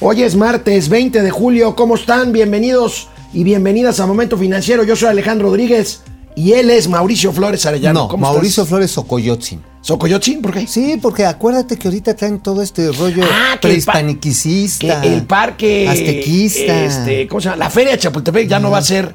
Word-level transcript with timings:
Hoy 0.00 0.22
es 0.22 0.36
martes 0.36 0.88
20 0.88 1.22
de 1.22 1.30
julio. 1.30 1.74
¿Cómo 1.74 1.94
están? 1.94 2.32
Bienvenidos 2.32 3.08
y 3.32 3.44
bienvenidas 3.44 3.98
a 4.00 4.06
Momento 4.06 4.36
Financiero. 4.36 4.84
Yo 4.84 4.94
soy 4.94 5.08
Alejandro 5.08 5.48
Rodríguez 5.48 6.02
y 6.34 6.52
él 6.52 6.70
es 6.70 6.88
Mauricio 6.88 7.32
Flores 7.32 7.64
Arellano. 7.66 8.00
No, 8.02 8.08
¿Cómo 8.08 8.26
Mauricio 8.26 8.62
estás? 8.62 8.68
Flores 8.68 8.90
Socoyotzin. 8.90 9.62
¿Socoyotzin? 9.80 10.42
¿Por 10.42 10.52
qué? 10.52 10.66
Sí, 10.66 10.98
porque 11.00 11.24
acuérdate 11.24 11.78
que 11.78 11.88
ahorita 11.88 12.14
traen 12.14 12.40
todo 12.40 12.60
este 12.62 12.90
rollo 12.92 13.24
Ah, 13.30 13.58
el 13.62 15.22
parque. 15.26 15.88
Aztequista. 15.88 16.84
Este, 16.84 17.26
¿Cómo 17.28 17.40
se 17.40 17.46
llama? 17.48 17.56
La 17.56 17.70
Feria 17.70 17.92
de 17.92 17.98
Chapultepec 17.98 18.48
ya 18.48 18.58
no 18.58 18.70
va 18.70 18.78
a 18.78 18.82
ser 18.82 19.14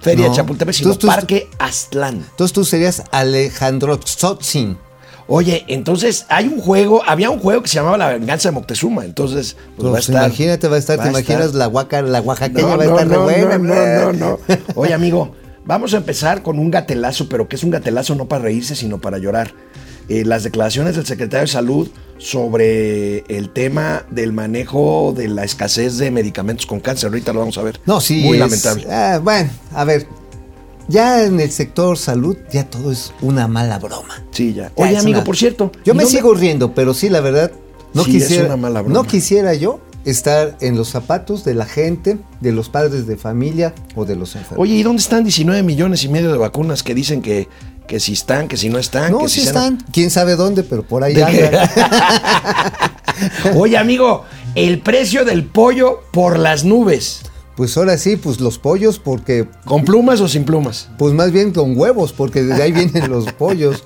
Feria 0.00 0.26
No. 0.26 0.30
de 0.30 0.36
Chapultepec, 0.36 0.74
sino 0.74 0.92
Tú- 0.92 0.98
tú- 1.00 1.06
Parque 1.08 1.48
Aztlán. 1.58 2.24
Entonces 2.30 2.52
tú 2.52 2.64
serías 2.64 3.02
Alejandro 3.10 3.98
Tzotzin. 3.98 4.78
Oye, 5.28 5.64
entonces 5.66 6.24
hay 6.28 6.46
un 6.46 6.60
juego, 6.60 7.02
había 7.06 7.30
un 7.30 7.40
juego 7.40 7.60
que 7.62 7.68
se 7.68 7.74
llamaba 7.76 7.98
La 7.98 8.10
Venganza 8.10 8.48
de 8.48 8.52
Moctezuma. 8.54 9.04
Entonces, 9.04 9.56
pues, 9.76 9.86
va 9.86 9.88
a 9.88 9.92
Pues 9.94 10.08
estar. 10.08 10.24
imagínate, 10.26 10.68
va 10.68 10.76
a 10.76 10.78
estar, 10.78 10.98
va 10.98 11.02
te 11.04 11.08
imaginas 11.10 11.46
estar. 11.46 11.54
la 11.58 11.66
guaca, 11.66 12.02
la 12.02 12.20
oaxaqueña 12.20 12.62
No, 12.62 12.68
va 12.68 12.74
a 12.74 12.86
no, 12.86 12.92
estar 12.92 13.08
re 13.08 13.16
no, 13.16 13.22
buena. 13.24 13.58
no, 13.58 13.74
no, 13.74 14.12
no, 14.12 14.12
no. 14.12 14.38
Oye, 14.76 14.94
amigo, 14.94 15.34
vamos 15.64 15.94
a 15.94 15.96
empezar 15.96 16.42
con 16.42 16.58
un 16.60 16.70
gatelazo, 16.70 17.28
pero 17.28 17.48
que 17.48 17.56
es 17.56 17.64
un 17.64 17.70
gatelazo 17.70 18.14
no 18.14 18.26
para 18.28 18.44
reírse, 18.44 18.76
sino 18.76 19.00
para 19.00 19.18
llorar. 19.18 19.52
Eh, 20.08 20.24
las 20.24 20.44
declaraciones 20.44 20.94
del 20.94 21.04
secretario 21.04 21.40
de 21.46 21.52
Salud 21.52 21.88
sobre 22.18 23.24
el 23.26 23.50
tema 23.50 24.04
del 24.10 24.32
manejo 24.32 25.12
de 25.16 25.26
la 25.26 25.42
escasez 25.42 25.98
de 25.98 26.12
medicamentos 26.12 26.66
con 26.66 26.78
cáncer. 26.78 27.08
Ahorita 27.08 27.32
lo 27.32 27.40
vamos 27.40 27.58
a 27.58 27.62
ver. 27.62 27.80
No, 27.86 28.00
sí. 28.00 28.22
Muy 28.22 28.34
es- 28.36 28.40
lamentable. 28.40 28.86
ah, 28.88 29.18
bueno, 29.20 29.50
a 29.74 29.84
ver. 29.84 30.06
Ya 30.88 31.24
en 31.24 31.40
el 31.40 31.50
sector 31.50 31.98
salud, 31.98 32.36
ya 32.52 32.64
todo 32.68 32.92
es 32.92 33.12
una 33.20 33.48
mala 33.48 33.78
broma. 33.78 34.22
Sí, 34.30 34.54
ya. 34.54 34.64
Ya 34.68 34.72
Oye, 34.76 34.92
es 34.94 34.98
amigo, 35.00 35.18
una- 35.18 35.24
por 35.24 35.36
cierto. 35.36 35.72
Yo 35.84 35.94
¿y 35.94 35.96
me 35.96 36.06
sigo 36.06 36.32
riendo, 36.34 36.74
pero 36.74 36.94
sí, 36.94 37.08
la 37.08 37.20
verdad, 37.20 37.50
no 37.94 38.04
Sí, 38.04 38.16
es 38.16 38.22
quisiera. 38.24 38.46
una 38.46 38.56
mala 38.56 38.82
broma. 38.82 38.94
no 38.94 39.04
quisiera 39.04 39.54
yo 39.54 39.80
estar 40.04 40.56
en 40.60 40.76
los 40.76 40.88
zapatos 40.90 41.44
de 41.44 41.54
la 41.54 41.66
gente, 41.66 42.18
de 42.40 42.52
los 42.52 42.68
padres 42.68 43.06
de 43.08 43.16
familia 43.16 43.74
o 43.96 44.04
de 44.04 44.14
los 44.14 44.36
enfermos. 44.36 44.62
Oye, 44.62 44.74
¿y 44.74 44.82
dónde 44.84 45.02
están 45.02 45.24
19 45.24 45.62
millones 45.64 46.04
y 46.04 46.08
medio 46.08 46.30
de 46.30 46.38
vacunas 46.38 46.84
que 46.84 46.94
dicen 46.94 47.22
que, 47.22 47.48
que 47.88 47.98
si 47.98 48.12
están, 48.12 48.46
que 48.46 48.56
si 48.56 48.68
no 48.68 48.78
están? 48.78 49.10
no, 49.10 49.18
que 49.18 49.28
si 49.28 49.40
están. 49.40 49.78
Quién 49.92 50.10
sabe 50.10 50.36
dónde, 50.36 50.62
pero 50.62 50.84
por 50.84 51.02
ahí 51.02 51.20
andan. 51.20 51.68
Oye, 53.56 53.76
amigo, 53.78 54.24
el 54.54 54.80
precio 54.80 55.24
del 55.24 55.44
pollo 55.44 56.02
por 56.12 56.38
las 56.38 56.64
nubes. 56.64 57.22
Pues 57.56 57.76
ahora 57.78 57.96
sí, 57.96 58.16
pues 58.16 58.38
los 58.40 58.58
pollos, 58.58 58.98
porque. 58.98 59.48
¿Con 59.64 59.84
plumas 59.84 60.20
o 60.20 60.28
sin 60.28 60.44
plumas? 60.44 60.88
Pues 60.98 61.14
más 61.14 61.32
bien 61.32 61.52
con 61.52 61.76
huevos, 61.78 62.12
porque 62.12 62.42
de 62.42 62.62
ahí 62.62 62.70
vienen 62.72 63.08
los 63.10 63.32
pollos. 63.32 63.82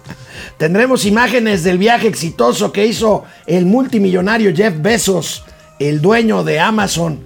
Tendremos 0.58 1.04
imágenes 1.04 1.62
del 1.62 1.78
viaje 1.78 2.08
exitoso 2.08 2.72
que 2.72 2.86
hizo 2.86 3.22
el 3.46 3.66
multimillonario 3.66 4.52
Jeff 4.54 4.74
Bezos, 4.80 5.44
el 5.78 6.00
dueño 6.00 6.42
de 6.42 6.58
Amazon. 6.58 7.20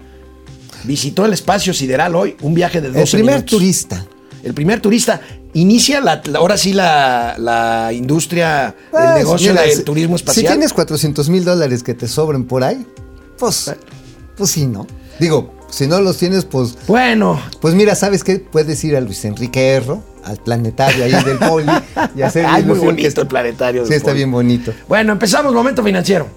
Visitó 0.84 1.24
el 1.24 1.32
espacio 1.32 1.72
sideral 1.72 2.14
hoy, 2.14 2.36
un 2.42 2.52
viaje 2.52 2.80
de 2.82 2.88
12 2.88 3.00
El 3.00 3.08
primer 3.08 3.34
minutos. 3.36 3.50
turista. 3.58 4.06
El 4.42 4.52
primer 4.52 4.80
turista. 4.80 5.20
Inicia 5.54 6.00
la, 6.02 6.20
ahora 6.34 6.58
sí 6.58 6.72
la, 6.74 7.36
la 7.38 7.90
industria, 7.92 8.74
Ah, 8.92 9.14
el 9.14 9.24
negocio 9.24 9.52
mira, 9.52 9.62
del 9.62 9.76
si- 9.78 9.82
turismo 9.84 10.16
espacial. 10.16 10.44
Si 10.46 10.52
tienes 10.52 10.72
400 10.74 11.30
mil 11.30 11.44
dólares 11.44 11.82
que 11.82 11.94
te 11.94 12.06
sobren 12.08 12.44
por 12.44 12.64
ahí, 12.64 12.84
pues, 13.38 13.72
pues 14.36 14.50
sí, 14.50 14.66
¿no? 14.66 14.86
Digo, 15.18 15.54
si 15.74 15.86
no 15.86 16.00
los 16.00 16.16
tienes, 16.18 16.44
pues, 16.44 16.76
Bueno, 16.86 17.40
pues 17.60 17.74
mira, 17.74 17.94
¿sabes 17.94 18.22
qué? 18.24 18.36
Puedes 18.38 18.82
ir 18.84 18.96
a 18.96 19.00
Luis 19.00 19.24
Enrique 19.24 19.70
Erro, 19.72 20.02
al 20.24 20.36
planetario 20.38 21.04
ahí 21.04 21.24
del 21.24 21.38
Poli, 21.38 21.70
y 22.16 22.22
hacer 22.22 22.46
Ay, 22.48 22.62
muy 22.64 22.78
bonito 22.78 23.08
está- 23.08 23.22
el 23.22 23.26
planetario 23.28 23.80
del 23.82 23.88
Sí, 23.88 23.94
está 23.94 24.06
Poli. 24.10 24.18
bien 24.18 24.30
bonito. 24.30 24.72
bueno, 24.88 25.12
empezamos 25.12 25.52
Momento 25.52 25.82
Financiero. 25.82 26.28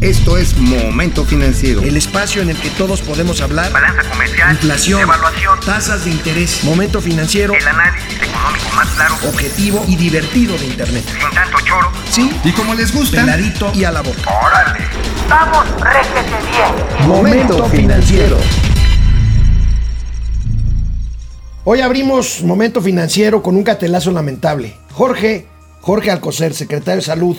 Esto 0.00 0.36
es 0.36 0.56
Momento 0.56 1.24
Financiero. 1.24 1.80
El 1.82 1.96
espacio 1.96 2.42
en 2.42 2.50
el 2.50 2.56
que 2.56 2.70
todos 2.70 3.00
podemos 3.02 3.40
hablar. 3.40 3.70
balanza 3.70 4.02
comercial, 4.10 4.50
Inflación, 4.50 5.00
evaluación, 5.02 5.60
tasas 5.64 6.04
de 6.04 6.10
interés, 6.10 6.64
momento 6.64 7.00
financiero, 7.00 7.54
el 7.54 7.68
análisis 7.68 8.16
económico 8.20 8.68
más 8.74 8.88
claro, 8.96 9.14
objetivo 9.28 9.84
y 9.86 9.94
divertido 9.94 10.58
de 10.58 10.66
Internet. 10.66 11.04
sin 11.06 11.30
tanto 11.30 11.58
choro. 11.60 11.92
Sí, 12.10 12.30
Y 12.42 12.50
como 12.50 12.74
les 12.74 12.92
gusta, 12.92 13.20
peladito 13.20 13.70
y 13.74 13.84
a 13.84 13.92
la 13.92 14.00
boca. 14.00 14.22
¡Órale! 14.44 14.80
¡Vamos, 15.32 15.64
réjete 15.80 16.36
bien! 16.50 17.08
Momento 17.08 17.64
financiero. 17.64 18.36
Hoy 21.64 21.80
abrimos 21.80 22.42
Momento 22.42 22.82
Financiero 22.82 23.42
con 23.42 23.56
un 23.56 23.62
catelazo 23.62 24.10
lamentable. 24.10 24.76
Jorge, 24.92 25.46
Jorge 25.80 26.10
Alcocer, 26.10 26.52
secretario 26.52 26.96
de 27.00 27.06
Salud, 27.06 27.36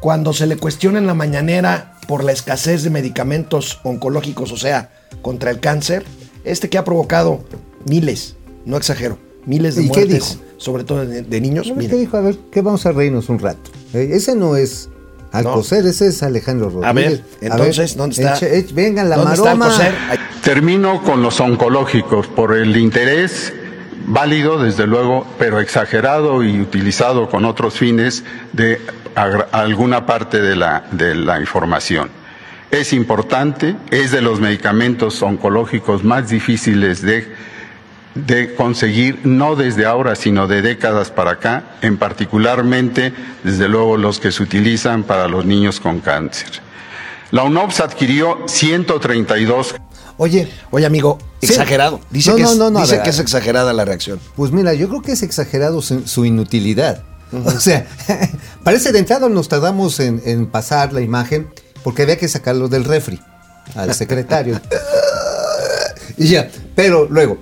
cuando 0.00 0.32
se 0.32 0.46
le 0.46 0.56
cuestiona 0.56 0.98
en 0.98 1.06
la 1.06 1.12
mañanera 1.12 1.98
por 2.08 2.24
la 2.24 2.32
escasez 2.32 2.84
de 2.84 2.88
medicamentos 2.88 3.80
oncológicos, 3.82 4.50
o 4.50 4.56
sea, 4.56 4.90
contra 5.20 5.50
el 5.50 5.60
cáncer, 5.60 6.06
este 6.44 6.70
que 6.70 6.78
ha 6.78 6.84
provocado 6.84 7.44
miles, 7.84 8.36
no 8.64 8.78
exagero, 8.78 9.18
miles 9.44 9.74
de 9.76 9.82
¿Y 9.82 9.90
qué 9.90 10.06
muertes, 10.06 10.38
dijo? 10.38 10.44
sobre 10.56 10.84
todo 10.84 11.04
de, 11.04 11.20
de 11.20 11.40
niños. 11.42 11.66
A 11.66 11.74
ver, 11.74 11.78
Mire, 11.80 11.90
¿Qué 11.90 11.96
dijo? 11.96 12.16
A 12.16 12.22
ver, 12.22 12.38
¿qué 12.50 12.62
vamos 12.62 12.86
a 12.86 12.92
reírnos 12.92 13.28
un 13.28 13.40
rato? 13.40 13.70
Eh, 13.92 14.08
ese 14.12 14.34
no 14.34 14.56
es 14.56 14.88
Alcocer, 15.32 15.86
ese 15.86 16.08
es 16.08 16.22
Alejandro 16.22 16.70
Rodríguez. 16.70 16.88
A 16.88 16.92
ver, 16.92 17.22
entonces, 17.40 17.96
¿dónde 17.96 18.16
está? 18.16 18.34
eche- 18.36 18.54
eche- 18.54 18.74
venga, 18.74 19.04
la 19.04 19.16
¿Dónde 19.16 19.34
está 19.34 19.54
maroma. 19.54 19.84
Termino 20.42 21.02
con 21.02 21.22
los 21.22 21.38
oncológicos 21.40 22.26
por 22.28 22.56
el 22.56 22.76
interés 22.76 23.52
válido, 24.06 24.62
desde 24.62 24.86
luego, 24.86 25.26
pero 25.38 25.60
exagerado 25.60 26.42
y 26.42 26.60
utilizado 26.60 27.28
con 27.28 27.44
otros 27.44 27.74
fines 27.74 28.24
de 28.54 28.80
alguna 29.52 30.06
parte 30.06 30.40
de 30.40 30.56
la, 30.56 30.84
de 30.92 31.14
la 31.14 31.40
información. 31.40 32.08
Es 32.70 32.92
importante, 32.92 33.76
es 33.90 34.10
de 34.12 34.22
los 34.22 34.40
medicamentos 34.40 35.20
oncológicos 35.22 36.04
más 36.04 36.28
difíciles 36.30 37.02
de, 37.02 37.26
de 38.26 38.54
conseguir, 38.54 39.20
no 39.24 39.56
desde 39.56 39.86
ahora, 39.86 40.14
sino 40.16 40.46
de 40.46 40.62
décadas 40.62 41.10
para 41.10 41.32
acá, 41.32 41.76
en 41.82 41.96
particularmente, 41.96 43.12
desde 43.44 43.68
luego, 43.68 43.96
los 43.96 44.18
que 44.20 44.32
se 44.32 44.42
utilizan 44.42 45.04
para 45.04 45.28
los 45.28 45.44
niños 45.44 45.80
con 45.80 46.00
cáncer. 46.00 46.48
La 47.30 47.42
UNOPS 47.44 47.80
adquirió 47.80 48.38
132 48.46 49.74
Oye, 50.16 50.50
Oye, 50.70 50.84
amigo, 50.86 51.18
Sí. 51.40 51.46
exagerado. 51.52 52.00
Dice, 52.10 52.30
No, 52.30 52.36
que, 52.36 52.42
no, 52.42 52.52
es, 52.52 52.56
no, 52.58 52.70
no, 52.70 52.80
dice 52.80 52.96
ver, 52.96 53.04
que 53.04 53.10
es 53.10 53.18
exagerada 53.20 53.72
la 53.72 53.84
reacción. 53.84 54.18
Pues 54.34 54.50
mira, 54.50 54.74
yo 54.74 54.88
creo 54.88 55.02
que 55.02 55.12
es 55.12 55.22
exagerado 55.22 55.80
su, 55.80 56.08
su 56.08 56.24
inutilidad. 56.24 57.04
O 57.44 57.50
sea, 57.52 57.86
parece 58.64 58.90
de 58.90 58.98
entrada 58.98 59.28
nos 59.28 59.48
tardamos 59.48 60.00
en, 60.00 60.20
en 60.24 60.46
pasar 60.46 60.92
la 60.92 61.02
imagen 61.02 61.48
porque 61.84 62.02
había 62.02 62.16
que 62.18 62.26
sacarlo 62.26 62.68
del 62.68 62.84
refri 62.84 63.20
al 63.76 63.94
secretario. 63.94 64.60
y 66.16 66.28
ya, 66.28 66.50
pero 66.74 67.06
luego, 67.08 67.38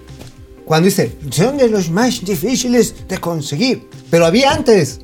cuando 0.66 0.84
dice, 0.86 1.16
son 1.30 1.56
de 1.56 1.68
los 1.70 1.88
más 1.90 2.22
difíciles 2.24 3.08
de 3.08 3.16
conseguir, 3.18 3.88
pero 4.10 4.26
había 4.26 4.52
antes, 4.52 5.00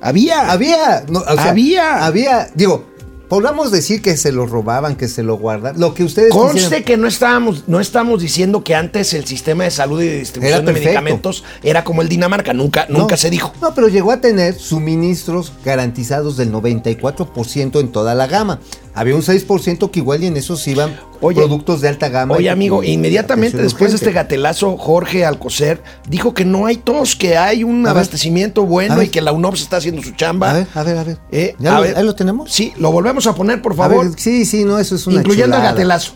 Había. 0.00 0.50
había, 0.52 1.04
no, 1.08 1.20
o 1.20 1.34
sea, 1.34 1.50
Había. 1.50 2.04
había, 2.04 2.48
digo, 2.54 2.84
podamos 3.28 3.70
decir 3.70 4.02
que 4.02 4.16
se 4.18 4.32
lo 4.32 4.44
robaban, 4.46 4.96
que 4.96 5.08
se 5.08 5.22
lo 5.22 5.36
guardaban, 5.38 5.80
lo 5.80 5.94
que 5.94 6.04
ustedes 6.04 6.30
Conste 6.32 6.58
quisieran. 6.58 6.84
que 6.84 6.96
no 6.98 7.06
estábamos, 7.08 7.64
no 7.68 7.80
estamos 7.80 8.20
diciendo 8.20 8.62
que 8.64 8.74
antes 8.74 9.14
el 9.14 9.24
sistema 9.24 9.64
de 9.64 9.70
salud 9.70 10.02
y 10.02 10.06
de 10.08 10.18
distribución 10.18 10.66
de 10.66 10.72
medicamentos 10.74 11.42
era 11.62 11.84
como 11.84 12.02
el 12.02 12.08
Dinamarca. 12.10 12.52
Nunca, 12.52 12.84
No, 12.90 12.98
nunca 12.98 13.16
se 13.16 13.30
dijo. 13.30 13.52
No, 13.62 13.74
pero 13.74 13.88
llegó 13.88 14.10
a 14.12 14.20
tener 14.20 14.58
suministros 14.58 15.52
garantizados 15.64 16.36
del 16.36 16.52
94% 16.52 17.80
en 17.80 17.92
toda 17.92 18.14
la 18.14 18.26
gama. 18.26 18.60
Había 18.92 19.14
un 19.14 19.22
6% 19.22 19.90
que 19.90 20.00
igual 20.00 20.22
y 20.24 20.26
en 20.26 20.36
esos 20.36 20.66
iban 20.68 20.94
Oye, 21.22 21.36
productos 21.36 21.80
de 21.80 21.88
alta 21.88 22.08
gama. 22.08 22.34
Oye, 22.34 22.50
amigo, 22.50 22.82
y 22.82 22.90
inmediatamente 22.90 23.56
después 23.56 23.92
de 23.92 23.96
este 23.96 24.12
gatelazo, 24.12 24.76
Jorge 24.76 25.24
Alcocer 25.24 25.80
dijo 26.08 26.34
que 26.34 26.44
no 26.44 26.66
hay 26.66 26.76
tos, 26.76 27.16
que 27.16 27.36
hay 27.38 27.62
un 27.64 27.80
A 27.86 27.90
ver. 27.90 27.98
abastecimiento 27.98 28.66
bueno 28.66 29.00
y 29.02 29.08
que 29.08 29.20
la 29.20 29.32
UNOPS 29.32 29.62
está 29.62 29.76
haciendo 29.78 30.02
su 30.02 30.10
chamba. 30.12 30.50
A 30.50 30.54
ver, 30.54 30.66
a 30.74 30.82
ver, 30.82 30.98
a 30.98 31.04
ver. 31.04 31.18
Eh, 31.30 31.54
¿Ya 31.58 31.72
a 31.72 31.76
lo, 31.76 31.82
ver. 31.82 31.96
ahí 31.96 32.04
lo 32.04 32.14
tenemos? 32.14 32.50
Sí, 32.52 32.72
lo 32.76 32.90
volvemos 32.92 33.26
a 33.26 33.34
poner, 33.34 33.62
por 33.62 33.74
favor. 33.76 34.04
ver, 34.10 34.18
sí, 34.18 34.44
sí, 34.44 34.64
no, 34.64 34.78
eso 34.78 34.96
es 34.96 35.06
una 35.06 35.16
incluyendo 35.20 35.56
el 35.56 35.62
gatelazo. 35.62 36.14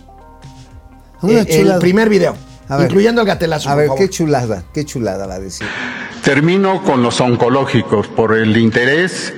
Una 1.23 1.33
Eh, 1.41 1.47
el 1.49 1.59
chulada. 1.61 1.79
primer 1.81 2.09
video. 2.09 2.35
A 2.69 2.77
ver. 2.77 2.87
incluyendo 2.87 3.21
el 3.21 3.27
gatelazo. 3.29 3.69
A 3.69 3.73
por 3.73 3.79
ver, 3.79 3.87
favor. 3.89 4.03
qué 4.03 4.11
chulada, 4.11 4.65
qué 4.75 4.85
chulada 4.85 5.27
va 5.29 5.35
a 5.35 5.39
decir. 5.41 5.67
Termino 6.25 6.83
con 6.83 7.03
los 7.03 7.21
oncológicos 7.21 8.09
por 8.09 8.37
el 8.37 8.57
interés 8.57 9.33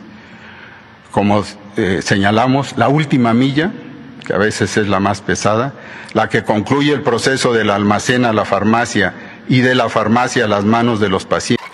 Como 1.12 1.44
eh, 1.78 2.02
señalamos, 2.04 2.76
la 2.78 2.90
última 2.90 3.36
milla, 3.36 3.72
que 4.26 4.34
a 4.34 4.40
veces 4.40 4.76
es 4.76 4.88
la 4.88 5.00
más 5.00 5.22
pesada, 5.22 5.74
la 6.14 6.28
que 6.28 6.44
concluye 6.44 6.94
el 6.94 7.04
proceso 7.04 7.54
del 7.54 7.70
almacén 7.70 8.26
a 8.26 8.34
la 8.34 8.44
farmacia 8.44 9.14
y 9.48 9.62
de 9.62 9.76
la 9.76 9.88
farmacia 9.88 10.46
a 10.46 10.48
las 10.48 10.66
manos 10.66 11.00
de 11.00 11.10
los 11.10 11.26
pacientes. 11.26 11.68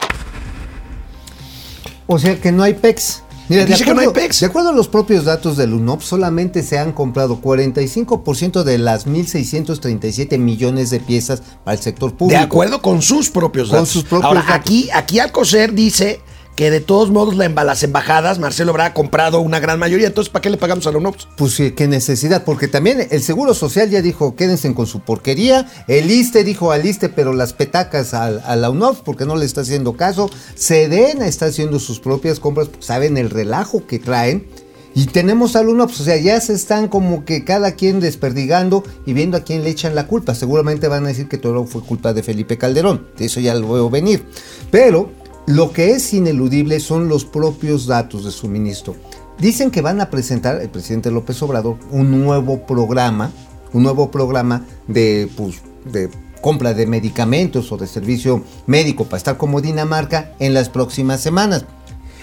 O 2.08 2.20
sea 2.20 2.42
que 2.42 2.52
no 2.52 2.64
hay 2.64 2.74
PEX. 2.74 3.23
Mira, 3.50 3.66
Dice 3.66 3.84
que 3.84 3.94
no 3.94 4.02
hay 4.02 4.08
PEX. 4.10 4.40
De 4.40 4.46
acuerdo 4.46 4.70
a 4.70 4.74
los 4.74 4.88
propios 4.88 5.26
datos 5.26 5.58
del 5.58 5.74
UNOP, 5.74 6.02
solamente 6.02 6.64
se 6.64 6.80
han 6.80 6.92
comprado 6.94 7.42
45% 7.42 8.64
de 8.64 8.78
las 8.78 9.06
1.637 9.08 10.38
millones 10.38 10.90
de 10.90 11.00
piezas 11.00 11.42
para 11.64 11.76
el 11.78 11.84
sector 11.84 12.14
público. 12.16 12.40
De 12.40 12.46
acuerdo 12.46 12.82
con 12.82 13.02
sus 13.02 13.30
propios 13.30 13.68
Con 13.70 13.80
datos. 13.80 13.90
sus 13.90 14.04
propios 14.04 14.26
Ahora, 14.26 14.42
datos. 14.42 14.56
aquí, 14.56 14.90
aquí 14.94 15.20
Alcocer 15.20 15.74
dice 15.74 16.22
que 16.56 16.70
de 16.70 16.82
todos 16.82 17.10
modos 17.10 17.36
la 17.36 17.50
las 17.50 17.84
embajadas, 17.84 18.40
Marcelo 18.40 18.72
habrá 18.72 18.94
comprado 18.94 19.40
una 19.42 19.60
gran 19.60 19.80
mayoría. 19.80 20.08
Entonces, 20.08 20.32
¿para 20.32 20.42
qué 20.42 20.50
le 20.50 20.58
pagamos 20.58 20.86
a 20.88 20.92
la 20.92 20.98
UNOPS? 21.00 21.28
Pues 21.36 21.62
qué 21.76 21.88
necesidad, 21.88 22.44
porque 22.44 22.68
también 22.68 23.08
el 23.10 23.22
Seguro 23.24 23.54
Social 23.54 23.90
ya 23.90 24.02
dijo, 24.02 24.36
quédense 24.36 24.74
con 24.74 24.86
su 24.86 25.00
porquería, 25.00 25.68
el 25.88 26.12
ISTE 26.12 26.44
dijo 26.44 26.72
al 26.72 26.86
ISTE, 26.86 27.10
pero 27.10 27.34
las 27.34 27.54
petacas 27.54 28.14
al- 28.14 28.42
a, 28.46 28.56
la 28.56 28.70
UNOF 28.70 29.02
porque 29.02 29.26
no 29.26 29.36
le 29.36 29.46
está 29.46 29.62
haciendo 29.62 29.94
caso, 29.98 30.30
Sedena 30.56 31.28
está 31.28 31.48
haciendo 31.48 31.80
sus 31.80 32.00
propias 32.00 32.40
compras, 32.40 32.68
porque 32.68 32.86
saben 32.86 33.18
el 33.18 33.30
relajo 33.30 33.86
que 33.88 34.00
traen, 34.00 34.48
y 34.96 35.08
tenemos 35.08 35.56
al 35.56 35.70
UNOPS, 35.70 36.02
o 36.02 36.04
sea, 36.04 36.18
ya 36.18 36.40
se 36.40 36.54
están 36.54 36.88
como 36.88 37.26
que 37.26 37.44
cada 37.44 37.72
quien 37.72 38.00
desperdigando 38.00 38.84
y 39.08 39.14
viendo 39.14 39.38
a 39.38 39.42
quién 39.44 39.64
le 39.64 39.72
echan 39.72 39.96
la 39.96 40.06
culpa, 40.06 40.36
seguramente 40.36 40.88
van 40.88 41.06
a 41.06 41.08
decir 41.08 41.28
que 41.28 41.40
todo 41.40 41.66
fue 41.66 41.82
culpa 41.82 42.14
de 42.14 42.22
Felipe 42.22 42.60
Calderón, 42.60 43.08
de 43.18 43.26
eso 43.26 43.40
ya 43.40 43.56
lo 43.56 43.74
veo 43.74 43.90
venir, 43.90 44.24
pero 44.70 45.10
lo 45.46 45.72
que 45.74 45.92
es 45.92 46.14
ineludible 46.14 46.80
son 46.80 47.10
los 47.10 47.26
propios 47.26 47.86
datos 47.86 48.24
de 48.24 48.32
suministro. 48.32 48.96
Dicen 49.40 49.72
que 49.72 49.82
van 49.82 50.00
a 50.00 50.10
presentar, 50.10 50.62
el 50.62 50.70
presidente 50.70 51.12
López 51.12 51.42
Obrador, 51.42 51.78
un 51.92 52.24
nuevo 52.24 52.66
programa, 52.66 53.32
un 53.74 53.84
nuevo 53.84 54.10
programa 54.12 54.66
de, 54.88 55.30
pues, 55.36 55.62
de 55.86 56.10
compra 56.42 56.74
de 56.74 56.88
medicamentos 56.88 57.72
o 57.72 57.78
de 57.78 57.88
servicio 57.88 58.44
médico 58.68 59.06
para 59.06 59.18
estar 59.18 59.38
como 59.38 59.62
Dinamarca 59.62 60.34
en 60.40 60.54
las 60.54 60.70
próximas 60.70 61.20
semanas. 61.22 61.66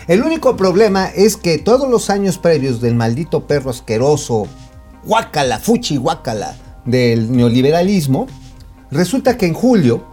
El 0.06 0.22
único 0.22 0.56
problema 0.56 1.06
es 1.06 1.36
que 1.36 1.58
todos 1.58 1.90
los 1.90 2.10
años 2.10 2.38
previos 2.38 2.80
del 2.80 2.94
maldito 2.94 3.46
perro 3.46 3.70
asqueroso, 3.70 4.46
guácala, 5.04 5.58
fuchi 5.58 5.96
guácala, 5.96 6.56
del 6.84 7.30
neoliberalismo, 7.30 8.26
resulta 8.90 9.36
que 9.36 9.46
en 9.46 9.54
julio, 9.54 10.04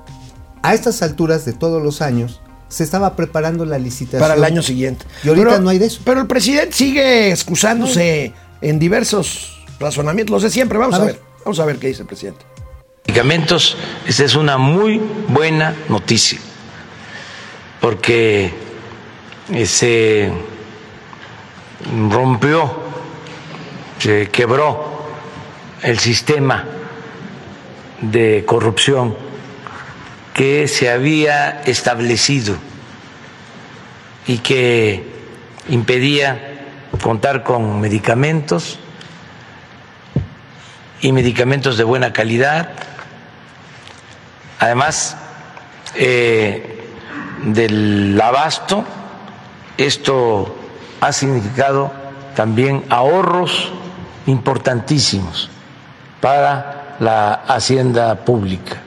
a 0.61 0.73
estas 0.73 1.01
alturas 1.01 1.45
de 1.45 1.53
todos 1.53 1.81
los 1.81 2.01
años, 2.01 2.41
se 2.69 2.83
estaba 2.83 3.15
preparando 3.15 3.65
la 3.65 3.77
licitación. 3.77 4.21
Para 4.21 4.35
el 4.35 4.43
año 4.43 4.61
siguiente. 4.61 5.05
Y 5.23 5.29
ahorita 5.29 5.59
no 5.59 5.69
hay 5.69 5.77
de 5.79 5.85
eso. 5.87 6.01
Pero 6.03 6.21
el 6.21 6.27
presidente 6.27 6.73
sigue 6.73 7.31
excusándose 7.31 8.33
en 8.61 8.79
diversos 8.79 9.65
razonamientos. 9.79 10.33
Lo 10.33 10.39
sé 10.39 10.49
siempre. 10.49 10.77
Vamos 10.77 10.95
A 10.95 10.97
a, 11.03 11.05
ver. 11.05 11.13
ver. 11.15 11.21
Vamos 11.45 11.59
a 11.59 11.65
ver 11.65 11.77
qué 11.77 11.87
dice 11.87 12.01
el 12.01 12.07
presidente. 12.07 12.45
medicamentos, 13.07 13.77
esta 14.05 14.23
es 14.25 14.35
una 14.35 14.57
muy 14.57 15.01
buena 15.29 15.73
noticia, 15.87 16.39
porque 17.79 18.51
eh, 19.53 19.65
se 19.65 20.29
rompió, 22.09 22.69
se 23.99 24.27
quebró 24.29 24.97
el 25.83 25.97
sistema 25.99 26.65
de 28.01 28.43
corrupción 28.45 29.15
que 30.37 30.67
se 30.67 30.91
había 30.91 31.63
establecido 31.63 32.55
y 34.27 34.37
que 34.37 35.03
impedía 35.67 36.59
contar 37.01 37.43
con 37.43 37.81
medicamentos 37.81 38.77
y 41.01 41.11
medicamentos 41.11 41.75
de 41.75 41.83
buena 41.83 42.13
calidad, 42.13 42.69
además 44.59 45.17
eh, 45.95 46.85
del 47.43 48.21
abasto, 48.21 48.85
esto 49.75 50.55
ha 51.01 51.13
significado 51.13 51.91
también 52.35 52.83
ahorros 52.89 53.71
importantísimos 54.27 55.49
para 56.21 56.95
la 56.99 57.33
hacienda 57.33 58.13
pública. 58.23 58.83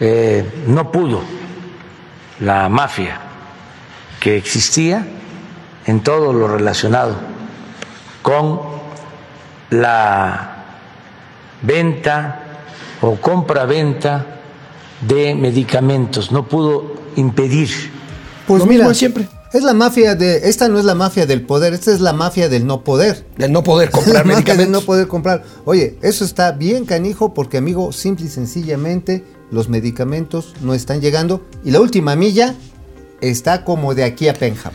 Eh, 0.00 0.64
no 0.66 0.90
pudo 0.90 1.20
la 2.40 2.68
mafia 2.70 3.20
que 4.18 4.36
existía 4.36 5.06
en 5.86 6.00
todo 6.02 6.32
lo 6.32 6.48
relacionado 6.48 7.16
con 8.22 8.60
la 9.70 10.56
venta 11.62 12.40
o 13.02 13.16
compra-venta 13.16 14.26
de 15.00 15.34
medicamentos, 15.34 16.32
no 16.32 16.46
pudo 16.46 16.94
impedir. 17.16 17.68
Pues 18.46 18.60
Lo 18.60 18.66
mira, 18.66 18.84
mismo 18.84 18.94
siempre. 18.94 19.28
Es 19.52 19.62
la 19.62 19.74
mafia 19.74 20.14
de. 20.14 20.48
Esta 20.48 20.68
no 20.68 20.78
es 20.78 20.84
la 20.84 20.94
mafia 20.94 21.26
del 21.26 21.42
poder, 21.42 21.72
esta 21.72 21.92
es 21.92 22.00
la 22.00 22.12
mafia 22.12 22.48
del 22.48 22.66
no 22.66 22.84
poder. 22.84 23.26
Del 23.36 23.52
no 23.52 23.64
poder 23.64 23.88
la 23.92 23.92
comprar 23.92 24.24
mafia 24.24 24.24
del 24.24 24.34
no 24.34 24.34
medicamentos. 24.44 24.84
poder 24.84 25.08
comprar. 25.08 25.44
Oye, 25.64 25.98
eso 26.02 26.24
está 26.24 26.52
bien 26.52 26.84
canijo 26.84 27.34
porque, 27.34 27.58
amigo, 27.58 27.92
simple 27.92 28.26
y 28.26 28.28
sencillamente 28.28 29.24
los 29.50 29.68
medicamentos 29.68 30.54
no 30.60 30.74
están 30.74 31.00
llegando. 31.00 31.42
Y 31.64 31.70
la 31.70 31.80
última 31.80 32.16
milla 32.16 32.54
está 33.20 33.64
como 33.64 33.94
de 33.94 34.04
aquí 34.04 34.28
a 34.28 34.34
Penham. 34.34 34.72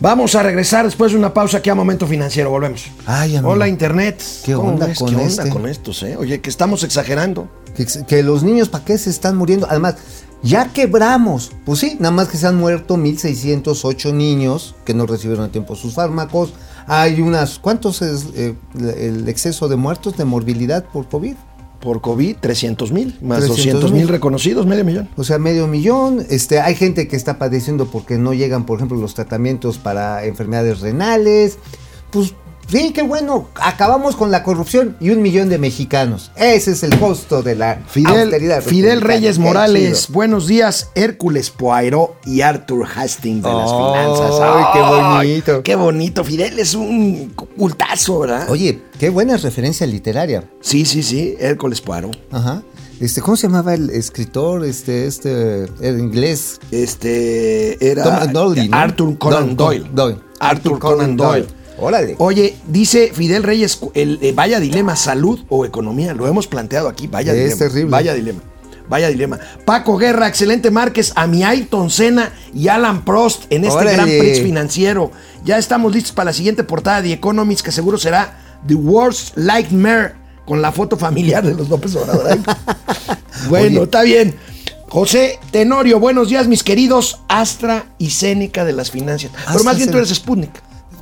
Vamos 0.00 0.34
a 0.34 0.42
regresar 0.42 0.84
después 0.84 1.12
de 1.12 1.18
una 1.18 1.32
pausa 1.32 1.58
aquí 1.58 1.70
a 1.70 1.74
Momento 1.74 2.06
Financiero. 2.06 2.50
Volvemos. 2.50 2.86
Ay, 3.06 3.36
amigo. 3.36 3.52
Hola, 3.52 3.68
Internet. 3.68 4.20
¿Qué 4.44 4.54
¿Cómo 4.54 4.70
onda 4.70 4.86
ves? 4.86 4.98
con 4.98 5.10
¿Qué 5.10 5.16
onda 5.16 5.28
este? 5.28 5.48
con 5.50 5.68
estos, 5.68 6.02
eh? 6.02 6.16
Oye, 6.16 6.40
que 6.40 6.50
estamos 6.50 6.82
exagerando. 6.82 7.48
Que, 7.76 7.86
que 8.06 8.22
los 8.22 8.42
niños, 8.42 8.68
¿para 8.68 8.84
qué 8.84 8.98
se 8.98 9.10
están 9.10 9.36
muriendo? 9.36 9.68
Además, 9.70 9.96
ya 10.42 10.72
quebramos. 10.72 11.52
Pues 11.64 11.78
sí, 11.78 11.96
nada 12.00 12.10
más 12.10 12.28
que 12.28 12.36
se 12.36 12.48
han 12.48 12.56
muerto 12.56 12.96
1.608 12.96 14.12
niños 14.12 14.74
que 14.84 14.92
no 14.92 15.06
recibieron 15.06 15.44
a 15.44 15.48
tiempo 15.52 15.76
sus 15.76 15.94
fármacos. 15.94 16.52
Hay 16.88 17.20
unas, 17.20 17.60
¿cuántos 17.60 18.02
es 18.02 18.26
eh, 18.34 18.56
el 18.74 19.28
exceso 19.28 19.68
de 19.68 19.76
muertos 19.76 20.16
de 20.16 20.24
morbilidad 20.24 20.84
por 20.84 21.08
COVID? 21.08 21.36
Por 21.82 22.00
COVID, 22.00 22.36
300 22.38 22.92
mil, 22.92 23.18
más 23.20 23.40
300,000. 23.40 23.74
200 23.74 23.92
mil 23.92 24.06
reconocidos, 24.08 24.66
medio 24.66 24.84
millón. 24.84 25.08
O 25.16 25.24
sea, 25.24 25.38
medio 25.38 25.66
millón. 25.66 26.24
Este, 26.30 26.60
hay 26.60 26.76
gente 26.76 27.08
que 27.08 27.16
está 27.16 27.38
padeciendo 27.38 27.86
porque 27.86 28.18
no 28.18 28.32
llegan, 28.32 28.66
por 28.66 28.78
ejemplo, 28.78 28.96
los 28.96 29.14
tratamientos 29.14 29.78
para 29.78 30.24
enfermedades 30.24 30.78
renales. 30.80 31.58
Pues 32.12 32.34
sí, 32.72 32.92
qué 32.92 33.02
bueno. 33.02 33.48
Acabamos 33.54 34.16
con 34.16 34.30
la 34.30 34.42
corrupción 34.42 34.96
y 34.98 35.10
un 35.10 35.22
millón 35.22 35.48
de 35.48 35.58
mexicanos. 35.58 36.32
Ese 36.36 36.72
es 36.72 36.82
el 36.82 36.98
costo 36.98 37.42
de 37.42 37.54
la 37.54 37.82
Fidel, 37.86 38.22
austeridad 38.22 38.62
Fidel. 38.62 39.00
Reyes 39.00 39.38
Morales, 39.38 40.08
buenos 40.08 40.46
días. 40.46 40.90
Hércules 40.94 41.50
Poirot 41.50 42.16
y 42.26 42.40
Arthur 42.40 42.86
Hastings 42.96 43.42
de 43.42 43.48
las 43.52 43.70
Ay, 43.70 43.78
finanzas. 43.78 44.66
qué 44.72 44.80
bonito. 44.80 45.62
Qué 45.62 45.76
bonito. 45.76 46.24
Fidel 46.24 46.58
es 46.58 46.74
un 46.74 47.34
cultazo, 47.56 48.20
¿verdad? 48.20 48.50
Oye, 48.50 48.82
qué 48.98 49.10
buena 49.10 49.36
referencia 49.36 49.86
literaria. 49.86 50.44
Sí, 50.60 50.84
sí, 50.84 51.02
sí. 51.02 51.36
Hércules 51.38 51.80
Poirot. 51.80 52.16
Ajá. 52.32 52.62
Este, 53.00 53.20
¿Cómo 53.20 53.36
se 53.36 53.48
llamaba 53.48 53.74
el 53.74 53.90
escritor? 53.90 54.64
Este, 54.64 55.06
este, 55.06 55.64
el 55.80 55.98
inglés. 55.98 56.60
Este 56.70 57.90
era 57.90 58.04
Tom. 58.32 58.54
Arthur 58.70 59.18
Conan 59.18 59.56
Doyle, 59.56 59.80
Doyle. 59.80 59.90
Doyle. 59.92 60.18
Arthur 60.38 60.78
Conan 60.78 61.16
Doyle. 61.16 61.46
Órale. 61.82 62.14
Oye, 62.18 62.56
dice 62.68 63.10
Fidel 63.12 63.42
Reyes, 63.42 63.80
el, 63.94 64.18
eh, 64.22 64.32
vaya 64.32 64.60
dilema, 64.60 64.94
salud 64.94 65.40
o 65.48 65.64
economía. 65.66 66.14
Lo 66.14 66.28
hemos 66.28 66.46
planteado 66.46 66.88
aquí, 66.88 67.08
vaya 67.08 67.32
Es 67.32 67.38
dilema. 67.38 67.58
terrible. 67.58 67.90
Vaya 67.90 68.14
dilema. 68.14 68.40
Vaya 68.88 69.08
dilema. 69.08 69.38
Paco 69.64 69.96
Guerra, 69.96 70.28
excelente 70.28 70.70
Márquez, 70.70 71.12
a 71.16 71.26
mi 71.26 71.42
Ayrton 71.44 71.90
Senna 71.90 72.32
y 72.54 72.68
Alan 72.68 73.04
Prost 73.04 73.44
en 73.50 73.64
este 73.64 73.76
Órale. 73.78 73.92
Gran 73.94 74.08
Prix 74.08 74.40
financiero. 74.40 75.10
Ya 75.44 75.58
estamos 75.58 75.92
listos 75.92 76.12
para 76.12 76.26
la 76.26 76.32
siguiente 76.32 76.62
portada 76.62 77.02
de 77.02 77.08
The 77.08 77.14
Economist, 77.14 77.64
que 77.64 77.72
seguro 77.72 77.98
será 77.98 78.38
The 78.66 78.74
Worst 78.74 79.36
Nightmare, 79.36 80.14
con 80.44 80.62
la 80.62 80.70
foto 80.72 80.96
familiar 80.96 81.44
de 81.44 81.54
los 81.54 81.68
López 81.68 81.94
Obrador. 81.96 82.38
Bueno, 83.48 83.66
Oye. 83.78 83.82
está 83.84 84.02
bien. 84.02 84.36
José 84.88 85.40
Tenorio, 85.50 85.98
buenos 85.98 86.28
días, 86.28 86.46
mis 86.46 86.62
queridos 86.62 87.22
Astra 87.28 87.86
y 87.98 88.10
Cénica 88.10 88.64
de 88.64 88.72
las 88.72 88.90
finanzas. 88.90 89.32
Pero 89.50 89.64
más 89.64 89.76
bien 89.76 89.90
tú 89.90 89.96
eres 89.96 90.10
Sputnik. 90.10 90.50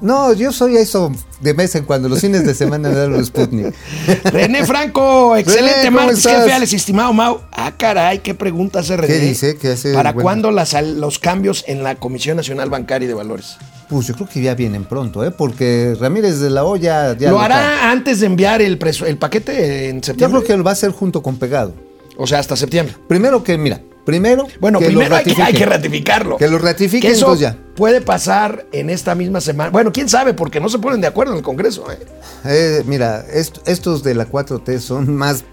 No, 0.01 0.33
yo 0.33 0.53
soy 0.53 0.77
eso 0.77 1.13
de 1.41 1.53
vez 1.53 1.75
en 1.75 1.85
cuando, 1.85 2.09
los 2.09 2.21
fines 2.21 2.45
de 2.45 2.55
semana 2.55 2.89
de 2.91 3.09
los 3.09 3.27
Sputnik. 3.27 3.75
René 4.25 4.65
Franco, 4.65 5.37
excelente 5.37 5.75
René, 5.77 5.85
¿cómo 5.87 5.99
martes, 5.99 6.19
estás? 6.19 6.37
jefe 6.43 6.53
Alex, 6.53 6.73
estimado 6.73 7.13
Mau. 7.13 7.41
Ah, 7.53 7.73
caray, 7.77 8.19
qué 8.21 8.35
pregunta 8.35 8.81
hace 8.81 8.97
René. 8.97 9.19
dice? 9.19 9.57
¿Qué 9.57 9.69
hace? 9.73 9.93
¿Para 9.95 10.13
Bueno. 10.13 10.25
cuándo 10.25 10.51
las 10.51 10.75
los 10.83 11.19
cambios 11.19 11.65
en 11.67 11.83
la 11.83 11.97
Comisión 11.97 12.37
Nacional 12.37 12.71
Bancaria 12.71 13.05
y 13.07 13.09
de 13.09 13.15
Valores? 13.15 13.57
Pues 13.89 14.07
yo 14.07 14.15
creo 14.15 14.29
que 14.29 14.41
ya 14.41 14.55
vienen 14.55 14.85
pronto, 14.85 15.25
¿eh? 15.25 15.31
Porque 15.33 15.97
Ramírez 15.99 16.39
de 16.39 16.49
la 16.51 16.65
Olla 16.65 17.17
ya 17.19 17.31
¿Lo 17.31 17.41
hará 17.41 17.91
antes 17.91 18.21
de 18.21 18.27
enviar 18.27 18.63
el, 18.63 18.79
el 19.07 19.17
paquete 19.19 19.89
en 19.89 19.97
Yo 20.01 20.07
septiembre? 20.07 20.41
creo 20.41 20.47
que 20.47 20.57
lo 20.59 20.65
va 20.65 20.71
a 20.71 20.75
hacer 20.75 20.93
junto 20.93 21.23
con 21.23 21.37
Pegado. 21.39 21.75
O 22.17 22.27
sea, 22.27 22.39
hasta 22.39 22.55
septiembre. 22.55 22.95
Primero 23.09 23.43
que, 23.43 23.59
mira, 23.59 23.81
primero 24.05 24.47
Bueno, 24.61 24.79
que 24.79 24.87
primero 24.87 25.15
hay 25.17 25.25
que, 25.25 25.31
hay 25.31 25.37
ratifiquen. 25.37 25.59
que 25.59 25.67
ratificarlo. 25.67 26.37
Que 26.37 26.49
lo 26.49 26.59
ratifiquen, 26.59 27.11
Que 27.11 27.17
eso 27.17 27.27
entonces 27.33 27.53
ya. 27.53 27.75
puede 27.77 28.01
pasar 28.01 28.67
en 28.73 28.91
esta 28.91 29.15
misma 29.15 29.41
semana. 29.41 29.71
Bueno, 29.71 29.93
quién 29.93 30.09
sabe, 30.09 30.35
porque 30.35 30.61
no 30.61 30.69
se 30.69 30.79
ponen 30.79 31.01
de 31.01 31.07
acuerdo 31.07 31.33
en 31.33 31.39
el 31.39 31.45
Congreso. 31.45 31.91
¿eh? 31.93 31.99
Eh, 32.45 32.83
mira, 32.87 33.25
est- 33.33 33.59
estos 33.67 34.03
de 34.03 34.15
la 34.15 34.27
4T 34.29 34.79
son 34.81 35.15
más 35.17 35.45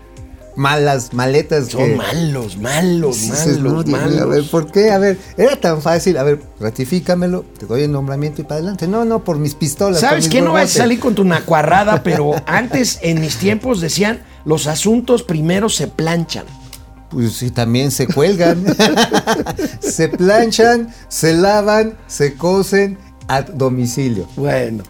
malas 0.56 1.14
maletas 1.14 1.68
Son 1.68 1.86
que... 1.88 1.96
malos, 1.96 2.58
malos, 2.58 3.18
no, 3.28 3.34
malos, 3.36 3.86
malos. 3.86 4.22
A 4.22 4.26
ver, 4.26 4.44
¿por 4.50 4.72
qué? 4.72 4.90
A 4.90 4.98
ver, 4.98 5.18
era 5.38 5.56
tan 5.56 5.84
fácil. 5.84 6.18
A 6.18 6.24
ver, 6.24 6.40
ratifícamelo, 6.60 7.46
te 7.60 7.68
doy 7.68 7.84
el 7.84 7.92
nombramiento 7.92 8.42
y 8.42 8.44
para 8.44 8.56
adelante. 8.56 8.88
No, 8.88 9.06
no, 9.06 9.24
por 9.24 9.38
mis 9.38 9.54
pistolas. 9.54 10.00
¿Sabes 10.00 10.28
qué? 10.30 10.42
No 10.42 10.54
vas 10.54 10.76
a 10.76 10.80
salir 10.80 11.00
con 11.00 11.14
tu 11.14 11.24
nacuarrada, 11.24 12.02
pero 12.02 12.32
antes, 12.48 12.98
en 13.04 13.22
mis 13.22 13.38
tiempos, 13.38 13.82
decían, 13.82 14.24
los 14.46 14.66
asuntos 14.66 15.22
primero 15.22 15.70
se 15.70 15.88
planchan. 15.88 16.46
Pues 17.10 17.34
sí, 17.34 17.52
también 17.52 17.92
se 17.92 18.08
cuelgan. 18.08 18.66
se 19.80 20.10
planchan, 20.10 20.94
se 21.08 21.34
lavan, 21.34 21.98
se 22.08 22.36
cosen 22.36 22.98
a 23.28 23.42
domicilio. 23.42 24.28
Bueno, 24.36 24.84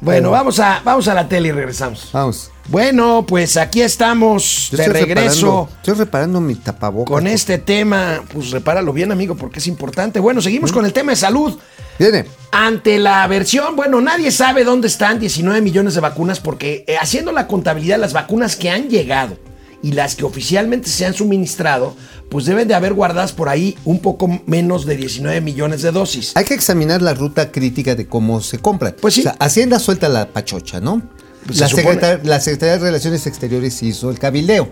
bueno, 0.00 0.30
vamos 0.30 0.58
a, 0.58 0.80
vamos 0.84 1.06
a 1.08 1.14
la 1.14 1.28
tele 1.28 1.48
y 1.48 1.52
regresamos. 1.52 2.10
Vamos. 2.12 2.50
Bueno, 2.68 3.24
pues 3.26 3.56
aquí 3.56 3.82
estamos 3.82 4.68
Yo 4.70 4.76
de 4.78 4.84
estoy 4.84 5.00
regreso 5.02 5.46
reparando- 5.46 5.68
estoy 5.76 5.94
reparando 5.94 6.40
mi 6.40 6.54
tapabocas. 6.56 7.12
con 7.12 7.26
este 7.26 7.58
tema. 7.58 8.22
Pues 8.32 8.50
repáralo 8.50 8.92
bien, 8.92 9.10
amigo, 9.12 9.34
porque 9.36 9.58
es 9.58 9.66
importante. 9.66 10.20
Bueno, 10.20 10.40
seguimos 10.42 10.72
con 10.72 10.84
el 10.84 10.92
tema 10.92 11.12
de 11.12 11.16
salud. 11.16 11.58
Viene. 11.98 12.24
Ante 12.52 12.98
la 12.98 13.26
versión, 13.26 13.76
bueno, 13.76 14.00
nadie 14.00 14.30
sabe 14.30 14.64
dónde 14.64 14.88
están 14.88 15.18
19 15.20 15.60
millones 15.60 15.94
de 15.94 16.00
vacunas 16.00 16.40
porque 16.40 16.84
eh, 16.86 16.96
haciendo 17.00 17.32
la 17.32 17.46
contabilidad 17.46 17.98
las 17.98 18.12
vacunas 18.12 18.56
que 18.56 18.70
han 18.70 18.88
llegado 18.88 19.36
y 19.82 19.92
las 19.92 20.14
que 20.14 20.24
oficialmente 20.24 20.88
se 20.88 21.04
han 21.06 21.14
suministrado, 21.14 21.94
pues 22.28 22.46
deben 22.46 22.68
de 22.68 22.74
haber 22.74 22.94
guardadas 22.94 23.32
por 23.32 23.48
ahí 23.48 23.76
un 23.84 23.98
poco 24.00 24.28
menos 24.46 24.86
de 24.86 24.96
19 24.96 25.40
millones 25.40 25.82
de 25.82 25.90
dosis. 25.90 26.32
Hay 26.36 26.44
que 26.44 26.54
examinar 26.54 27.02
la 27.02 27.14
ruta 27.14 27.50
crítica 27.50 27.94
de 27.94 28.06
cómo 28.06 28.40
se 28.40 28.58
compran. 28.58 28.94
Pues 29.00 29.14
sí. 29.14 29.20
O 29.20 29.24
sea, 29.24 29.32
Hacienda 29.40 29.78
suelta 29.78 30.08
la 30.08 30.28
pachocha, 30.28 30.80
¿no? 30.80 31.02
Pues 31.46 31.58
la, 31.58 31.68
se 31.68 31.76
supone. 31.76 31.96
secretar- 32.00 32.20
la 32.24 32.40
Secretaría 32.40 32.74
de 32.74 32.78
Relaciones 32.84 33.26
Exteriores 33.26 33.82
hizo 33.82 34.10
el 34.10 34.18
cabildeo. 34.20 34.70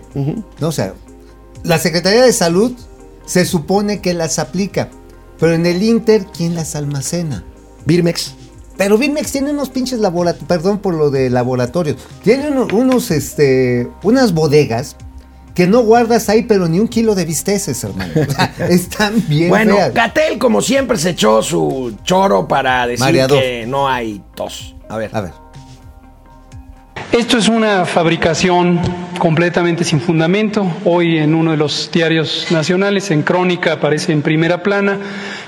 ¿no? 0.59 0.67
O 0.67 0.71
sea, 0.71 0.93
la 1.63 1.77
Secretaría 1.77 2.23
de 2.23 2.31
Salud 2.33 2.71
se 3.25 3.45
supone 3.45 3.99
que 4.01 4.13
las 4.13 4.39
aplica. 4.39 4.89
Pero 5.39 5.53
en 5.53 5.65
el 5.65 5.83
Inter, 5.83 6.25
¿quién 6.35 6.55
las 6.55 6.75
almacena? 6.75 7.43
Birmex. 7.85 8.35
Pero 8.83 8.97
Birmex 8.97 9.31
tiene 9.31 9.51
unos 9.51 9.69
pinches 9.69 9.99
laboratorios, 9.99 10.47
perdón 10.47 10.79
por 10.79 10.95
lo 10.95 11.11
de 11.11 11.29
laboratorios, 11.29 11.97
tiene 12.23 12.47
uno- 12.49 12.65
unos, 12.73 13.11
este, 13.11 13.87
unas 14.01 14.33
bodegas 14.33 14.95
que 15.53 15.67
no 15.67 15.81
guardas 15.81 16.29
ahí, 16.29 16.41
pero 16.41 16.67
ni 16.67 16.79
un 16.79 16.87
kilo 16.87 17.13
de 17.13 17.25
bisteces, 17.25 17.83
hermano. 17.83 18.11
Están 18.69 19.13
bien 19.27 19.49
Bueno, 19.49 19.75
feas. 19.75 19.93
Gatel, 19.93 20.39
como 20.39 20.63
siempre, 20.63 20.97
se 20.97 21.11
echó 21.11 21.43
su 21.43 21.95
choro 22.03 22.47
para 22.47 22.87
decir 22.87 23.05
que 23.27 23.65
no 23.67 23.87
hay 23.87 24.23
tos. 24.33 24.73
A 24.89 24.97
ver. 24.97 25.11
A 25.13 25.21
ver. 25.21 25.31
Esto 27.11 27.37
es 27.37 27.49
una 27.49 27.85
fabricación 27.85 28.79
completamente 29.19 29.83
sin 29.83 30.01
fundamento. 30.01 30.65
Hoy 30.85 31.19
en 31.19 31.35
uno 31.35 31.51
de 31.51 31.57
los 31.57 31.91
diarios 31.93 32.47
nacionales, 32.49 33.11
en 33.11 33.21
Crónica, 33.21 33.73
aparece 33.73 34.11
en 34.11 34.23
primera 34.23 34.63
plana. 34.63 34.97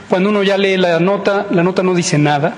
Cuando 0.08 0.30
uno 0.30 0.44
ya 0.44 0.56
lee 0.56 0.78
la 0.78 1.00
nota, 1.00 1.48
la 1.50 1.63
nota 1.63 1.82
no 1.82 1.96
dice 1.96 2.20
nada. 2.20 2.54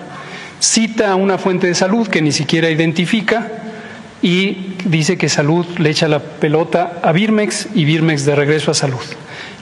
Cita 0.59 1.12
a 1.12 1.15
una 1.15 1.38
fuente 1.38 1.67
de 1.67 1.75
salud 1.75 2.07
que 2.07 2.21
ni 2.21 2.31
siquiera 2.31 2.69
identifica 2.69 3.51
y 4.21 4.75
dice 4.85 5.17
que 5.17 5.29
salud 5.29 5.65
le 5.77 5.89
echa 5.89 6.07
la 6.07 6.19
pelota 6.19 7.00
a 7.03 7.12
Birmex 7.12 7.69
y 7.75 7.85
Birmex 7.85 8.25
de 8.25 8.35
regreso 8.35 8.71
a 8.71 8.74
salud. 8.74 9.03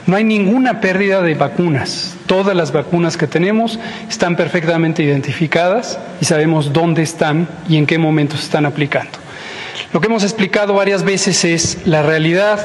No 0.06 0.18
hay 0.18 0.24
ninguna 0.24 0.82
pérdida 0.82 1.22
de 1.22 1.34
vacunas. 1.34 2.16
Todas 2.26 2.56
las 2.56 2.72
vacunas 2.72 3.16
que 3.16 3.28
tenemos 3.28 3.80
están 4.10 4.36
perfectamente 4.36 5.02
identificadas 5.02 5.98
y 6.20 6.26
sabemos 6.26 6.74
dónde 6.74 7.04
están 7.04 7.48
y 7.70 7.78
en 7.78 7.86
qué 7.86 7.98
momento 7.98 8.36
se 8.36 8.44
están 8.44 8.66
aplicando. 8.66 9.12
Lo 9.94 10.02
que 10.02 10.08
hemos 10.08 10.24
explicado 10.24 10.74
varias 10.74 11.04
veces 11.04 11.46
es 11.46 11.78
la 11.86 12.04
realidad 12.04 12.60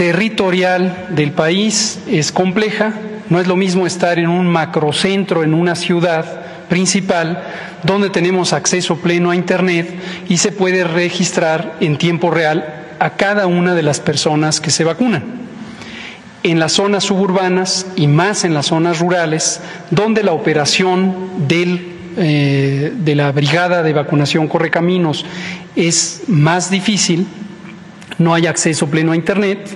territorial 0.00 1.08
del 1.10 1.32
país 1.32 1.98
es 2.08 2.32
compleja. 2.32 2.94
No 3.30 3.40
es 3.40 3.46
lo 3.46 3.56
mismo 3.56 3.86
estar 3.86 4.18
en 4.18 4.28
un 4.28 4.48
macrocentro, 4.48 5.44
en 5.44 5.54
una 5.54 5.76
ciudad 5.76 6.42
principal, 6.68 7.42
donde 7.84 8.10
tenemos 8.10 8.52
acceso 8.52 8.96
pleno 8.96 9.30
a 9.30 9.36
Internet 9.36 9.88
y 10.28 10.38
se 10.38 10.50
puede 10.50 10.82
registrar 10.82 11.76
en 11.80 11.96
tiempo 11.96 12.32
real 12.32 12.96
a 12.98 13.10
cada 13.10 13.46
una 13.46 13.76
de 13.76 13.84
las 13.84 14.00
personas 14.00 14.60
que 14.60 14.70
se 14.70 14.82
vacunan. 14.82 15.22
En 16.42 16.58
las 16.58 16.72
zonas 16.72 17.04
suburbanas 17.04 17.86
y 17.94 18.08
más 18.08 18.44
en 18.44 18.52
las 18.52 18.66
zonas 18.66 18.98
rurales, 18.98 19.60
donde 19.90 20.24
la 20.24 20.32
operación 20.32 21.14
eh, 21.48 22.92
de 22.96 23.14
la 23.14 23.30
brigada 23.30 23.84
de 23.84 23.92
vacunación 23.92 24.48
Correcaminos 24.48 25.24
es 25.76 26.22
más 26.26 26.68
difícil, 26.68 27.28
no 28.18 28.34
hay 28.34 28.46
acceso 28.46 28.88
pleno 28.88 29.12
a 29.12 29.16
Internet 29.16 29.70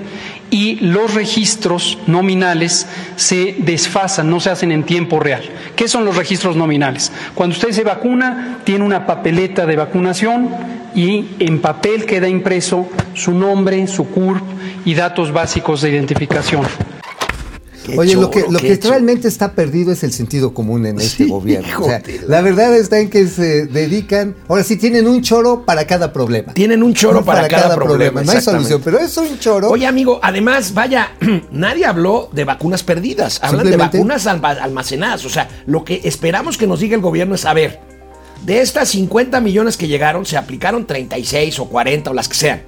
y 0.51 0.77
los 0.77 1.15
registros 1.15 1.99
nominales 2.07 2.87
se 3.17 3.57
desfasan, 3.59 4.31
no 4.31 4.41
se 4.41 4.51
hacen 4.51 4.73
en 4.73 4.85
tiempo 4.85 5.21
real. 5.21 5.43
¿Qué 5.77 5.89
son 5.89 6.05
los 6.05 6.17
registros 6.17 6.57
nominales? 6.57 7.13
Cuando 7.35 7.55
usted 7.55 7.73
se 7.73 7.85
vacuna, 7.85 8.59
tiene 8.65 8.85
una 8.85 9.07
papeleta 9.07 9.67
de 9.67 9.77
vacunación 9.77 10.51
y 10.95 11.27
en 11.41 11.61
papel 11.61 12.07
queda 12.07 12.29
impreso 12.29 12.89
su 13.15 13.33
nombre, 13.33 13.87
su 13.87 14.09
CURP 14.09 14.45
y 14.85 14.95
datos 14.95 15.33
básicos 15.33 15.81
de 15.83 15.91
identificación. 15.91 16.63
Qué 17.85 17.99
Oye, 17.99 18.15
lo 18.15 18.31
que, 18.31 18.41
choro, 18.41 18.53
lo 18.53 18.59
qué 18.59 18.69
que 18.69 18.79
choro. 18.79 18.91
realmente 18.95 19.29
está 19.29 19.53
perdido 19.53 19.93
es 19.93 20.03
el 20.05 20.13
sentido 20.13 20.55
común 20.55 20.87
en 20.87 20.99
este 20.99 21.25
Sí, 21.25 21.29
gobierno. 21.31 21.69
O 21.81 21.85
sea, 21.85 22.03
la 22.27 22.41
verdad 22.41 22.75
está 22.75 22.99
en 22.99 23.11
que 23.11 23.27
se 23.29 23.67
dedican, 23.67 24.35
ahora 24.49 24.65
sí 24.65 24.77
tienen 24.77 25.07
un 25.07 25.21
choro 25.21 25.65
para 25.67 25.87
cada 25.87 26.13
problema. 26.13 26.55
Tienen 26.55 26.83
un 26.83 26.95
choro 26.95 27.23
para, 27.25 27.47
cada, 27.47 27.75
problema. 27.75 28.23
No 28.23 28.33
hay 28.33 28.41
solución, 28.41 28.81
pero 28.83 28.99
es 28.99 29.15
un 29.19 29.39
choro. 29.39 29.69
Oye, 29.69 29.87
amigo, 29.87 30.19
además, 30.23 30.73
vaya, 30.73 31.11
nadie 31.53 31.85
habló 31.85 32.31
de 32.33 32.45
vacunas 32.45 32.83
perdidas. 32.83 33.39
Hablan 33.43 33.71
de 33.71 33.77
vacunas 33.77 34.27
alma- 34.27 34.51
almacenadas. 34.51 35.25
O 35.27 35.29
sea, 35.29 35.49
lo 35.67 35.85
que 35.85 36.01
esperamos 36.05 36.57
que 36.57 36.67
nos 36.67 36.81
diga 36.81 36.97
el 36.97 37.03
gobierno 37.03 37.35
es, 37.35 37.45
a 37.45 37.53
ver, 37.53 37.81
de 38.47 38.61
estas 38.63 38.89
50 38.89 39.41
millones 39.41 39.77
que 39.77 39.89
llegaron, 39.89 40.25
se 40.25 40.37
aplicaron 40.39 40.87
36 40.87 41.59
o 41.59 41.67
40 41.67 42.11
o 42.11 42.15
las 42.15 42.29
que 42.29 42.35
sean. 42.35 42.63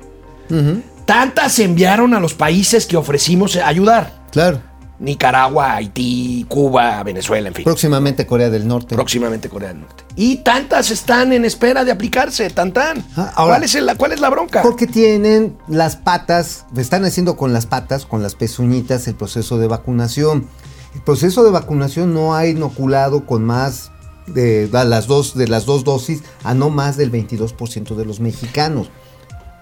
Tantas 1.06 1.52
se 1.54 1.64
enviaron 1.64 2.14
a 2.14 2.20
los 2.20 2.34
países 2.34 2.84
que 2.86 2.96
ofrecimos 2.96 3.56
ayudar. 3.56 4.24
claro. 4.32 4.60
Nicaragua, 4.98 5.74
Haití, 5.76 6.46
Cuba, 6.48 7.02
Venezuela, 7.02 7.48
en 7.48 7.54
fin. 7.54 7.64
Próximamente 7.64 8.26
Corea 8.26 8.48
del 8.50 8.66
Norte. 8.66 8.94
Próximamente 8.94 9.48
Corea 9.48 9.68
del 9.70 9.80
Norte. 9.80 10.04
Y 10.16 10.36
tantas 10.36 10.90
están 10.90 11.32
en 11.32 11.44
espera 11.44 11.84
de 11.84 11.92
aplicarse, 11.92 12.48
tan 12.50 12.72
tan. 12.72 13.04
Ah, 13.16 13.32
ahora- 13.36 13.54
¿Cuál, 13.56 13.64
es 13.64 13.74
el- 13.74 13.96
¿Cuál 13.96 14.12
es 14.12 14.20
la 14.20 14.30
bronca? 14.30 14.62
Porque 14.62 14.86
tienen 14.86 15.56
las 15.68 15.96
patas, 15.96 16.64
están 16.76 17.04
haciendo 17.04 17.36
con 17.36 17.52
las 17.52 17.66
patas, 17.66 18.06
con 18.06 18.22
las 18.22 18.34
pezuñitas, 18.34 19.06
el 19.08 19.14
proceso 19.14 19.58
de 19.58 19.66
vacunación. 19.66 20.46
El 20.94 21.02
proceso 21.02 21.44
de 21.44 21.50
vacunación 21.50 22.14
no 22.14 22.34
ha 22.34 22.46
inoculado 22.46 23.26
con 23.26 23.44
más 23.44 23.90
de, 24.26 24.68
las 24.72 25.06
dos, 25.06 25.36
de 25.36 25.46
las 25.46 25.66
dos 25.66 25.84
dosis 25.84 26.22
a 26.42 26.54
no 26.54 26.70
más 26.70 26.96
del 26.96 27.10
22% 27.12 27.94
de 27.96 28.04
los 28.06 28.18
mexicanos. 28.20 28.88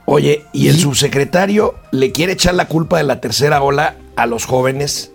Oye, 0.06 0.44
y 0.52 0.68
el 0.68 0.76
Y- 0.76 0.80
subsecretario 0.80 1.74
le 1.90 2.12
quiere 2.12 2.34
echar 2.34 2.54
la 2.54 2.68
culpa 2.68 2.98
de 2.98 3.04
la 3.04 3.20
tercera 3.20 3.62
ola 3.62 3.96
a 4.16 4.26
los 4.26 4.44
jóvenes 4.44 5.10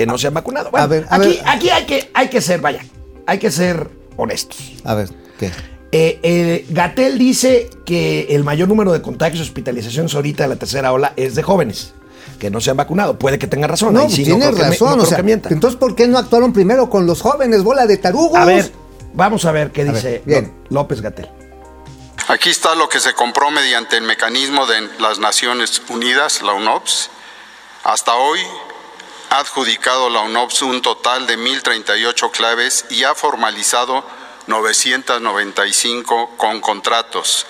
que 0.00 0.06
no 0.06 0.16
se 0.16 0.28
han 0.28 0.32
vacunado. 0.34 0.70
Bueno, 0.70 0.84
A 0.84 0.86
ver, 0.86 1.06
a 1.10 1.16
aquí, 1.16 1.28
ver. 1.28 1.42
aquí 1.44 1.68
hay 1.68 1.84
que, 1.84 2.10
hay 2.14 2.28
que 2.28 2.40
ser, 2.40 2.62
vaya, 2.62 2.82
hay 3.26 3.38
que 3.38 3.50
ser 3.50 3.90
honestos. 4.16 4.56
A 4.82 4.94
ver, 4.94 5.10
¿qué? 5.38 5.48
Eh, 5.92 6.18
eh, 6.22 6.64
Gatel 6.70 7.18
dice 7.18 7.68
que 7.84 8.28
el 8.30 8.42
mayor 8.42 8.66
número 8.68 8.92
de 8.92 9.02
contagios 9.02 9.40
y 9.40 9.42
hospitalizaciones 9.42 10.14
ahorita 10.14 10.44
de 10.44 10.48
la 10.48 10.56
tercera 10.56 10.94
ola 10.94 11.12
es 11.16 11.34
de 11.34 11.42
jóvenes 11.42 11.92
que 12.38 12.48
no 12.50 12.62
se 12.62 12.70
han 12.70 12.78
vacunado. 12.78 13.18
Puede 13.18 13.38
que 13.38 13.46
tenga 13.46 13.66
razón. 13.66 13.92
No, 13.92 14.08
sí, 14.08 14.24
me- 14.24 14.50
razón. 14.52 14.96
no 14.96 15.02
o 15.02 15.06
sea, 15.06 15.18
entonces, 15.18 15.76
¿por 15.78 15.94
qué 15.94 16.08
no 16.08 16.16
actuaron 16.16 16.54
primero 16.54 16.88
con 16.88 17.04
los 17.04 17.20
jóvenes? 17.20 17.62
Bola 17.62 17.86
de 17.86 17.98
tarugos. 17.98 18.38
A 18.38 18.46
ver, 18.46 18.72
vamos 19.12 19.44
a 19.44 19.52
ver 19.52 19.70
qué 19.70 19.82
A 19.82 19.92
dice 19.92 20.10
ver, 20.10 20.22
bien. 20.24 20.52
Lo- 20.70 20.76
López 20.80 21.02
Gatel. 21.02 21.28
Aquí 22.28 22.48
está 22.48 22.74
lo 22.74 22.88
que 22.88 23.00
se 23.00 23.12
compró 23.12 23.50
mediante 23.50 23.98
el 23.98 24.04
mecanismo 24.04 24.64
de 24.64 24.76
las 24.98 25.18
Naciones 25.18 25.82
Unidas, 25.90 26.40
la 26.40 26.54
UNOPS. 26.54 27.10
Hasta 27.84 28.14
hoy 28.14 28.38
ha 29.30 29.38
adjudicado 29.38 30.10
la 30.10 30.20
UNOPS 30.22 30.62
un 30.62 30.82
total 30.82 31.24
de 31.26 31.38
1.038 31.38 32.30
claves 32.32 32.84
y 32.90 33.04
ha 33.04 33.14
formalizado 33.14 34.04
995 34.48 36.36
con 36.36 36.60
contratos, 36.60 37.46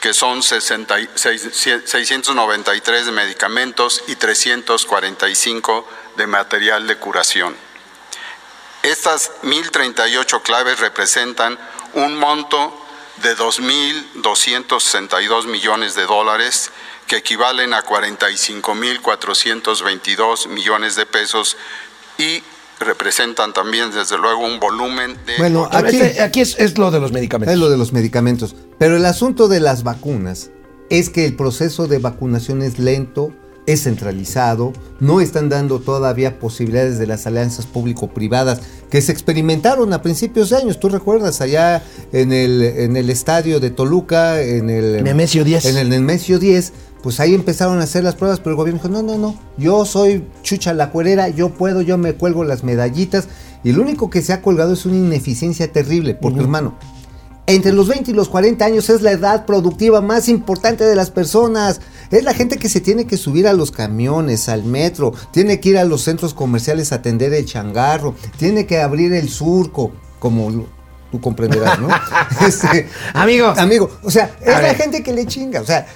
que 0.00 0.14
son 0.14 0.42
66 0.42 1.50
693 1.84 3.06
de 3.06 3.12
medicamentos 3.12 4.02
y 4.06 4.16
345 4.16 5.86
de 6.16 6.26
material 6.26 6.86
de 6.86 6.96
curación. 6.96 7.54
Estas 8.82 9.30
1.038 9.42 10.42
claves 10.42 10.80
representan 10.80 11.58
un 11.92 12.16
monto 12.16 12.72
de 13.16 13.36
2.262 13.36 15.44
millones 15.44 15.94
de 15.94 16.06
dólares, 16.06 16.70
que 17.08 17.16
equivalen 17.16 17.74
a 17.74 17.82
45.422 17.82 20.48
millones 20.48 20.94
de 20.94 21.06
pesos 21.06 21.56
y 22.18 22.40
representan 22.78 23.52
también, 23.52 23.90
desde 23.90 24.16
luego, 24.18 24.46
un 24.46 24.60
volumen 24.60 25.18
de... 25.26 25.38
Bueno, 25.38 25.68
aquí, 25.72 26.00
aquí 26.20 26.40
es, 26.40 26.56
es 26.60 26.78
lo 26.78 26.92
de 26.92 27.00
los 27.00 27.10
medicamentos. 27.10 27.52
es 27.52 27.58
lo 27.58 27.70
de 27.70 27.76
los 27.76 27.92
medicamentos. 27.92 28.54
Pero 28.78 28.96
el 28.96 29.04
asunto 29.04 29.48
de 29.48 29.58
las 29.58 29.82
vacunas 29.82 30.50
es 30.90 31.10
que 31.10 31.24
el 31.24 31.34
proceso 31.34 31.88
de 31.88 31.98
vacunación 31.98 32.62
es 32.62 32.78
lento, 32.78 33.32
es 33.68 33.82
centralizado, 33.82 34.72
no 34.98 35.20
están 35.20 35.50
dando 35.50 35.78
todavía 35.78 36.38
posibilidades 36.38 36.98
de 36.98 37.06
las 37.06 37.26
alianzas 37.26 37.66
público-privadas 37.66 38.62
que 38.88 39.02
se 39.02 39.12
experimentaron 39.12 39.92
a 39.92 40.00
principios 40.00 40.48
de 40.48 40.56
años. 40.56 40.80
¿Tú 40.80 40.88
recuerdas 40.88 41.42
allá 41.42 41.82
en 42.12 42.32
el, 42.32 42.62
en 42.62 42.96
el 42.96 43.10
estadio 43.10 43.60
de 43.60 43.68
Toluca, 43.68 44.40
en 44.40 44.70
el 44.70 45.04
Nemesio 45.04 45.44
10. 45.44 45.66
En 45.66 45.76
el 45.76 45.90
Nemesio 45.90 46.38
10, 46.38 46.72
pues 47.02 47.20
ahí 47.20 47.34
empezaron 47.34 47.78
a 47.78 47.82
hacer 47.82 48.04
las 48.04 48.14
pruebas, 48.14 48.38
pero 48.38 48.52
el 48.52 48.56
gobierno 48.56 48.80
dijo, 48.82 48.88
no, 48.88 49.02
no, 49.02 49.18
no, 49.18 49.38
yo 49.58 49.84
soy 49.84 50.24
chucha 50.42 50.72
la 50.72 50.90
cuerera, 50.90 51.28
yo 51.28 51.50
puedo, 51.50 51.82
yo 51.82 51.98
me 51.98 52.14
cuelgo 52.14 52.44
las 52.44 52.64
medallitas. 52.64 53.28
Y 53.64 53.72
lo 53.72 53.82
único 53.82 54.08
que 54.08 54.22
se 54.22 54.32
ha 54.32 54.40
colgado 54.40 54.72
es 54.72 54.86
una 54.86 54.96
ineficiencia 54.96 55.70
terrible, 55.70 56.14
porque 56.14 56.40
hermano, 56.40 56.74
entre 57.48 57.72
los 57.72 57.88
20 57.88 58.10
y 58.10 58.14
los 58.14 58.28
40 58.28 58.62
años 58.62 58.90
es 58.90 59.00
la 59.00 59.10
edad 59.10 59.46
productiva 59.46 60.02
más 60.02 60.28
importante 60.28 60.84
de 60.84 60.94
las 60.94 61.10
personas. 61.10 61.80
Es 62.10 62.24
la 62.24 62.34
gente 62.34 62.56
que 62.56 62.68
se 62.68 62.80
tiene 62.80 63.06
que 63.06 63.16
subir 63.16 63.46
a 63.46 63.52
los 63.52 63.70
camiones, 63.70 64.48
al 64.48 64.64
metro, 64.64 65.12
tiene 65.30 65.60
que 65.60 65.70
ir 65.70 65.78
a 65.78 65.84
los 65.84 66.02
centros 66.02 66.34
comerciales 66.34 66.92
a 66.92 66.96
atender 66.96 67.34
el 67.34 67.44
changarro, 67.44 68.14
tiene 68.36 68.66
que 68.66 68.80
abrir 68.80 69.12
el 69.12 69.28
surco, 69.28 69.92
como 70.18 70.66
tú 71.10 71.20
comprenderás, 71.20 71.78
¿no? 71.78 71.88
Este, 72.46 72.88
Amigo. 73.14 73.48
Amigo, 73.56 73.90
o 74.02 74.10
sea, 74.10 74.36
es 74.40 74.46
la 74.46 74.74
gente 74.74 75.02
que 75.02 75.12
le 75.12 75.26
chinga, 75.26 75.60
o 75.60 75.66
sea, 75.66 75.86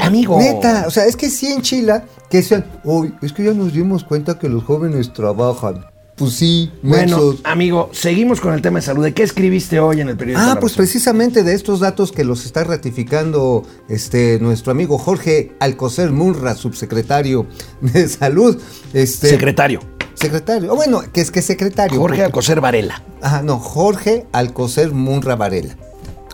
amigo. 0.00 0.38
Neta, 0.38 0.84
o 0.86 0.90
sea, 0.90 1.06
es 1.06 1.16
que 1.16 1.30
sí 1.30 1.52
en 1.52 1.62
Chile 1.62 2.02
que 2.28 2.38
decían, 2.38 2.64
uy, 2.84 3.14
es 3.22 3.32
que 3.32 3.44
ya 3.44 3.52
nos 3.52 3.72
dimos 3.72 4.04
cuenta 4.04 4.38
que 4.38 4.48
los 4.48 4.64
jóvenes 4.64 5.12
trabajan. 5.12 5.89
Pues 6.20 6.34
sí, 6.34 6.70
Bueno, 6.82 7.16
mensos. 7.16 7.36
amigo, 7.44 7.88
seguimos 7.92 8.40
con 8.42 8.52
el 8.52 8.60
tema 8.60 8.78
de 8.78 8.82
salud. 8.84 9.02
¿De 9.02 9.14
qué 9.14 9.22
escribiste 9.22 9.80
hoy 9.80 10.02
en 10.02 10.10
el 10.10 10.18
periódico? 10.18 10.46
Ah, 10.46 10.58
pues 10.60 10.74
precisamente 10.74 11.42
de 11.42 11.54
estos 11.54 11.80
datos 11.80 12.12
que 12.12 12.24
los 12.24 12.44
está 12.44 12.62
ratificando 12.62 13.64
este 13.88 14.38
nuestro 14.38 14.70
amigo 14.72 14.98
Jorge 14.98 15.52
Alcocer 15.60 16.10
Munra, 16.10 16.54
subsecretario 16.54 17.46
de 17.80 18.06
Salud. 18.06 18.58
Este, 18.92 19.30
Secretario. 19.30 19.80
secretario. 20.14 20.72
O 20.74 20.76
bueno, 20.76 21.02
que 21.10 21.22
es 21.22 21.30
que 21.30 21.40
secretario. 21.40 21.98
Jorge 21.98 22.16
porque- 22.18 22.24
Alcocer 22.24 22.60
Varela. 22.60 23.02
Ajá, 23.22 23.40
no, 23.42 23.58
Jorge 23.58 24.26
Alcocer 24.32 24.92
Munra 24.92 25.36
Varela. 25.36 25.74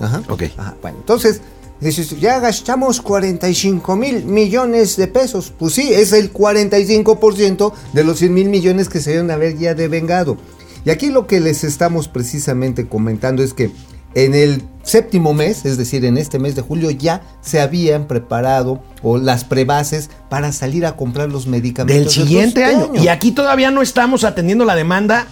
Ajá. 0.01 0.21
Ok. 0.29 0.43
Ajá, 0.57 0.75
bueno, 0.83 0.99
entonces, 0.99 1.41
dices, 1.81 2.19
ya 2.21 2.41
gastamos 2.41 3.01
45 3.01 3.97
mil 3.97 4.25
millones 4.25 4.97
de 4.97 5.07
pesos. 5.07 5.53
Pues 5.59 5.75
sí, 5.75 5.93
es 5.93 6.13
el 6.13 6.33
45% 6.33 7.73
de 7.93 8.05
los 8.05 8.19
100 8.19 8.35
mil 8.35 8.49
millones 8.49 8.89
que 8.89 9.01
se 9.01 9.11
deben 9.13 9.31
haber 9.31 9.59
ya 9.59 9.75
devengado. 9.75 10.37
Y 10.85 10.91
aquí 10.91 11.11
lo 11.11 11.27
que 11.27 11.41
les 11.41 11.65
estamos 11.65 12.09
precisamente 12.09 12.87
comentando 12.87 13.43
es 13.43 13.53
que 13.53 13.71
en 14.15 14.35
el 14.35 14.63
séptimo 14.83 15.35
mes, 15.35 15.67
es 15.67 15.77
decir, 15.77 16.05
en 16.07 16.17
este 16.17 16.39
mes 16.39 16.55
de 16.55 16.63
julio, 16.63 16.91
ya 16.91 17.21
se 17.43 17.61
habían 17.61 18.07
preparado 18.07 18.83
o 19.03 19.19
las 19.19 19.45
prebases 19.45 20.09
para 20.31 20.53
salir 20.53 20.87
a 20.87 20.97
comprar 20.97 21.29
los 21.29 21.47
medicamentos. 21.47 22.15
Del 22.15 22.27
siguiente 22.27 22.65
año. 22.65 22.93
Y 22.95 23.09
aquí 23.09 23.33
todavía 23.33 23.71
no 23.71 23.83
estamos 23.83 24.25
atendiendo 24.25 24.65
la 24.65 24.75
demanda 24.75 25.27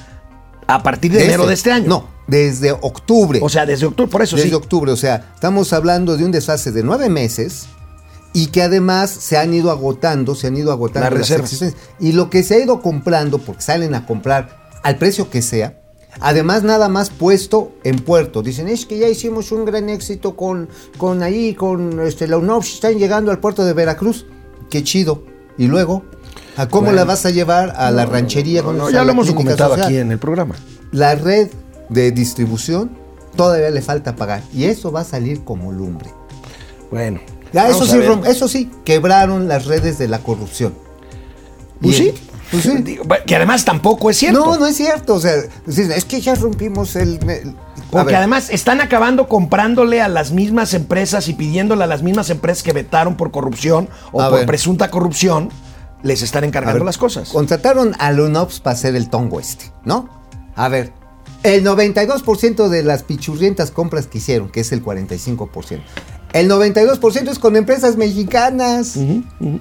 a 0.66 0.82
partir 0.82 1.12
de, 1.12 1.24
enero 1.24 1.46
de 1.46 1.54
este 1.54 1.72
año. 1.72 1.88
No, 1.88 2.08
desde 2.26 2.72
octubre. 2.72 3.40
O 3.42 3.48
sea, 3.48 3.66
desde 3.66 3.86
octubre, 3.86 4.10
por 4.10 4.22
eso 4.22 4.36
desde 4.36 4.48
sí. 4.48 4.54
octubre, 4.54 4.92
o 4.92 4.96
sea, 4.96 5.32
estamos 5.34 5.72
hablando 5.72 6.16
de 6.16 6.24
un 6.24 6.32
desfase 6.32 6.72
de 6.72 6.82
nueve 6.82 7.08
meses 7.08 7.66
y 8.32 8.48
que 8.48 8.62
además 8.62 9.10
se 9.10 9.36
han 9.36 9.54
ido 9.54 9.70
agotando, 9.70 10.34
se 10.34 10.48
han 10.48 10.56
ido 10.56 10.72
agotando 10.72 11.08
Las 11.08 11.18
reservas. 11.18 11.52
existencias. 11.52 11.90
Y 12.00 12.12
lo 12.12 12.30
que 12.30 12.42
se 12.42 12.56
ha 12.56 12.58
ido 12.58 12.82
comprando, 12.82 13.38
porque 13.38 13.62
salen 13.62 13.94
a 13.94 14.06
comprar 14.06 14.70
al 14.82 14.96
precio 14.96 15.30
que 15.30 15.40
sea, 15.40 15.80
además 16.20 16.64
nada 16.64 16.88
más 16.88 17.10
puesto 17.10 17.72
en 17.84 18.00
puerto. 18.00 18.42
Dicen, 18.42 18.68
es 18.68 18.86
que 18.86 18.98
ya 18.98 19.08
hicimos 19.08 19.52
un 19.52 19.64
gran 19.64 19.88
éxito 19.88 20.36
con, 20.36 20.68
con 20.98 21.22
ahí, 21.22 21.54
con 21.54 22.00
este, 22.00 22.26
la 22.26 22.38
UNOPS, 22.38 22.74
están 22.74 22.98
llegando 22.98 23.30
al 23.30 23.38
puerto 23.38 23.64
de 23.64 23.72
Veracruz. 23.72 24.26
Qué 24.68 24.82
chido. 24.82 25.24
Y 25.56 25.68
luego, 25.68 26.04
¿a 26.56 26.66
cómo 26.68 26.86
Bueno. 26.86 26.96
la 26.96 27.04
vas 27.04 27.24
a 27.26 27.30
llevar 27.30 27.74
a 27.76 27.90
la 27.90 28.06
ranchería? 28.06 28.62
No, 28.62 28.72
no, 28.72 28.90
ya 28.90 29.04
lo 29.04 29.12
hemos 29.12 29.26
documentado 29.26 29.70
social? 29.70 29.86
aquí 29.86 29.96
en 29.98 30.12
el 30.12 30.18
programa. 30.18 30.54
La 30.92 31.14
red 31.14 31.48
de 31.88 32.10
distribución 32.12 32.90
todavía 33.36 33.70
le 33.70 33.82
falta 33.82 34.16
pagar 34.16 34.42
y 34.52 34.64
eso 34.64 34.92
va 34.92 35.00
a 35.00 35.04
salir 35.04 35.44
como 35.44 35.72
lumbre. 35.72 36.10
Bueno. 36.90 37.20
Ya, 37.52 37.68
eso 37.68 37.86
sí, 37.86 37.98
eso 38.26 38.48
sí, 38.48 38.70
quebraron 38.84 39.46
las 39.46 39.66
redes 39.66 39.96
de 39.98 40.08
la 40.08 40.18
corrupción. 40.18 40.74
Pues 41.80 42.00
Y- 42.00 42.02
sí. 42.10 42.14
Pues 42.50 42.62
sí. 42.64 42.70
Digo, 42.82 43.04
Que 43.26 43.36
además 43.36 43.64
tampoco 43.64 44.10
es 44.10 44.16
cierto. 44.18 44.38
No, 44.44 44.56
no 44.58 44.66
es 44.66 44.76
cierto. 44.76 45.14
O 45.14 45.20
sea, 45.20 45.32
es 45.66 46.04
que 46.04 46.20
ya 46.20 46.34
rompimos 46.34 46.94
el. 46.94 47.18
Porque 47.90 48.14
además 48.16 48.48
están 48.50 48.80
acabando 48.80 49.28
comprándole 49.28 50.00
a 50.02 50.08
las 50.08 50.30
mismas 50.32 50.74
empresas 50.74 51.26
y 51.28 51.34
pidiéndole 51.34 51.84
a 51.84 51.86
las 51.86 52.02
mismas 52.02 52.30
empresas 52.30 52.62
que 52.62 52.72
vetaron 52.72 53.16
por 53.16 53.30
corrupción 53.30 53.88
o 54.12 54.20
A 54.20 54.28
por 54.30 54.38
ver. 54.40 54.46
presunta 54.46 54.90
corrupción, 54.90 55.48
les 56.04 56.22
están 56.22 56.44
encargando 56.44 56.78
ver, 56.78 56.86
las 56.86 56.98
cosas. 56.98 57.30
Contrataron 57.30 57.96
a 57.98 58.12
Lunops 58.12 58.60
para 58.60 58.74
hacer 58.74 58.94
el 58.94 59.10
tongo 59.10 59.40
este, 59.40 59.72
¿no? 59.84 60.08
A 60.54 60.68
ver, 60.68 60.92
el 61.42 61.64
92% 61.64 62.68
de 62.68 62.82
las 62.84 63.02
pichurrientas 63.02 63.70
compras 63.72 64.06
que 64.06 64.18
hicieron, 64.18 64.48
que 64.50 64.60
es 64.60 64.70
el 64.70 64.84
45%. 64.84 65.80
El 66.32 66.48
92% 66.50 67.28
es 67.30 67.38
con 67.38 67.56
empresas 67.56 67.96
mexicanas. 67.96 68.96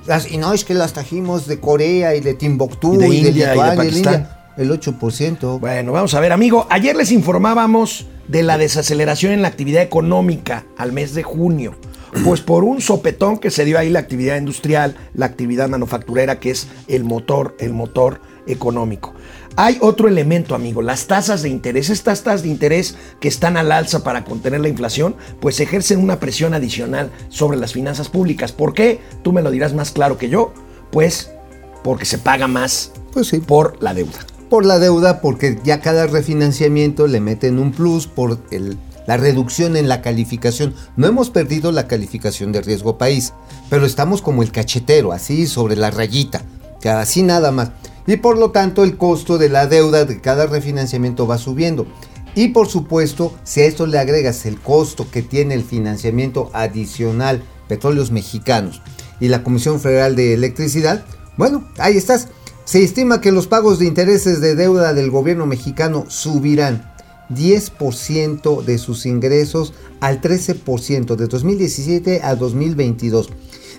Las- 0.05 0.31
y 0.31 0.37
no 0.37 0.53
es 0.53 0.63
que 0.65 0.73
las 0.73 0.93
trajimos 0.93 1.45
de 1.47 1.59
Corea 1.59 2.15
y 2.15 2.19
de 2.19 2.33
Timbuktu 2.33 2.95
Y 2.95 2.97
de 2.97 3.07
y 3.07 3.09
de, 3.09 3.15
India 3.15 3.31
y 3.31 3.33
de 3.33 3.47
Lituania 3.53 3.73
y 3.73 3.77
de 3.77 3.83
Pakistán. 3.83 4.13
India. 4.13 4.39
El 4.57 4.71
8%. 4.71 5.59
Bueno, 5.59 5.91
vamos 5.91 6.13
a 6.13 6.19
ver, 6.19 6.31
amigo. 6.31 6.67
Ayer 6.69 6.95
les 6.95 7.11
informábamos 7.11 8.07
de 8.27 8.43
la 8.43 8.57
desaceleración 8.57 9.33
en 9.33 9.41
la 9.41 9.47
actividad 9.47 9.81
económica 9.81 10.65
al 10.77 10.91
mes 10.93 11.13
de 11.13 11.23
junio. 11.23 11.75
Pues 12.23 12.41
por 12.41 12.63
un 12.63 12.79
sopetón 12.79 13.37
que 13.39 13.49
se 13.51 13.65
dio 13.65 13.79
ahí 13.79 13.89
la 13.89 13.99
actividad 13.99 14.37
industrial, 14.37 14.95
la 15.13 15.25
actividad 15.25 15.67
manufacturera, 15.69 16.39
que 16.39 16.51
es 16.51 16.67
el 16.87 17.03
motor, 17.03 17.55
el 17.59 17.73
motor 17.73 18.21
económico. 18.45 19.13
Hay 19.55 19.77
otro 19.81 20.07
elemento, 20.07 20.55
amigo, 20.55 20.81
las 20.81 21.07
tasas 21.07 21.41
de 21.43 21.49
interés. 21.49 21.89
Estas 21.89 22.23
tasas 22.23 22.43
de 22.43 22.49
interés 22.49 22.95
que 23.19 23.27
están 23.27 23.57
al 23.57 23.71
alza 23.71 24.03
para 24.03 24.25
contener 24.25 24.61
la 24.61 24.67
inflación, 24.69 25.15
pues 25.39 25.59
ejercen 25.59 25.99
una 25.99 26.19
presión 26.19 26.53
adicional 26.53 27.11
sobre 27.29 27.57
las 27.57 27.73
finanzas 27.73 28.09
públicas. 28.09 28.51
¿Por 28.51 28.73
qué? 28.73 28.99
Tú 29.23 29.31
me 29.33 29.41
lo 29.41 29.51
dirás 29.51 29.73
más 29.73 29.91
claro 29.91 30.17
que 30.17 30.29
yo. 30.29 30.53
Pues 30.91 31.31
porque 31.83 32.05
se 32.05 32.17
paga 32.19 32.47
más 32.47 32.91
Pues 33.11 33.27
sí. 33.27 33.39
por 33.39 33.81
la 33.81 33.93
deuda. 33.93 34.19
por 34.49 34.65
la 34.65 34.77
deuda, 34.77 35.19
porque 35.19 35.57
ya 35.63 35.81
cada 35.81 36.05
refinanciamiento 36.05 37.07
le 37.07 37.19
meten 37.19 37.57
un 37.57 37.71
plus 37.71 38.05
por 38.07 38.37
el- 38.51 38.77
la 39.07 39.17
reducción 39.17 39.75
en 39.77 39.87
la 39.87 40.01
calificación. 40.01 40.73
No 40.95 41.07
hemos 41.07 41.29
perdido 41.29 41.71
la 41.71 41.87
calificación 41.87 42.51
de 42.51 42.61
riesgo 42.61 42.97
país, 42.97 43.33
pero 43.69 43.85
estamos 43.85 44.21
como 44.21 44.43
el 44.43 44.51
cachetero, 44.51 45.11
así 45.11 45.47
sobre 45.47 45.75
la 45.75 45.91
rayita, 45.91 46.41
que 46.81 46.89
así 46.89 47.23
nada 47.23 47.51
más. 47.51 47.71
Y 48.05 48.17
por 48.17 48.37
lo 48.37 48.51
tanto 48.51 48.83
el 48.83 48.97
costo 48.97 49.37
de 49.37 49.49
la 49.49 49.67
deuda 49.67 50.05
de 50.05 50.19
cada 50.19 50.45
refinanciamiento 50.45 51.27
va 51.27 51.37
subiendo. 51.37 51.87
Y 52.35 52.49
por 52.49 52.67
supuesto, 52.67 53.33
si 53.43 53.61
a 53.61 53.65
esto 53.65 53.85
le 53.85 53.99
agregas 53.99 54.45
el 54.45 54.59
costo 54.59 55.09
que 55.09 55.21
tiene 55.21 55.53
el 55.53 55.63
financiamiento 55.63 56.49
adicional 56.53 57.43
Petróleos 57.67 58.11
Mexicanos 58.11 58.81
y 59.19 59.27
la 59.27 59.43
Comisión 59.43 59.79
Federal 59.79 60.15
de 60.15 60.33
Electricidad, 60.33 61.05
bueno, 61.37 61.67
ahí 61.77 61.97
estás. 61.97 62.29
Se 62.65 62.81
estima 62.81 63.19
que 63.19 63.31
los 63.31 63.47
pagos 63.47 63.79
de 63.79 63.85
intereses 63.85 64.39
de 64.39 64.55
deuda 64.55 64.93
del 64.93 65.11
gobierno 65.11 65.45
mexicano 65.45 66.05
subirán 66.07 66.92
10% 67.29 68.63
de 68.63 68.77
sus 68.77 69.05
ingresos 69.05 69.73
al 69.99 70.21
13% 70.21 71.15
de 71.15 71.27
2017 71.27 72.21
a 72.23 72.35
2022. 72.35 73.29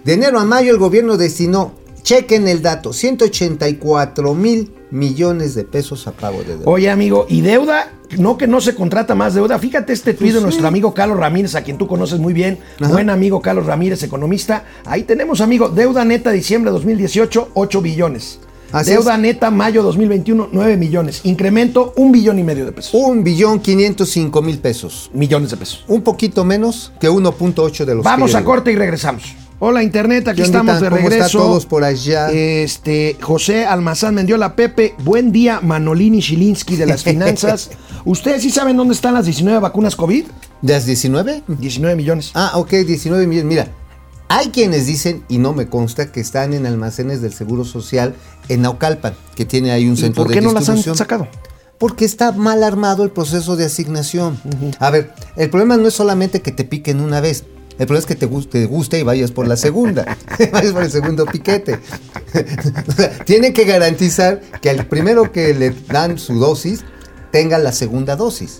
De 0.04 0.12
enero 0.14 0.38
a 0.38 0.44
mayo 0.44 0.70
el 0.70 0.78
gobierno 0.78 1.16
destinó, 1.16 1.72
chequen 2.02 2.46
el 2.48 2.62
dato, 2.62 2.92
184 2.92 4.34
mil 4.34 4.72
millones 4.90 5.54
de 5.54 5.64
pesos 5.64 6.06
a 6.06 6.12
pago 6.12 6.38
de 6.42 6.56
deuda. 6.56 6.64
Oye, 6.66 6.90
amigo, 6.90 7.26
y 7.28 7.40
deuda, 7.40 7.90
no 8.18 8.36
que 8.36 8.46
no 8.46 8.60
se 8.60 8.74
contrata 8.74 9.14
más 9.14 9.34
deuda. 9.34 9.58
Fíjate 9.58 9.92
este 9.92 10.12
tuit 10.12 10.20
Pues 10.20 10.34
de 10.34 10.38
sí. 10.40 10.44
nuestro 10.44 10.68
amigo 10.68 10.94
Carlos 10.94 11.18
Ramírez, 11.18 11.54
a 11.54 11.62
quien 11.62 11.78
tú 11.78 11.86
conoces 11.86 12.20
muy 12.20 12.32
bien. 12.32 12.58
Ajá. 12.80 12.92
Buen 12.92 13.10
amigo 13.10 13.40
Carlos 13.40 13.66
Ramírez, 13.66 14.02
economista. 14.02 14.64
Ahí 14.84 15.02
tenemos, 15.02 15.40
amigo, 15.40 15.68
deuda 15.68 16.04
neta 16.04 16.30
diciembre 16.30 16.70
2018, 16.70 17.50
8 17.54 17.80
billones. 17.82 18.38
Así 18.72 18.90
deuda 18.90 19.14
es. 19.14 19.20
neta 19.20 19.50
mayo 19.50 19.82
2021, 19.82 20.48
9 20.50 20.76
millones. 20.76 21.20
Incremento, 21.24 21.92
un 21.96 22.10
billón 22.12 22.38
y 22.38 22.42
medio 22.42 22.64
de 22.64 22.72
pesos. 22.72 22.92
Un 22.94 23.22
billón 23.22 23.60
505 23.60 24.42
mil 24.42 24.58
pesos. 24.58 25.10
Millones 25.14 25.50
de 25.50 25.56
pesos. 25.56 25.84
Un 25.88 26.02
poquito 26.02 26.44
menos 26.44 26.92
que 27.00 27.08
1.8 27.10 27.84
de 27.84 27.94
los 27.94 28.04
Vamos 28.04 28.32
que 28.32 28.36
a 28.38 28.44
corte 28.44 28.72
y 28.72 28.76
regresamos. 28.76 29.34
Hola 29.60 29.82
Internet, 29.84 30.26
aquí 30.28 30.42
estamos 30.42 30.80
de 30.80 30.88
¿Cómo 30.90 30.96
regreso. 31.00 31.24
está 31.26 31.38
todos 31.38 31.64
por 31.64 31.84
allá? 31.84 32.30
Este, 32.32 33.16
José 33.20 33.64
Almazán 33.64 34.14
Mendiola 34.14 34.56
Pepe, 34.56 34.94
buen 35.04 35.30
día 35.30 35.60
Manolini 35.62 36.18
Shilinski 36.20 36.74
de 36.76 36.86
las 36.86 37.04
finanzas. 37.04 37.70
¿Ustedes 38.04 38.42
sí 38.42 38.50
saben 38.50 38.76
dónde 38.76 38.94
están 38.94 39.14
las 39.14 39.24
19 39.26 39.60
vacunas 39.60 39.94
COVID? 39.96 40.24
¿De 40.60 40.72
las 40.72 40.84
19? 40.86 41.44
19 41.46 41.96
millones. 41.96 42.32
Ah, 42.34 42.50
ok, 42.56 42.70
19 42.84 43.26
millones. 43.26 43.48
Mira, 43.48 43.68
hay 44.28 44.48
quienes 44.48 44.86
dicen, 44.86 45.24
y 45.28 45.38
no 45.38 45.52
me 45.52 45.68
consta, 45.68 46.10
que 46.10 46.20
están 46.20 46.54
en 46.54 46.66
almacenes 46.66 47.20
del 47.20 47.32
Seguro 47.32 47.64
Social 47.64 48.14
en 48.48 48.62
Naucalpan, 48.62 49.14
que 49.34 49.44
tiene 49.44 49.70
ahí 49.72 49.86
un 49.86 49.94
¿Y 49.94 49.98
centro 49.98 50.24
por 50.24 50.28
de 50.32 50.34
qué 50.34 50.40
no 50.40 50.52
las 50.52 50.68
han 50.68 50.76
distribución. 50.76 50.96
sacado? 50.96 51.28
Porque 51.78 52.04
está 52.04 52.32
mal 52.32 52.62
armado 52.62 53.02
el 53.04 53.10
proceso 53.10 53.56
de 53.56 53.66
asignación. 53.66 54.40
A 54.78 54.90
ver, 54.90 55.12
el 55.36 55.50
problema 55.50 55.76
no 55.76 55.88
es 55.88 55.94
solamente 55.94 56.40
que 56.40 56.52
te 56.52 56.64
piquen 56.64 57.00
una 57.00 57.20
vez. 57.20 57.44
El 57.78 57.86
problema 57.86 57.98
es 57.98 58.06
que 58.06 58.14
te 58.14 58.26
guste, 58.26 58.60
te 58.60 58.66
guste 58.66 59.00
y 59.00 59.02
vayas 59.02 59.32
por 59.32 59.48
la 59.48 59.56
segunda. 59.56 60.16
vayas 60.52 60.72
por 60.72 60.84
el 60.84 60.90
segundo 60.90 61.26
piquete. 61.26 61.78
O 62.88 62.92
sea, 62.92 63.16
Tiene 63.24 63.52
que 63.52 63.64
garantizar 63.64 64.40
que 64.60 64.70
al 64.70 64.86
primero 64.86 65.30
que 65.30 65.54
le 65.54 65.70
dan 65.70 66.18
su 66.18 66.38
dosis 66.40 66.84
tenga 67.30 67.58
la 67.58 67.70
segunda 67.70 68.16
dosis. 68.16 68.58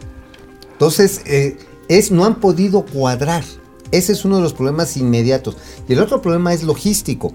Entonces, 0.73 1.23
eh, 1.27 1.57
es, 1.89 2.11
no 2.11 2.25
han 2.25 2.37
podido 2.37 2.85
cuadrar. 2.85 3.43
Ese 3.91 4.13
es 4.13 4.25
uno 4.25 4.37
de 4.37 4.43
los 4.43 4.53
problemas 4.55 4.97
inmediatos. 4.97 5.57
Y 5.89 5.93
el 5.93 6.01
otro 6.01 6.21
problema 6.23 6.53
es 6.53 6.63
logístico. 6.65 7.33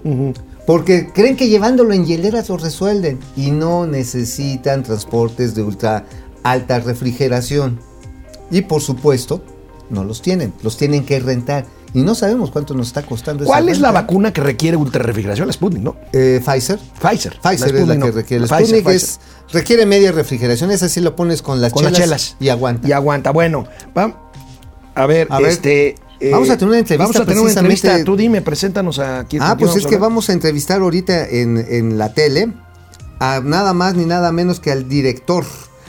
Porque 0.66 1.08
creen 1.12 1.36
que 1.36 1.48
llevándolo 1.48 1.92
en 1.94 2.04
hieleras 2.06 2.48
lo 2.48 2.56
resuelven. 2.58 3.18
Y 3.36 3.50
no 3.50 3.86
necesitan 3.86 4.82
transportes 4.82 5.54
de 5.54 5.62
ultra 5.62 6.04
alta 6.42 6.78
refrigeración. 6.80 7.80
Y 8.50 8.62
por 8.62 8.82
supuesto, 8.82 9.42
no 9.88 10.04
los 10.04 10.22
tienen. 10.22 10.52
Los 10.62 10.76
tienen 10.76 11.04
que 11.04 11.18
rentar. 11.20 11.64
Y 11.92 12.02
no 12.02 12.14
sabemos 12.14 12.50
cuánto 12.52 12.72
nos 12.74 12.86
está 12.88 13.02
costando 13.02 13.42
esa 13.42 13.50
¿Cuál 13.52 13.68
es 13.68 13.80
la 13.80 13.90
vacuna 13.90 14.32
que 14.32 14.40
requiere 14.40 14.76
ultrarrefrigeración? 14.76 15.48
La 15.48 15.52
Sputnik, 15.52 15.82
¿no? 15.82 15.96
Eh, 16.12 16.40
Pfizer. 16.44 16.78
Pfizer. 17.00 17.40
Pfizer 17.40 17.74
es 17.74 17.88
la 17.88 17.96
que 17.98 18.10
requiere. 18.12 18.44
Pfizer, 18.46 18.64
Sputnik 18.66 18.84
Pfizer. 18.84 18.94
es- 18.96 19.20
requiere 19.52 19.86
media 19.86 20.12
refrigeración. 20.12 20.70
Esa 20.70 20.88
sí 20.88 21.00
lo 21.00 21.16
pones 21.16 21.42
con 21.42 21.60
las, 21.60 21.72
con 21.72 21.82
chelas, 21.82 21.98
las 21.98 22.06
chelas. 22.08 22.36
y 22.38 22.48
aguanta. 22.50 22.86
Y 22.86 22.92
aguanta. 22.92 23.32
Bueno, 23.32 23.64
va- 23.96 24.30
a 24.94 25.06
ver, 25.06 25.26
A 25.30 25.40
ver, 25.40 25.48
este. 26.20 26.30
vamos 26.30 26.50
a 26.50 26.56
tener 26.56 26.68
una 26.68 26.78
entrevista 26.78 27.04
Vamos 27.04 27.16
a 27.16 27.24
tener 27.24 27.40
una 27.40 27.52
entrevista. 27.52 28.04
Tú 28.04 28.16
dime, 28.16 28.42
preséntanos 28.42 28.98
aquí. 28.98 29.38
Ah, 29.40 29.56
pues 29.58 29.74
es 29.76 29.86
que 29.86 29.96
vamos 29.96 30.28
a 30.28 30.32
entrevistar 30.32 30.80
ahorita 30.80 31.28
en, 31.28 31.56
en 31.56 31.98
la 31.98 32.12
tele 32.12 32.52
a 33.18 33.40
nada 33.40 33.72
más 33.72 33.94
ni 33.94 34.06
nada 34.06 34.32
menos 34.32 34.60
que 34.60 34.70
al 34.70 34.88
director, 34.88 35.44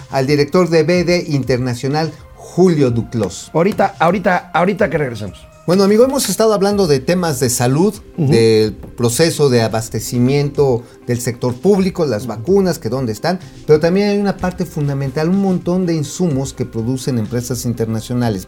al 0.09 0.27
director 0.27 0.69
de 0.69 0.83
BD 0.83 1.29
Internacional, 1.33 2.11
Julio 2.35 2.91
Duclos. 2.91 3.49
Ahorita, 3.53 3.95
ahorita, 3.99 4.51
ahorita 4.53 4.89
que 4.89 4.97
regresamos. 4.97 5.47
Bueno, 5.67 5.83
amigo, 5.83 6.03
hemos 6.03 6.27
estado 6.27 6.53
hablando 6.53 6.87
de 6.87 6.99
temas 6.99 7.39
de 7.39 7.49
salud, 7.49 7.93
del 8.17 8.73
proceso 8.73 9.49
de 9.49 9.61
abastecimiento 9.61 10.83
del 11.05 11.21
sector 11.21 11.53
público, 11.53 12.05
las 12.05 12.25
vacunas, 12.25 12.79
que 12.79 12.89
dónde 12.89 13.11
están, 13.11 13.39
pero 13.67 13.79
también 13.79 14.09
hay 14.09 14.17
una 14.17 14.37
parte 14.37 14.65
fundamental, 14.65 15.29
un 15.29 15.39
montón 15.39 15.85
de 15.85 15.93
insumos 15.93 16.53
que 16.53 16.65
producen 16.65 17.19
empresas 17.19 17.63
internacionales 17.65 18.47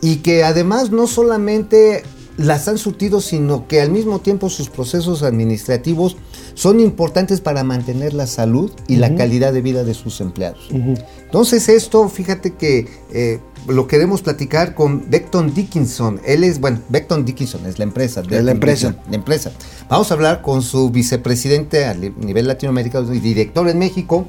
y 0.00 0.16
que 0.16 0.44
además 0.44 0.90
no 0.90 1.06
solamente 1.06 2.02
las 2.36 2.68
han 2.68 2.78
surtido, 2.78 3.20
sino 3.20 3.66
que 3.66 3.80
al 3.80 3.90
mismo 3.90 4.20
tiempo 4.20 4.50
sus 4.50 4.68
procesos 4.68 5.22
administrativos 5.22 6.16
son 6.54 6.80
importantes 6.80 7.40
para 7.40 7.64
mantener 7.64 8.14
la 8.14 8.26
salud 8.26 8.70
y 8.88 8.96
la 8.96 9.14
calidad 9.14 9.52
de 9.52 9.62
vida 9.62 9.84
de 9.84 9.94
sus 9.94 10.20
empleados. 10.20 10.68
Entonces 10.70 11.68
esto, 11.68 12.08
fíjate 12.08 12.54
que 12.54 12.88
eh, 13.12 13.40
lo 13.68 13.86
queremos 13.86 14.22
platicar 14.22 14.74
con 14.74 15.10
Beckton 15.10 15.54
Dickinson. 15.54 16.20
Él 16.24 16.44
es, 16.44 16.60
bueno, 16.60 16.80
Beckton 16.88 17.24
Dickinson 17.24 17.66
es 17.66 17.78
la 17.78 17.84
empresa. 17.84 18.22
Es 18.28 18.44
la 18.44 18.52
empresa. 18.52 18.88
Dickinson, 18.88 19.10
La 19.10 19.16
empresa. 19.16 19.52
Vamos 19.88 20.10
a 20.10 20.14
hablar 20.14 20.42
con 20.42 20.62
su 20.62 20.90
vicepresidente 20.90 21.84
a 21.84 21.94
nivel 21.94 22.46
latinoamericano 22.46 23.12
y 23.14 23.20
director 23.20 23.68
en 23.68 23.78
México. 23.78 24.28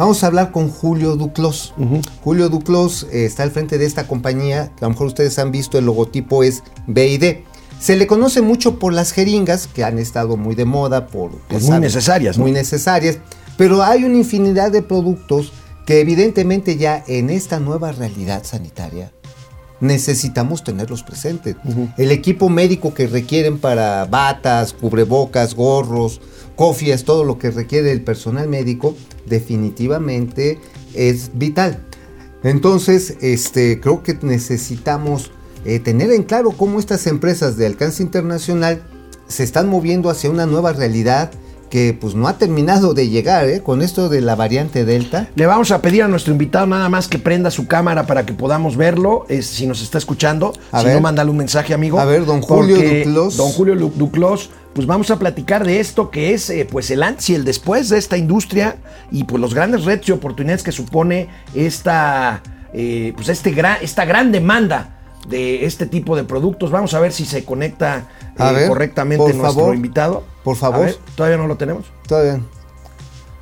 Vamos 0.00 0.24
a 0.24 0.28
hablar 0.28 0.50
con 0.50 0.70
Julio 0.70 1.14
Duclos. 1.14 1.74
Julio 2.24 2.48
Duclos 2.48 3.06
eh, 3.12 3.26
está 3.26 3.42
al 3.42 3.50
frente 3.50 3.76
de 3.76 3.84
esta 3.84 4.06
compañía, 4.06 4.72
que 4.74 4.86
a 4.86 4.88
lo 4.88 4.94
mejor 4.94 5.08
ustedes 5.08 5.38
han 5.38 5.52
visto, 5.52 5.76
el 5.76 5.84
logotipo 5.84 6.42
es 6.42 6.62
BID. 6.86 7.40
Se 7.78 7.96
le 7.96 8.06
conoce 8.06 8.40
mucho 8.40 8.78
por 8.78 8.94
las 8.94 9.12
jeringas, 9.12 9.66
que 9.66 9.84
han 9.84 9.98
estado 9.98 10.38
muy 10.38 10.54
de 10.54 10.64
moda, 10.64 11.06
por... 11.06 11.32
Pues 11.48 11.64
muy 11.64 11.68
saben, 11.68 11.82
necesarias, 11.82 12.38
¿no? 12.38 12.44
Muy 12.44 12.52
necesarias, 12.52 13.18
pero 13.58 13.82
hay 13.82 14.04
una 14.04 14.16
infinidad 14.16 14.72
de 14.72 14.80
productos 14.80 15.52
que 15.84 16.00
evidentemente 16.00 16.78
ya 16.78 17.04
en 17.06 17.28
esta 17.28 17.60
nueva 17.60 17.92
realidad 17.92 18.42
sanitaria 18.44 19.12
necesitamos 19.80 20.62
tenerlos 20.62 21.02
presentes. 21.02 21.56
El 21.96 22.12
equipo 22.12 22.48
médico 22.48 22.94
que 22.94 23.06
requieren 23.06 23.58
para 23.58 24.04
batas, 24.04 24.72
cubrebocas, 24.72 25.54
gorros, 25.54 26.20
cofias, 26.56 27.04
todo 27.04 27.24
lo 27.24 27.38
que 27.38 27.50
requiere 27.50 27.90
el 27.92 28.02
personal 28.02 28.48
médico, 28.48 28.94
definitivamente 29.26 30.58
es 30.94 31.30
vital. 31.34 31.80
Entonces, 32.42 33.16
este, 33.20 33.80
creo 33.80 34.02
que 34.02 34.18
necesitamos 34.22 35.30
eh, 35.64 35.78
tener 35.78 36.10
en 36.10 36.22
claro 36.22 36.52
cómo 36.52 36.78
estas 36.78 37.06
empresas 37.06 37.56
de 37.56 37.66
alcance 37.66 38.02
internacional 38.02 38.82
se 39.28 39.44
están 39.44 39.68
moviendo 39.68 40.10
hacia 40.10 40.30
una 40.30 40.46
nueva 40.46 40.72
realidad 40.72 41.30
que 41.70 41.96
pues 41.98 42.14
no 42.14 42.28
ha 42.28 42.36
terminado 42.36 42.92
de 42.92 43.08
llegar 43.08 43.48
¿eh? 43.48 43.62
con 43.62 43.80
esto 43.80 44.08
de 44.08 44.20
la 44.20 44.34
variante 44.34 44.84
Delta. 44.84 45.28
Le 45.36 45.46
vamos 45.46 45.70
a 45.70 45.80
pedir 45.80 46.02
a 46.02 46.08
nuestro 46.08 46.32
invitado 46.32 46.66
nada 46.66 46.88
más 46.88 47.08
que 47.08 47.18
prenda 47.18 47.50
su 47.50 47.66
cámara 47.66 48.06
para 48.06 48.26
que 48.26 48.34
podamos 48.34 48.76
verlo, 48.76 49.24
es, 49.28 49.46
si 49.46 49.66
nos 49.66 49.80
está 49.80 49.96
escuchando. 49.96 50.52
A 50.72 50.80
si 50.80 50.86
ver. 50.86 50.96
no, 50.96 51.00
mándale 51.00 51.30
un 51.30 51.36
mensaje, 51.36 51.72
amigo. 51.72 51.98
A 52.00 52.04
ver, 52.04 52.26
don 52.26 52.42
Julio 52.42 52.76
Duclos. 52.76 53.36
Don 53.36 53.50
Julio 53.52 53.76
Duclos, 53.76 54.50
pues 54.74 54.86
vamos 54.86 55.10
a 55.10 55.18
platicar 55.18 55.64
de 55.64 55.80
esto 55.80 56.10
que 56.10 56.34
es 56.34 56.50
eh, 56.50 56.66
pues 56.70 56.90
el 56.90 57.02
antes 57.02 57.30
y 57.30 57.36
el 57.36 57.44
después 57.44 57.88
de 57.88 57.98
esta 57.98 58.16
industria 58.16 58.76
y 59.12 59.24
pues 59.24 59.40
los 59.40 59.54
grandes 59.54 59.84
retos 59.84 60.08
y 60.08 60.12
oportunidades 60.12 60.64
que 60.64 60.72
supone 60.72 61.28
esta, 61.54 62.42
eh, 62.74 63.12
pues 63.14 63.28
este 63.28 63.52
gran, 63.52 63.78
esta 63.80 64.04
gran 64.04 64.32
demanda 64.32 64.99
de 65.28 65.64
este 65.64 65.86
tipo 65.86 66.16
de 66.16 66.24
productos. 66.24 66.70
Vamos 66.70 66.94
a 66.94 67.00
ver 67.00 67.12
si 67.12 67.24
se 67.24 67.44
conecta 67.44 68.08
eh, 68.38 68.52
ver, 68.54 68.68
correctamente 68.68 69.24
nuestro 69.24 69.44
favor, 69.52 69.74
invitado. 69.74 70.24
por 70.44 70.56
A 70.56 70.58
favor. 70.60 70.86
ver, 70.86 70.96
Todavía 71.14 71.36
no 71.38 71.46
lo 71.46 71.56
tenemos. 71.56 71.86
Bien. 72.08 72.44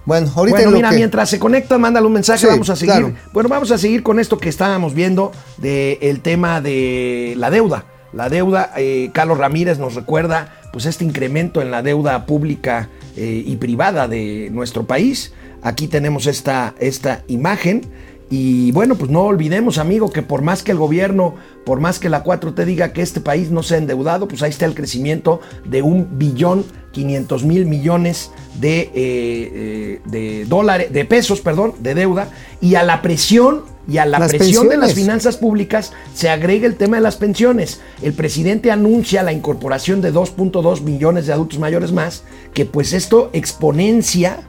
Bueno, 0.05 0.31
ahorita 0.35 0.57
Bueno, 0.59 0.71
mira, 0.73 0.89
que- 0.91 0.97
mientras 0.97 1.29
se 1.29 1.39
conecta, 1.39 1.77
mándale 1.77 2.07
un 2.07 2.15
mensaje, 2.15 2.41
Sí, 2.41 2.47
vamos 2.47 2.71
a 2.71 2.77
seguir. 2.77 2.95
claro. 2.95 3.15
Bueno, 3.35 3.49
vamos 3.51 3.71
a 3.71 3.77
seguir 3.79 4.03
con 4.03 4.19
esto 4.19 4.39
que 4.39 4.49
estábamos 4.49 4.95
viendo 4.95 5.33
del 5.59 6.21
tema 6.21 6.61
de 6.63 7.35
la 7.37 7.51
deuda. 7.51 7.85
La 8.15 8.31
deuda, 8.31 8.73
eh, 8.79 9.11
Carlos 9.13 9.37
Ramírez 9.37 9.79
nos 9.79 9.95
recuerda 9.95 10.55
pues 10.73 10.87
este 10.87 11.05
incremento 11.05 11.61
en 11.61 11.71
la 11.71 11.83
deuda 11.83 12.25
pública 12.25 12.89
eh, 13.17 13.43
y 13.45 13.57
privada 13.57 14.09
de 14.09 14.49
nuestro 14.51 14.87
país. 14.87 15.35
Aquí 15.61 15.89
tenemos 15.89 16.27
esta, 16.27 16.75
esta 16.79 17.23
imagen. 17.29 17.83
Y 18.31 18.73
bueno, 18.73 18.97
pues 18.97 19.11
no 19.11 19.23
olvidemos, 19.23 19.79
amigo, 19.79 20.11
que 20.11 20.23
por 20.23 20.43
más 20.43 20.63
que 20.63 20.73
el 20.73 20.79
gobierno, 20.79 21.37
por 21.65 21.81
más 21.81 21.99
que 21.99 22.11
la 22.11 22.25
4T 22.25 22.65
diga 22.65 22.93
que 22.93 23.01
este 23.01 23.21
país 23.21 23.51
no 23.51 23.63
se 23.63 23.77
ha 23.77 23.79
endeudado, 23.79 24.29
pues 24.29 24.43
ahí 24.43 24.51
está 24.51 24.67
el 24.67 24.75
crecimiento 24.75 25.41
de 25.65 25.81
un 25.81 26.19
billón 26.19 26.65
500 26.93 27.45
mil 27.45 27.67
millones 27.67 28.31
de, 28.61 28.81
eh, 28.81 28.91
eh, 28.95 30.01
de 30.05 30.45
dólares, 30.45 30.93
de 30.93 31.05
pesos, 31.05 31.41
perdón, 31.41 31.75
de 31.79 31.95
deuda. 31.95 32.29
Y 32.61 32.75
a 32.75 32.83
la 32.83 33.01
presión 33.01 33.63
y 33.89 33.97
a 33.97 34.05
la 34.05 34.19
Las 34.19 34.35
presión 34.35 34.69
de 34.69 34.77
las 34.77 34.93
finanzas 34.93 35.39
públicas 35.39 35.93
se 36.15 36.29
agrega 36.29 36.67
el 36.67 36.77
tema 36.77 36.99
de 36.99 37.03
las 37.03 37.17
pensiones. 37.17 37.81
El 38.03 38.13
presidente 38.13 38.71
anuncia 38.71 39.23
la 39.23 39.33
incorporación 39.33 40.03
de 40.03 40.13
2.2 40.13 40.83
millones 40.83 41.27
de 41.27 41.33
adultos 41.33 41.59
mayores 41.59 41.91
más, 41.91 42.25
que 42.53 42.67
pues 42.67 42.93
esto 42.93 43.31
exponencia 43.33 44.41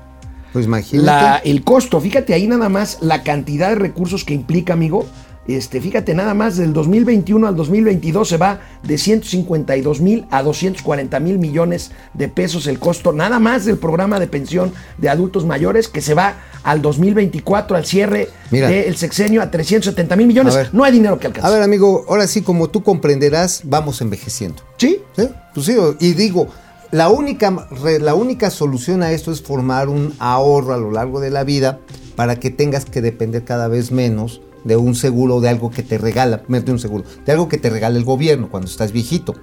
Pues 0.53 0.65
imagínate. 0.65 1.05
la- 1.05 1.37
el 1.37 1.63
costo, 1.63 1.99
fíjate 2.01 2.33
ahí 2.33 2.47
nada 2.47 2.69
más 2.69 2.97
la 3.01 3.23
cantidad 3.23 3.69
de 3.69 3.75
recursos 3.75 4.23
que 4.25 4.33
implica, 4.33 4.73
amigo, 4.73 5.05
Este, 5.47 5.81
fíjate, 5.81 6.13
nada 6.13 6.35
más 6.35 6.57
del 6.57 6.73
2021 6.73 7.47
al 7.47 7.55
2022 7.55 8.27
se 8.29 8.37
va 8.37 8.59
de 8.83 8.99
152 8.99 9.99
mil 9.99 10.27
a 10.29 10.43
240 10.43 11.19
mil 11.19 11.39
millones 11.39 11.89
de 12.13 12.27
pesos 12.27 12.67
el 12.67 12.77
costo, 12.77 13.13
nada 13.13 13.39
más 13.39 13.65
del 13.65 13.77
programa 13.77 14.19
de 14.19 14.27
pensión 14.27 14.71
de 14.99 15.09
adultos 15.09 15.45
mayores, 15.47 15.87
que 15.87 16.01
se 16.01 16.13
va 16.13 16.35
al 16.61 16.83
2024, 16.83 17.75
al 17.75 17.85
cierre 17.87 18.29
Mira. 18.51 18.67
del 18.69 18.95
sexenio, 18.95 19.41
a 19.41 19.49
370 19.49 20.15
mil 20.15 20.27
millones. 20.27 20.53
Ver. 20.53 20.69
No 20.71 20.83
hay 20.83 20.91
dinero 20.91 21.17
que 21.17 21.25
alcance. 21.25 21.47
A 21.47 21.51
ver, 21.51 21.63
amigo, 21.63 22.05
ahora 22.07 22.27
sí, 22.27 22.43
como 22.43 22.69
tú 22.69 22.83
comprenderás, 22.83 23.61
vamos 23.63 24.01
envejeciendo. 24.01 24.61
¿Sí? 24.77 24.99
¿Sí? 25.17 25.29
Pues 25.55 25.65
sí, 25.65 25.75
y 25.99 26.13
digo, 26.13 26.47
la 26.91 27.09
única, 27.09 27.67
la 28.01 28.15
única 28.15 28.49
solución 28.49 29.03
a 29.03 29.11
esto 29.11 29.31
es 29.31 29.41
formar 29.41 29.89
un 29.89 30.13
ahorro 30.19 30.73
a 30.73 30.77
lo 30.77 30.91
largo 30.91 31.19
de 31.19 31.29
la 31.29 31.43
vida 31.43 31.79
para 32.15 32.39
que 32.39 32.49
tengas 32.49 32.85
que 32.85 33.01
depender 33.01 33.43
cada 33.43 33.67
vez 33.67 33.91
menos 33.91 34.41
de 34.63 34.75
un 34.75 34.95
seguro 34.95 35.37
o 35.37 35.41
de 35.41 35.49
algo 35.49 35.69
que 35.69 35.83
te 35.83 35.97
regala, 35.97 36.43
de 36.47 36.71
un 36.71 36.79
seguro, 36.79 37.05
de 37.25 37.31
algo 37.31 37.47
que 37.47 37.57
te 37.57 37.69
regala 37.69 37.97
el 37.97 38.03
gobierno 38.03 38.49
cuando 38.49 38.67
estás 38.67 38.91
viejito. 38.91 39.35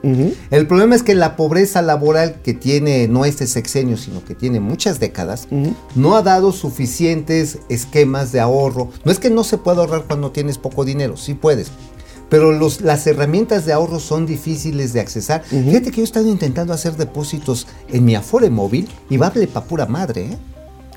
El 0.51 0.67
problema 0.67 0.95
es 0.95 1.03
que 1.03 1.15
la 1.15 1.37
pobreza 1.37 1.83
laboral 1.83 2.41
que 2.43 2.53
tiene 2.53 3.09
no 3.09 3.25
este 3.25 3.47
sexenio, 3.47 3.97
sino 3.97 4.25
que 4.25 4.35
tiene 4.35 4.61
muchas 4.61 5.01
décadas, 5.01 5.49
no 5.95 6.17
ha 6.17 6.23
dado 6.23 6.53
suficientes 6.53 7.61
esquemas 7.69 8.33
de 8.33 8.41
ahorro. 8.41 8.91
No 9.05 9.13
es 9.13 9.19
que 9.19 9.31
no 9.31 9.45
se 9.45 9.57
pueda 9.59 9.79
ahorrar 9.79 10.05
cuando 10.07 10.33
tienes 10.33 10.59
poco 10.59 10.85
dinero, 10.85 11.17
sí 11.17 11.35
puedes. 11.35 11.71
Pero 12.29 12.53
los, 12.53 12.81
las 12.81 13.07
herramientas 13.07 13.67
de 13.67 13.73
ahorro 13.73 14.01
son 14.01 14.27
difíciles 14.27 14.93
de 14.93 15.01
accesar. 15.01 15.45
Fíjate 15.45 15.91
que 15.91 15.99
yo 15.99 16.03
he 16.03 16.05
estado 16.05 16.29
intentando 16.29 16.73
hacer 16.73 16.97
depósitos 16.97 17.67
en 17.89 18.05
mi 18.05 18.15
Afore 18.17 18.51
móvil 18.51 18.89
y 19.09 19.17
vale 19.17 19.47
pa' 19.47 19.65
pura 19.65 19.87
madre, 19.87 20.33
¿eh? 20.33 20.39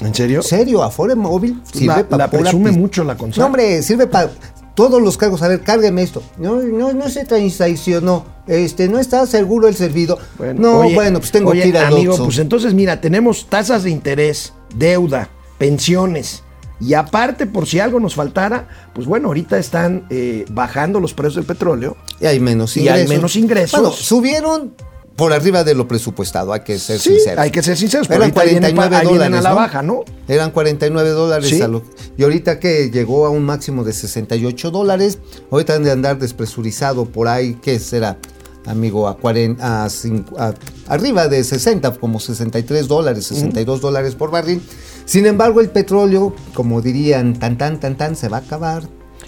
¿En 0.01 0.15
serio? 0.15 0.37
¿En 0.37 0.43
serio? 0.43 0.81
Afore 0.83 1.15
móvil 1.15 1.61
sirve 1.71 1.87
La, 1.87 2.07
pa' 2.07 2.17
la 2.17 2.29
pura 2.29 2.43
presume 2.43 2.71
mucho 2.71 3.03
la 3.03 3.15
consola. 3.17 3.43
No, 3.43 3.47
hombre, 3.47 3.83
sirve 3.83 4.07
para 4.07 4.31
todos 4.73 5.01
los 5.01 5.17
cargos. 5.17 5.41
A 5.41 5.49
ver, 5.49 5.61
cárgueme 5.61 6.01
esto. 6.01 6.23
No, 6.37 6.55
no, 6.55 6.93
no 6.93 7.09
se 7.09 7.25
transaccionó. 7.25 8.25
Este, 8.47 8.87
no 8.87 8.97
está 8.97 9.25
seguro 9.25 9.67
el 9.67 9.75
servido. 9.75 10.17
no, 10.55 10.79
oye, 10.79 10.95
bueno, 10.95 11.19
pues 11.19 11.31
tengo 11.31 11.51
oye, 11.51 11.63
que 11.63 11.67
ir 11.67 11.77
al 11.77 11.93
amigo, 11.93 12.13
Oxxo. 12.13 12.25
pues 12.25 12.39
entonces 12.39 12.73
mira, 12.73 13.01
tenemos 13.01 13.47
tasas 13.47 13.83
de 13.83 13.91
interés, 13.91 14.53
deuda, 14.75 15.29
pensiones. 15.57 16.43
Y 16.81 16.93
aparte, 16.93 17.45
por 17.45 17.67
si 17.67 17.79
algo 17.79 17.99
nos 17.99 18.15
faltara, 18.15 18.67
pues 18.93 19.05
bueno, 19.05 19.27
ahorita 19.27 19.57
están 19.57 20.05
eh, 20.09 20.45
bajando 20.51 20.99
los 20.99 21.13
precios 21.13 21.35
del 21.35 21.45
petróleo. 21.45 21.97
Y 22.21 22.25
hay 22.25 22.39
menos 22.39 22.75
Y 22.77 22.81
ingresos. 22.81 23.01
hay 23.01 23.07
menos 23.07 23.35
ingresos. 23.35 23.79
Bueno, 23.79 23.93
subieron 23.95 24.73
por 25.17 25.33
arriba 25.33 25.65
de 25.65 25.75
lo 25.75 25.85
presupuestado, 25.85 26.53
hay 26.53 26.61
que 26.61 26.79
ser 26.79 26.97
Sí, 26.97 27.15
sinceros. 27.15 27.39
hay 27.39 27.51
que 27.51 27.61
ser 27.61 27.75
sinceros, 27.75 28.07
pero 28.07 28.23
Eran 28.23 28.29
ahorita 28.37 28.43
vienen 28.53 28.75
49 28.75 28.89
pa- 28.89 28.99
ahí 29.01 29.07
vienen 29.07 29.31
dólares, 29.31 29.39
a 29.39 29.43
la 29.43 29.49
¿no? 29.49 29.55
baja, 29.57 29.81
¿no? 29.81 30.03
Eran 30.29 30.51
49 30.51 31.09
dólares. 31.09 31.49
Sí. 31.49 31.61
a 31.61 31.67
lo- 31.67 31.83
y 32.17 32.23
ahorita 32.23 32.59
que 32.61 32.89
llegó 32.89 33.25
a 33.25 33.29
un 33.29 33.43
máximo 33.43 33.83
de 33.83 33.91
68 33.91 34.71
dólares, 34.71 35.17
ahorita 35.51 35.73
han 35.75 35.83
de 35.83 35.91
andar 35.91 36.17
despresurizado 36.19 37.03
por 37.03 37.27
ahí, 37.27 37.57
¿qué 37.61 37.79
será? 37.79 38.17
Amigo, 38.65 39.07
a, 39.09 39.17
40, 39.17 39.83
a, 39.83 39.89
cinco- 39.89 40.39
a- 40.39 40.53
arriba 40.87 41.27
de 41.27 41.43
60, 41.43 41.91
como 41.95 42.21
63 42.21 42.87
dólares, 42.87 43.25
62 43.25 43.81
dólares 43.81 44.15
por 44.15 44.31
barril. 44.31 44.61
Sin 45.09 45.25
embargo, 45.25 45.59
el 45.59 45.71
petróleo, 45.71 46.35
como 46.53 46.81
dirían, 46.83 47.33
tan 47.33 47.57
tan 47.57 47.79
tan 47.79 47.95
tan, 47.95 48.15
se 48.15 48.29
va 48.29 48.37
a 48.37 48.39
acabar. 48.41 48.83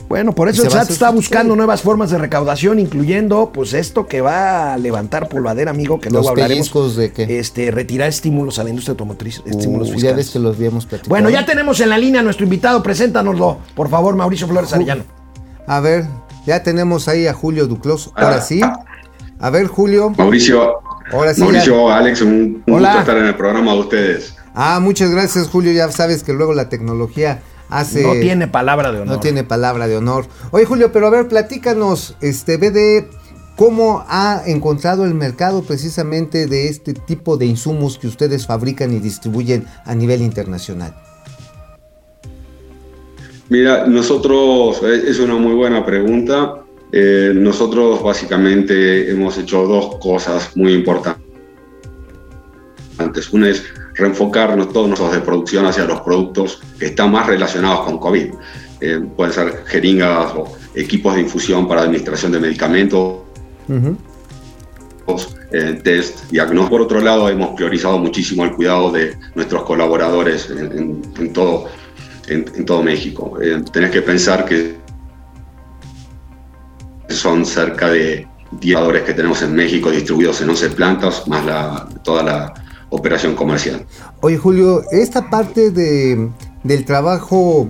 Bueno, 0.07 0.35
por 0.35 0.47
eso 0.47 0.63
el 0.63 0.69
SAT 0.69 0.91
está 0.91 1.09
buscando 1.09 1.55
nuevas 1.55 1.81
formas 1.81 2.11
de 2.11 2.17
recaudación, 2.19 2.77
incluyendo 2.79 3.51
pues 3.51 3.73
esto 3.73 4.05
que 4.05 4.21
va 4.21 4.73
a 4.73 4.77
levantar 4.77 5.27
polvadera, 5.27 5.71
amigo, 5.71 5.99
que 5.99 6.09
Los 6.09 6.13
luego 6.25 6.29
hablaremos. 6.29 6.95
de 6.97 7.11
qué? 7.11 7.39
Este, 7.39 7.71
retirar 7.71 8.09
estímulos 8.09 8.59
a 8.59 8.63
la 8.63 8.69
industria 8.69 8.91
automotriz, 8.91 9.41
estímulos 9.45 9.87
Uh, 9.87 9.91
ya 9.91 9.95
fiscales. 9.95 10.15
ves 10.17 10.29
que 10.31 10.39
los 10.39 10.55
habíamos 10.57 10.85
platicado. 10.85 11.09
Bueno, 11.09 11.29
ya 11.31 11.45
tenemos 11.47 11.79
en 11.79 11.89
la 11.89 11.97
línea 11.97 12.21
a 12.21 12.23
nuestro 12.23 12.43
invitado, 12.43 12.83
preséntanoslo, 12.83 13.57
por 13.73 13.89
favor, 13.89 14.15
Mauricio 14.15 14.47
Flores 14.47 14.71
Arellano. 14.73 15.03
A 15.65 15.79
ver, 15.79 16.05
ya 16.45 16.61
tenemos 16.61 17.07
ahí 17.07 17.25
a 17.25 17.33
Julio 17.33 17.65
Duclos. 17.67 18.11
Ahora 18.15 18.41
sí. 18.41 18.61
A 19.39 19.49
ver, 19.49 19.65
Julio. 19.67 20.11
Mauricio, 20.17 20.73
Ahora 21.11 21.33
sí. 21.33 21.41
Mauricio, 21.41 21.87
ya- 21.89 21.97
Alex, 21.97 22.21
un, 22.21 22.63
un 22.67 22.73
Hola. 22.75 22.89
gusto 22.89 22.99
estar 22.99 23.17
en 23.17 23.25
el 23.25 23.35
programa 23.35 23.73
de 23.73 23.79
ustedes. 23.79 24.35
Ah, 24.53 24.79
muchas 24.81 25.11
gracias, 25.11 25.47
Julio. 25.47 25.71
Ya 25.71 25.91
sabes 25.91 26.23
que 26.23 26.33
luego 26.33 26.53
la 26.53 26.69
tecnología 26.69 27.41
hace. 27.69 28.03
No 28.03 28.13
tiene 28.13 28.47
palabra 28.47 28.91
de 28.91 28.99
honor. 28.99 29.15
No 29.15 29.19
tiene 29.19 29.43
palabra 29.43 29.87
de 29.87 29.97
honor. 29.97 30.25
Oye, 30.51 30.65
Julio, 30.65 30.91
pero 30.91 31.07
a 31.07 31.09
ver, 31.09 31.27
platícanos, 31.27 32.15
este, 32.21 32.57
BD, 32.57 33.07
¿cómo 33.55 34.03
ha 34.07 34.43
encontrado 34.45 35.05
el 35.05 35.13
mercado 35.13 35.63
precisamente 35.63 36.47
de 36.47 36.67
este 36.67 36.93
tipo 36.93 37.37
de 37.37 37.45
insumos 37.45 37.97
que 37.97 38.07
ustedes 38.07 38.45
fabrican 38.45 38.93
y 38.93 38.99
distribuyen 38.99 39.65
a 39.85 39.95
nivel 39.95 40.21
internacional? 40.21 40.95
Mira, 43.49 43.85
nosotros, 43.85 44.81
eh, 44.83 45.03
es 45.07 45.19
una 45.19 45.35
muy 45.35 45.53
buena 45.53 45.85
pregunta. 45.85 46.63
Eh, 46.93 47.31
nosotros 47.33 48.03
básicamente 48.03 49.09
hemos 49.09 49.37
hecho 49.37 49.65
dos 49.65 49.97
cosas 50.01 50.55
muy 50.55 50.73
importantes. 50.73 51.21
Una 53.31 53.49
es 53.49 53.63
reenfocarnos 53.95 54.71
todos 54.73 54.89
nosotros 54.89 55.15
de 55.15 55.21
producción 55.21 55.65
hacia 55.65 55.85
los 55.85 56.01
productos 56.01 56.61
que 56.79 56.87
están 56.87 57.11
más 57.11 57.27
relacionados 57.27 57.81
con 57.85 57.97
COVID. 57.99 58.33
Eh, 58.79 58.99
pueden 59.15 59.33
ser 59.33 59.63
jeringas 59.67 60.31
o 60.35 60.45
equipos 60.75 61.15
de 61.15 61.21
infusión 61.21 61.67
para 61.67 61.81
administración 61.81 62.31
de 62.31 62.39
medicamentos, 62.39 63.19
eh, 65.51 65.79
test, 65.83 66.29
diagnóstico. 66.31 66.69
Por 66.77 66.81
otro 66.81 67.01
lado, 67.01 67.27
hemos 67.29 67.49
priorizado 67.55 67.97
muchísimo 67.99 68.43
el 68.45 68.53
cuidado 68.53 68.91
de 68.91 69.17
nuestros 69.35 69.63
colaboradores 69.63 70.49
en, 70.49 70.59
en- 70.77 71.01
en 71.17 71.33
todo, 71.33 71.65
en, 72.27 72.45
en 72.55 72.65
todo 72.65 72.81
México. 72.81 73.37
Eh, 73.41 73.61
tenés 73.71 73.91
que 73.91 74.01
pensar 74.01 74.45
que 74.45 74.77
son 77.09 77.45
cerca 77.45 77.89
de 77.89 78.27
10 78.51 78.61
trabajadores 78.73 79.03
que 79.03 79.13
tenemos 79.13 79.41
en 79.41 79.53
México 79.53 79.91
distribuidos 79.91 80.41
en 80.41 80.49
11 80.49 80.69
plantas, 80.71 81.27
más 81.27 81.45
la, 81.45 81.87
toda 82.03 82.23
la 82.23 82.53
operación 82.91 83.35
comercial. 83.35 83.85
Oye, 84.21 84.37
Julio, 84.37 84.83
esta 84.91 85.29
parte 85.29 85.71
de, 85.71 86.29
del 86.63 86.85
trabajo 86.85 87.69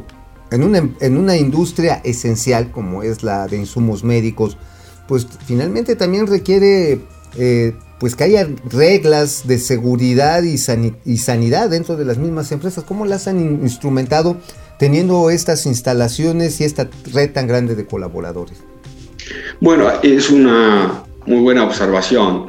en 0.51 0.63
una, 0.63 0.89
en 0.99 1.17
una 1.17 1.37
industria 1.37 2.01
esencial 2.03 2.71
como 2.71 3.01
es 3.03 3.23
la 3.23 3.47
de 3.47 3.55
insumos 3.57 4.03
médicos, 4.03 4.57
pues 5.07 5.25
finalmente 5.45 5.95
también 5.95 6.27
requiere 6.27 7.05
eh, 7.37 7.73
pues 7.99 8.15
que 8.15 8.23
haya 8.25 8.49
reglas 8.69 9.47
de 9.47 9.59
seguridad 9.59 10.43
y, 10.43 10.55
y 11.05 11.17
sanidad 11.17 11.69
dentro 11.69 11.95
de 11.95 12.03
las 12.03 12.17
mismas 12.17 12.51
empresas. 12.51 12.83
¿Cómo 12.83 13.05
las 13.05 13.27
han 13.27 13.39
in- 13.39 13.59
instrumentado 13.61 14.37
teniendo 14.79 15.29
estas 15.29 15.65
instalaciones 15.67 16.59
y 16.59 16.63
esta 16.63 16.89
red 17.13 17.31
tan 17.31 17.47
grande 17.47 17.75
de 17.75 17.85
colaboradores? 17.85 18.57
Bueno, 19.59 19.87
es 20.01 20.31
una 20.31 21.03
muy 21.27 21.41
buena 21.41 21.63
observación. 21.63 22.47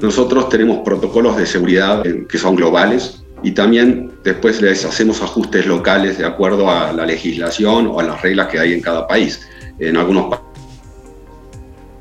Nosotros 0.00 0.48
tenemos 0.48 0.78
protocolos 0.84 1.36
de 1.36 1.46
seguridad 1.46 2.06
eh, 2.06 2.26
que 2.28 2.38
son 2.38 2.56
globales 2.56 3.22
y 3.42 3.52
también 3.52 4.12
después 4.24 4.60
les 4.60 4.84
hacemos 4.84 5.22
ajustes 5.22 5.66
locales 5.66 6.18
de 6.18 6.24
acuerdo 6.24 6.70
a 6.70 6.92
la 6.92 7.06
legislación 7.06 7.86
o 7.86 8.00
a 8.00 8.02
las 8.02 8.22
reglas 8.22 8.48
que 8.48 8.58
hay 8.58 8.72
en 8.72 8.80
cada 8.80 9.06
país. 9.06 9.46
En 9.78 9.96
algunos 9.96 10.30
pa- 10.30 10.42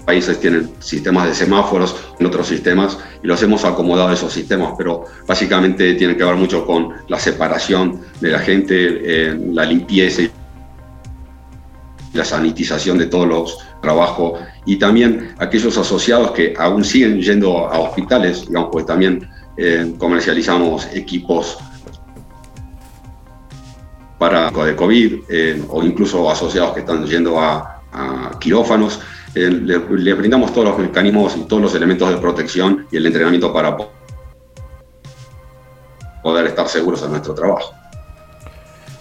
países 0.05 0.39
tienen 0.39 0.71
sistemas 0.79 1.27
de 1.27 1.35
semáforos, 1.35 1.95
en 2.19 2.25
otros 2.25 2.47
sistemas, 2.47 2.97
y 3.23 3.27
los 3.27 3.41
hemos 3.43 3.63
acomodado 3.63 4.09
a 4.09 4.13
esos 4.13 4.33
sistemas, 4.33 4.73
pero 4.77 5.05
básicamente 5.27 5.93
tiene 5.93 6.17
que 6.17 6.23
ver 6.23 6.35
mucho 6.35 6.65
con 6.65 6.93
la 7.07 7.19
separación 7.19 8.01
de 8.19 8.29
la 8.31 8.39
gente, 8.39 8.75
eh, 9.03 9.37
la 9.51 9.65
limpieza 9.65 10.23
y 10.23 10.31
la 12.13 12.25
sanitización 12.25 12.97
de 12.97 13.05
todos 13.07 13.27
los 13.27 13.57
trabajos 13.81 14.39
y 14.65 14.77
también 14.77 15.35
aquellos 15.39 15.77
asociados 15.77 16.31
que 16.31 16.53
aún 16.57 16.83
siguen 16.83 17.21
yendo 17.21 17.67
a 17.69 17.79
hospitales, 17.79 18.47
digamos, 18.47 18.69
pues 18.71 18.85
también 18.85 19.29
eh, 19.57 19.93
comercializamos 19.97 20.87
equipos 20.93 21.57
para 24.17 24.49
de 24.51 24.75
COVID 24.75 25.13
eh, 25.29 25.61
o 25.69 25.83
incluso 25.83 26.29
asociados 26.29 26.73
que 26.73 26.79
están 26.79 27.05
yendo 27.05 27.39
a, 27.39 27.69
quirófanos. 28.39 28.99
Eh, 29.35 29.49
le, 29.49 30.13
brindamos 30.13 30.53
todos 30.53 30.69
los 30.69 30.79
mecanismos 30.79 31.35
y 31.35 31.41
todos 31.41 31.61
los 31.61 31.75
elementos 31.75 32.09
de 32.09 32.17
protección 32.17 32.87
y 32.91 32.97
el 32.97 33.05
entrenamiento 33.05 33.51
para 33.51 33.75
po- 33.75 33.91
poder 36.23 36.47
estar 36.47 36.67
seguros 36.67 37.03
en 37.03 37.11
nuestro 37.11 37.33
trabajo. 37.33 37.73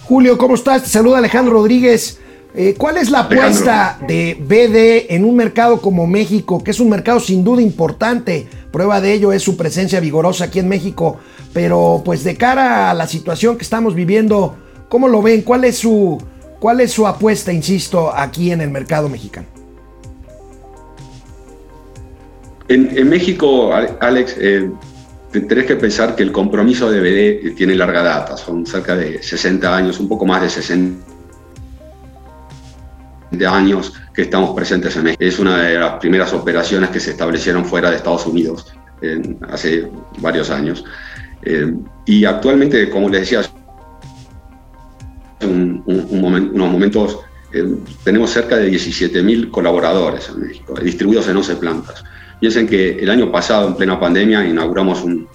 Julio, 0.04 0.36
¿cómo 0.36 0.54
estás? 0.56 0.82
Te 0.82 0.88
saluda 0.88 1.18
Alejandro 1.18 1.54
Rodríguez. 1.54 2.20
Eh, 2.54 2.74
¿Cuál 2.76 2.98
es 2.98 3.10
la 3.10 3.20
apuesta 3.20 3.98
de 4.06 4.36
BD 4.38 5.14
en 5.14 5.24
un 5.24 5.34
mercado 5.36 5.80
como 5.80 6.06
México, 6.06 6.62
que 6.62 6.70
es 6.72 6.80
un 6.80 6.90
mercado 6.90 7.18
sin 7.18 7.44
duda 7.44 7.62
importante? 7.62 8.46
Prueba 8.70 9.00
de 9.00 9.14
ello 9.14 9.32
es 9.32 9.42
su 9.42 9.56
presencia 9.56 10.00
vigorosa 10.00 10.44
aquí 10.44 10.58
en 10.58 10.68
México, 10.68 11.16
pero 11.54 12.02
pues 12.04 12.24
de 12.24 12.36
cara 12.36 12.90
a 12.90 12.94
la 12.94 13.06
situación 13.06 13.56
que 13.56 13.62
estamos 13.62 13.94
viviendo, 13.94 14.54
¿cómo 14.90 15.08
lo 15.08 15.22
ven? 15.22 15.40
¿Cuál 15.42 15.64
es 15.64 15.78
su, 15.78 16.22
cuál 16.60 16.80
es 16.82 16.92
su 16.92 17.06
apuesta, 17.06 17.52
insisto, 17.54 18.12
aquí 18.14 18.50
en 18.52 18.60
el 18.60 18.70
mercado 18.70 19.08
mexicano? 19.08 19.46
En, 22.68 22.96
en 22.96 23.08
México, 23.08 23.72
Ale- 23.74 23.94
Alex, 24.00 24.36
eh, 24.38 24.70
te- 25.30 25.40
tenés 25.40 25.64
que 25.66 25.76
pensar 25.76 26.14
que 26.16 26.22
el 26.22 26.32
compromiso 26.32 26.90
de 26.90 27.00
BD 27.00 27.54
tiene 27.56 27.74
larga 27.74 28.02
data, 28.02 28.36
son 28.36 28.66
cerca 28.66 28.94
de 28.94 29.22
60 29.22 29.74
años, 29.74 29.98
un 30.00 30.08
poco 30.08 30.26
más 30.26 30.42
de 30.42 30.50
60 30.50 31.11
de 33.32 33.46
años 33.46 33.94
que 34.14 34.22
estamos 34.22 34.54
presentes 34.54 34.94
en 34.96 35.04
México. 35.04 35.24
Es 35.24 35.38
una 35.38 35.62
de 35.62 35.78
las 35.78 35.94
primeras 35.94 36.32
operaciones 36.32 36.90
que 36.90 37.00
se 37.00 37.10
establecieron 37.10 37.64
fuera 37.64 37.90
de 37.90 37.96
Estados 37.96 38.26
Unidos 38.26 38.72
hace 39.50 39.88
varios 40.18 40.48
años. 40.50 40.84
Eh, 41.42 41.74
y 42.06 42.24
actualmente, 42.24 42.88
como 42.88 43.08
les 43.08 43.22
decía, 43.22 43.40
un- 45.42 45.82
unos 45.86 46.70
momentos, 46.70 47.18
eh, 47.52 47.64
tenemos 48.04 48.30
cerca 48.30 48.56
de 48.56 48.68
17.000 48.70 49.50
colaboradores 49.50 50.28
en 50.28 50.40
México, 50.46 50.74
distribuidos 50.80 51.26
en 51.28 51.36
11 51.36 51.56
plantas. 51.56 52.04
Piensen 52.38 52.68
que 52.68 52.90
el 52.98 53.10
año 53.10 53.30
pasado, 53.32 53.66
en 53.68 53.74
plena 53.74 53.98
pandemia, 53.98 54.46
inauguramos 54.46 55.02
un- 55.02 55.26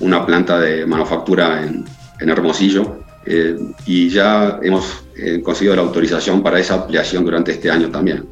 una 0.00 0.24
planta 0.24 0.58
de 0.60 0.86
manufactura 0.86 1.62
en, 1.64 1.84
en 2.20 2.28
Hermosillo 2.28 3.00
eh, 3.26 3.56
y 3.86 4.08
ya 4.08 4.58
hemos 4.62 5.04
eh, 5.16 5.40
conseguido 5.42 5.76
la 5.76 5.82
autorización 5.82 6.42
para 6.42 6.58
esa 6.58 6.74
ampliación 6.74 7.24
durante 7.24 7.52
este 7.52 7.70
año 7.70 7.90
también. 7.90 8.26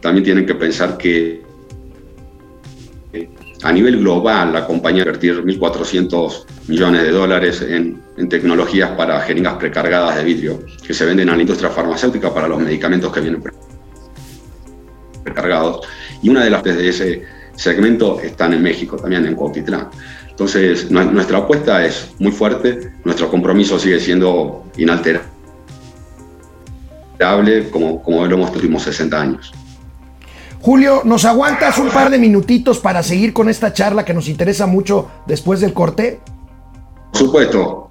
También 0.00 0.24
tienen 0.24 0.46
que 0.46 0.54
pensar 0.54 0.96
que 0.96 1.42
eh, 3.12 3.28
a 3.62 3.72
nivel 3.72 3.98
global 3.98 4.52
la 4.52 4.64
compañía 4.66 5.04
va 5.04 5.10
a 5.10 5.14
invertir 5.14 5.42
1.400 5.42 6.44
millones 6.68 7.02
de 7.02 7.10
dólares 7.10 7.62
en, 7.62 8.00
en 8.16 8.28
tecnologías 8.28 8.90
para 8.92 9.20
jeringas 9.22 9.54
precargadas 9.54 10.16
de 10.16 10.24
vidrio 10.24 10.62
que 10.86 10.94
se 10.94 11.04
venden 11.04 11.28
a 11.30 11.34
la 11.36 11.42
industria 11.42 11.70
farmacéutica 11.70 12.32
para 12.32 12.46
los 12.46 12.60
medicamentos 12.60 13.12
que 13.12 13.20
vienen 13.20 13.42
pre- 13.42 13.52
precargados. 15.24 15.80
Y 16.22 16.28
una 16.28 16.44
de 16.44 16.50
las 16.50 16.62
de 16.62 16.88
ese 16.88 17.22
segmento 17.56 18.20
están 18.20 18.52
en 18.52 18.62
México, 18.62 18.96
también 18.96 19.26
en 19.26 19.34
Cuautitlán. 19.34 19.88
Entonces, 20.38 20.88
nu- 20.88 21.10
nuestra 21.10 21.38
apuesta 21.38 21.84
es 21.84 22.10
muy 22.20 22.30
fuerte, 22.30 22.92
nuestro 23.04 23.28
compromiso 23.28 23.76
sigue 23.76 23.98
siendo 23.98 24.64
inalterable 24.76 25.26
como, 27.72 28.00
como 28.02 28.24
lo 28.24 28.34
hemos 28.36 28.46
los 28.50 28.56
últimos 28.56 28.82
60 28.84 29.20
años. 29.20 29.52
Julio, 30.60 31.02
¿nos 31.04 31.24
aguantas 31.24 31.76
un 31.78 31.88
par 31.88 32.08
de 32.10 32.18
minutitos 32.18 32.78
para 32.78 33.02
seguir 33.02 33.32
con 33.32 33.48
esta 33.48 33.72
charla 33.72 34.04
que 34.04 34.14
nos 34.14 34.28
interesa 34.28 34.66
mucho 34.68 35.08
después 35.26 35.60
del 35.60 35.72
corte? 35.72 36.20
Por 37.12 37.18
supuesto, 37.20 37.84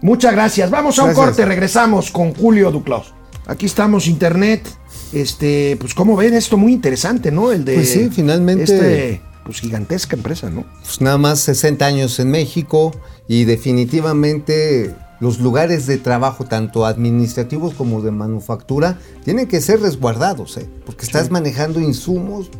Muchas 0.00 0.32
gracias. 0.32 0.70
Vamos 0.70 0.96
a 1.00 1.02
un 1.02 1.08
Gracias. 1.08 1.26
corte, 1.26 1.44
regresamos 1.44 2.12
con 2.12 2.32
Julio 2.32 2.70
Duclos. 2.70 3.12
Aquí 3.48 3.66
estamos, 3.66 4.06
internet. 4.06 4.62
Este, 5.12 5.76
pues 5.80 5.92
como 5.92 6.14
ven, 6.14 6.34
esto 6.34 6.56
muy 6.56 6.72
interesante, 6.72 7.32
¿no? 7.32 7.50
El 7.50 7.64
de 7.64 7.74
Pues 7.74 7.90
sí, 7.90 8.08
finalmente- 8.12 8.62
este, 8.62 9.20
pues 9.48 9.60
gigantesca 9.60 10.14
empresa, 10.14 10.50
¿no? 10.50 10.66
Pues 10.82 11.00
nada 11.00 11.16
más 11.16 11.40
60 11.40 11.86
años 11.86 12.20
en 12.20 12.30
México 12.30 12.92
y 13.28 13.44
definitivamente 13.44 14.94
los 15.20 15.40
lugares 15.40 15.86
de 15.86 15.96
trabajo, 15.96 16.44
tanto 16.44 16.84
administrativos 16.84 17.72
como 17.72 18.02
de 18.02 18.10
manufactura, 18.10 18.98
tienen 19.24 19.48
que 19.48 19.62
ser 19.62 19.80
resguardados, 19.80 20.58
¿eh? 20.58 20.68
porque 20.84 21.06
estás 21.06 21.30
manejando 21.30 21.80
insumos 21.80 22.50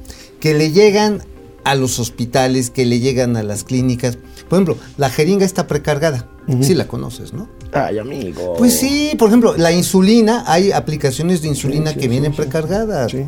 que 0.40 0.54
le 0.54 0.72
llegan 0.72 1.22
a 1.62 1.74
los 1.74 1.98
hospitales, 1.98 2.70
que 2.70 2.86
le 2.86 3.00
llegan 3.00 3.36
a 3.36 3.42
las 3.42 3.64
clínicas. 3.64 4.16
Por 4.48 4.56
ejemplo, 4.56 4.78
la 4.96 5.10
jeringa 5.10 5.44
está 5.44 5.66
precargada. 5.66 6.26
Sí 6.62 6.74
la 6.74 6.88
conoces, 6.88 7.34
¿no? 7.34 7.50
Ay, 7.70 7.98
amigo. 7.98 8.54
Pues 8.56 8.78
sí, 8.78 9.12
por 9.18 9.28
ejemplo, 9.28 9.58
la 9.58 9.72
insulina, 9.72 10.42
hay 10.46 10.72
aplicaciones 10.72 11.42
de 11.42 11.48
insulina 11.48 11.90
sí, 11.90 11.96
que 11.96 12.02
sí, 12.04 12.08
vienen 12.08 12.32
sí. 12.32 12.38
precargadas. 12.38 13.10
Sí. 13.10 13.26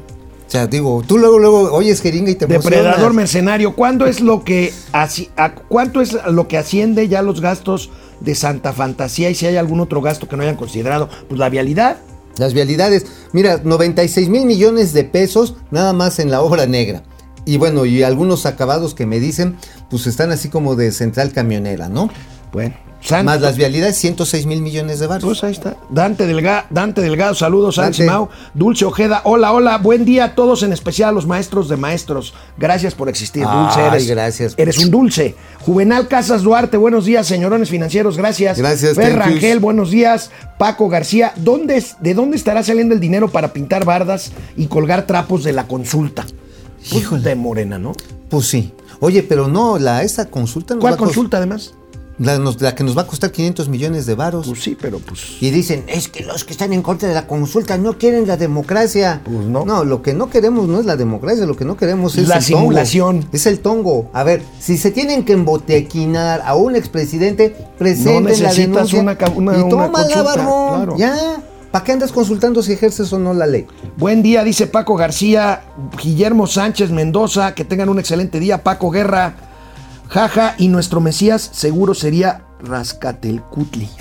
O 0.50 0.52
sea, 0.52 0.66
digo, 0.66 1.04
tú 1.06 1.16
luego, 1.16 1.38
luego 1.38 1.72
oyes 1.72 2.00
jeringa 2.02 2.28
y 2.32 2.34
te 2.34 2.48
Depredador 2.48 2.88
emocionas. 2.88 3.14
mercenario, 3.14 3.76
¿cuándo 3.76 4.06
es 4.06 4.20
lo 4.20 4.42
que 4.42 4.72
asci- 4.92 5.28
a- 5.36 5.54
cuánto 5.54 6.00
es 6.00 6.16
lo 6.28 6.48
que 6.48 6.58
asciende 6.58 7.06
ya 7.06 7.22
los 7.22 7.40
gastos 7.40 7.88
de 8.18 8.34
Santa 8.34 8.72
Fantasía 8.72 9.30
y 9.30 9.36
si 9.36 9.46
hay 9.46 9.56
algún 9.56 9.78
otro 9.78 10.00
gasto 10.02 10.26
que 10.26 10.36
no 10.36 10.42
hayan 10.42 10.56
considerado? 10.56 11.08
Pues 11.28 11.38
la 11.38 11.50
vialidad. 11.50 11.98
Las 12.36 12.52
vialidades, 12.52 13.06
mira, 13.32 13.60
96 13.62 14.28
mil 14.28 14.44
millones 14.44 14.92
de 14.92 15.04
pesos 15.04 15.54
nada 15.70 15.92
más 15.92 16.18
en 16.18 16.32
la 16.32 16.42
obra 16.42 16.66
negra. 16.66 17.04
Y 17.44 17.56
bueno, 17.56 17.84
y 17.86 18.02
algunos 18.02 18.44
acabados 18.44 18.92
que 18.94 19.06
me 19.06 19.20
dicen, 19.20 19.56
pues 19.88 20.08
están 20.08 20.32
así 20.32 20.48
como 20.48 20.74
de 20.74 20.90
central 20.90 21.32
camionera, 21.32 21.88
¿no? 21.88 22.10
Bueno, 22.52 22.74
Más 23.24 23.40
las 23.40 23.56
vialidades, 23.56 23.96
106 23.96 24.46
mil 24.46 24.60
millones 24.60 25.00
de 25.00 25.06
baros. 25.06 25.24
Pues 25.24 25.42
ahí 25.42 25.52
está. 25.52 25.76
Dante, 25.88 26.26
Delga, 26.26 26.66
Dante 26.70 27.00
Delgado, 27.00 27.34
saludos. 27.34 27.76
Sánchez 27.76 28.06
Mau. 28.06 28.28
Dulce 28.54 28.84
Ojeda, 28.84 29.22
hola, 29.24 29.52
hola, 29.52 29.78
buen 29.78 30.04
día 30.04 30.24
a 30.24 30.34
todos, 30.34 30.62
en 30.62 30.72
especial 30.72 31.10
a 31.10 31.12
los 31.12 31.26
maestros 31.26 31.68
de 31.68 31.76
maestros. 31.76 32.34
Gracias 32.58 32.94
por 32.94 33.08
existir, 33.08 33.44
Dulce. 33.44 33.80
Eres, 33.80 34.06
gracias. 34.06 34.54
Eres 34.56 34.78
un 34.78 34.90
dulce. 34.90 35.34
Juvenal 35.60 36.08
Casas 36.08 36.42
Duarte, 36.42 36.76
buenos 36.76 37.04
días, 37.04 37.26
señorones 37.26 37.70
financieros, 37.70 38.16
gracias. 38.16 38.58
Gracias, 38.58 38.96
Fer. 38.96 39.16
Rangel, 39.16 39.58
buenos 39.58 39.90
días. 39.90 40.30
Paco 40.58 40.88
García, 40.88 41.32
¿dónde, 41.36 41.82
¿de 42.00 42.14
dónde 42.14 42.36
estará 42.36 42.62
saliendo 42.62 42.94
el 42.94 43.00
dinero 43.00 43.28
para 43.28 43.52
pintar 43.52 43.84
bardas 43.84 44.32
y 44.56 44.66
colgar 44.66 45.06
trapos 45.06 45.42
de 45.42 45.52
la 45.52 45.66
consulta? 45.66 46.26
Pues 46.78 47.02
Híjole. 47.02 47.22
de 47.22 47.34
Morena, 47.34 47.78
¿no? 47.78 47.92
Pues 48.28 48.46
sí. 48.46 48.72
Oye, 49.00 49.22
pero 49.22 49.48
no, 49.48 49.78
la, 49.78 50.02
esa 50.02 50.26
consulta 50.26 50.74
nos 50.74 50.82
¿Cuál 50.82 50.94
va 50.94 50.98
consulta, 50.98 51.38
además? 51.38 51.74
La, 52.20 52.38
nos- 52.38 52.60
la 52.60 52.74
que 52.74 52.84
nos 52.84 52.96
va 52.96 53.02
a 53.02 53.06
costar 53.06 53.32
500 53.32 53.68
millones 53.70 54.04
de 54.04 54.14
varos. 54.14 54.46
Pues 54.46 54.62
sí, 54.62 54.76
pero 54.78 54.98
pues... 54.98 55.20
Y 55.40 55.50
dicen, 55.50 55.84
es 55.88 56.08
que 56.08 56.22
los 56.22 56.44
que 56.44 56.52
están 56.52 56.72
en 56.74 56.82
contra 56.82 57.08
de 57.08 57.14
la 57.14 57.26
consulta 57.26 57.78
no 57.78 57.96
quieren 57.96 58.26
la 58.28 58.36
democracia. 58.36 59.22
Pues 59.24 59.46
no. 59.46 59.64
No, 59.64 59.84
lo 59.84 60.02
que 60.02 60.12
no 60.12 60.28
queremos 60.28 60.68
no 60.68 60.78
es 60.80 60.84
la 60.84 60.96
democracia, 60.96 61.46
lo 61.46 61.56
que 61.56 61.64
no 61.64 61.78
queremos 61.78 62.16
es 62.18 62.28
La 62.28 62.36
el 62.36 62.44
tongo. 62.44 62.58
simulación. 62.60 63.26
Es 63.32 63.46
el 63.46 63.60
tongo. 63.60 64.10
A 64.12 64.22
ver, 64.22 64.42
si 64.60 64.76
se 64.76 64.90
tienen 64.90 65.24
que 65.24 65.32
embotequinar 65.32 66.42
a 66.44 66.54
un 66.56 66.76
expresidente, 66.76 67.56
presenten 67.78 68.24
la 68.24 68.30
necesitas 68.30 68.56
denuncia. 68.90 69.00
una 69.00 69.16
una- 69.34 69.56
y 69.58 69.62
barbón. 70.22 70.74
claro. 70.76 70.96
Ya. 70.98 71.42
¿Para 71.70 71.84
qué 71.84 71.92
andas 71.92 72.10
consultando 72.12 72.62
si 72.62 72.72
ejerces 72.72 73.12
o 73.12 73.18
no 73.18 73.32
la 73.32 73.46
ley? 73.46 73.64
Buen 73.96 74.22
día, 74.22 74.42
dice 74.44 74.66
Paco 74.66 74.96
García, 74.96 75.62
Guillermo 76.02 76.48
Sánchez 76.48 76.90
Mendoza, 76.90 77.54
que 77.54 77.64
tengan 77.64 77.88
un 77.88 77.98
excelente 78.00 78.40
día, 78.40 78.64
Paco 78.64 78.90
Guerra, 78.90 79.36
jaja, 80.10 80.54
y 80.58 80.68
nuestro 80.68 81.00
Mesías 81.00 81.48
seguro 81.52 81.94
sería 81.94 82.44
Rascatelcutli. 82.62 83.88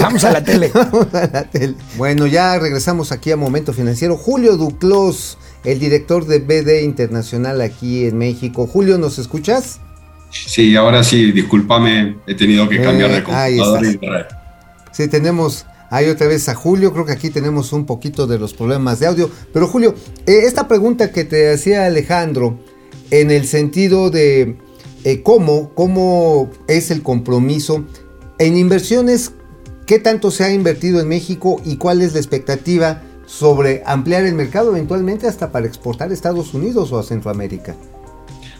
Vamos 0.00 0.24
a 0.24 0.32
la 0.32 0.42
tele. 0.42 0.72
La 1.12 1.44
tele. 1.44 1.74
bueno, 1.96 2.26
ya 2.26 2.58
regresamos 2.58 3.12
aquí 3.12 3.30
a 3.30 3.36
Momento 3.36 3.72
Financiero. 3.72 4.16
Julio 4.16 4.56
Duclos, 4.56 5.38
el 5.64 5.78
director 5.78 6.26
de 6.26 6.38
BD 6.40 6.82
Internacional 6.82 7.60
aquí 7.60 8.06
en 8.06 8.18
México. 8.18 8.66
Julio, 8.66 8.98
¿nos 8.98 9.18
escuchas? 9.18 9.80
Sí, 10.30 10.74
ahora 10.74 11.04
sí, 11.04 11.30
discúlpame, 11.32 12.16
he 12.26 12.34
tenido 12.34 12.68
que 12.68 12.82
cambiar 12.82 13.10
Eh, 13.10 13.22
de 13.22 13.32
ahí 13.32 13.56
computadora 13.56 13.88
está. 13.88 14.06
y 14.06 14.08
red. 14.08 14.26
Sí, 14.90 15.08
tenemos 15.08 15.64
ahí 15.94 16.08
otra 16.08 16.26
vez 16.26 16.48
a 16.48 16.54
Julio. 16.54 16.92
Creo 16.92 17.06
que 17.06 17.12
aquí 17.12 17.30
tenemos 17.30 17.72
un 17.72 17.86
poquito 17.86 18.26
de 18.26 18.38
los 18.38 18.52
problemas 18.52 18.98
de 18.98 19.06
audio. 19.06 19.30
Pero 19.52 19.68
Julio, 19.68 19.94
eh, 20.26 20.40
esta 20.44 20.66
pregunta 20.66 21.12
que 21.12 21.24
te 21.24 21.52
hacía 21.52 21.86
Alejandro, 21.86 22.58
en 23.10 23.30
el 23.30 23.46
sentido 23.46 24.10
de 24.10 24.56
eh, 25.04 25.22
cómo, 25.22 25.70
cómo 25.74 26.50
es 26.66 26.90
el 26.90 27.02
compromiso 27.02 27.84
en 28.38 28.56
inversiones, 28.56 29.32
qué 29.86 30.00
tanto 30.00 30.32
se 30.32 30.42
ha 30.42 30.52
invertido 30.52 31.00
en 31.00 31.06
México 31.06 31.60
y 31.64 31.76
cuál 31.76 32.02
es 32.02 32.12
la 32.14 32.18
expectativa 32.18 33.02
sobre 33.26 33.82
ampliar 33.86 34.24
el 34.24 34.34
mercado 34.34 34.70
eventualmente 34.70 35.28
hasta 35.28 35.52
para 35.52 35.66
exportar 35.66 36.10
a 36.10 36.14
Estados 36.14 36.54
Unidos 36.54 36.90
o 36.90 36.98
a 36.98 37.04
Centroamérica. 37.04 37.76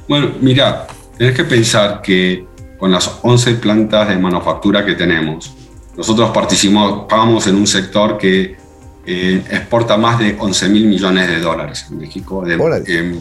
Bueno, 0.08 0.32
mira, 0.40 0.86
tenés 1.18 1.34
que 1.34 1.44
pensar 1.44 2.00
que 2.00 2.46
con 2.78 2.92
las 2.92 3.10
11 3.22 3.54
plantas 3.54 4.08
de 4.08 4.18
manufactura 4.18 4.84
que 4.84 4.94
tenemos, 4.94 5.52
nosotros 5.96 6.30
participamos 6.30 7.46
en 7.46 7.54
un 7.56 7.66
sector 7.66 8.18
que 8.18 8.56
eh, 9.06 9.42
exporta 9.50 9.96
más 9.96 10.18
de 10.18 10.36
11 10.38 10.68
mil 10.70 10.86
millones 10.86 11.28
de 11.28 11.40
dólares 11.40 11.86
en 11.90 11.98
México 11.98 12.42
de 12.44 12.56
eh, 12.88 13.20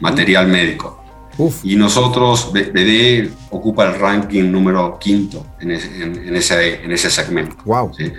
material 0.00 0.46
médico. 0.48 0.98
Uf, 1.38 1.64
Y 1.64 1.76
nosotros, 1.76 2.52
BD 2.52 3.30
ocupa 3.50 3.86
el 3.86 3.98
ranking 3.98 4.50
número 4.52 4.98
quinto 4.98 5.46
en 5.60 5.70
ese, 5.70 6.02
en- 6.02 6.28
en 6.28 6.36
ese, 6.36 6.84
en 6.84 6.92
ese 6.92 7.10
segmento. 7.10 7.56
wow. 7.64 7.90
¿sí? 7.94 8.12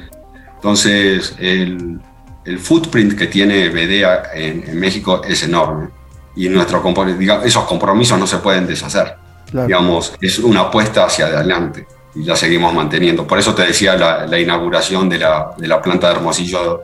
Entonces, 0.56 1.36
el, 1.40 2.00
el 2.46 2.58
footprint 2.60 3.14
que 3.18 3.28
tiene 3.28 3.70
BD 3.70 4.04
en, 4.34 4.80
México 4.80 5.22
es 5.24 5.44
enorme 5.44 5.90
y 6.36 6.50
nuestro, 6.50 6.82
compro- 6.82 7.16
diga- 7.18 7.44
esos 7.46 7.66
compromisos 7.66 8.18
no 8.18 8.26
se 8.26 8.38
pueden 8.38 8.66
deshacer. 8.66 9.16
Claro. 9.52 9.68
Digamos, 9.68 10.14
es 10.20 10.40
una 10.40 10.62
apuesta 10.62 11.06
hacia 11.06 11.28
adelante 11.28 11.86
y 12.16 12.24
la 12.24 12.36
seguimos 12.36 12.74
manteniendo. 12.74 13.26
Por 13.26 13.40
eso 13.40 13.54
te 13.56 13.64
decía 13.64 13.96
la, 13.96 14.26
la 14.28 14.40
inauguración 14.40 15.10
de 15.10 15.20
la, 15.20 15.52
de 15.58 15.68
la 15.68 15.82
planta 15.82 16.10
de 16.10 16.16
Hermosillo 16.16 16.82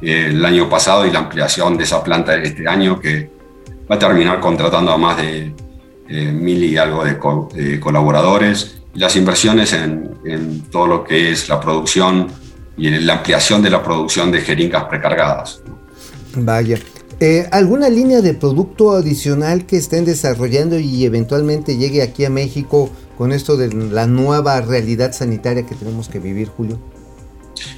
eh, 0.00 0.28
el 0.30 0.44
año 0.44 0.68
pasado 0.68 1.06
y 1.06 1.10
la 1.10 1.18
ampliación 1.20 1.76
de 1.76 1.84
esa 1.84 2.02
planta 2.02 2.34
este 2.36 2.66
año 2.66 2.98
que 2.98 3.30
va 3.90 3.96
a 3.96 3.98
terminar 3.98 4.40
contratando 4.40 4.92
a 4.92 4.96
más 4.96 5.16
de 5.16 5.52
eh, 6.08 6.32
mil 6.32 6.62
y 6.64 6.76
algo 6.76 7.04
de, 7.04 7.18
co- 7.18 7.48
colaboradores 7.80 8.78
y 8.94 8.98
las 8.98 9.14
inversiones 9.16 9.72
en, 9.72 10.10
en 10.24 10.62
todo 10.70 10.86
lo 10.86 11.04
que 11.04 11.30
es 11.30 11.48
la 11.48 11.60
producción 11.60 12.28
y 12.76 12.88
la 12.90 13.14
ampliación 13.14 13.62
de 13.62 13.70
la 13.70 13.82
producción 13.82 14.32
de 14.32 14.40
jeringas 14.40 14.84
precargadas. 14.84 15.60
Vaya. 16.34 16.78
Eh, 17.20 17.46
¿Alguna 17.52 17.90
línea 17.90 18.22
de 18.22 18.32
producto 18.32 18.92
adicional 18.92 19.66
que 19.66 19.76
estén 19.76 20.06
desarrollando 20.06 20.78
y 20.78 21.04
eventualmente 21.04 21.76
llegue 21.76 22.00
aquí 22.00 22.24
a 22.24 22.30
México 22.30 22.90
con 23.20 23.32
esto 23.32 23.58
de 23.58 23.70
la 23.70 24.06
nueva 24.06 24.62
realidad 24.62 25.12
sanitaria 25.12 25.66
que 25.66 25.74
tenemos 25.74 26.08
que 26.08 26.18
vivir, 26.18 26.48
Julio? 26.48 26.78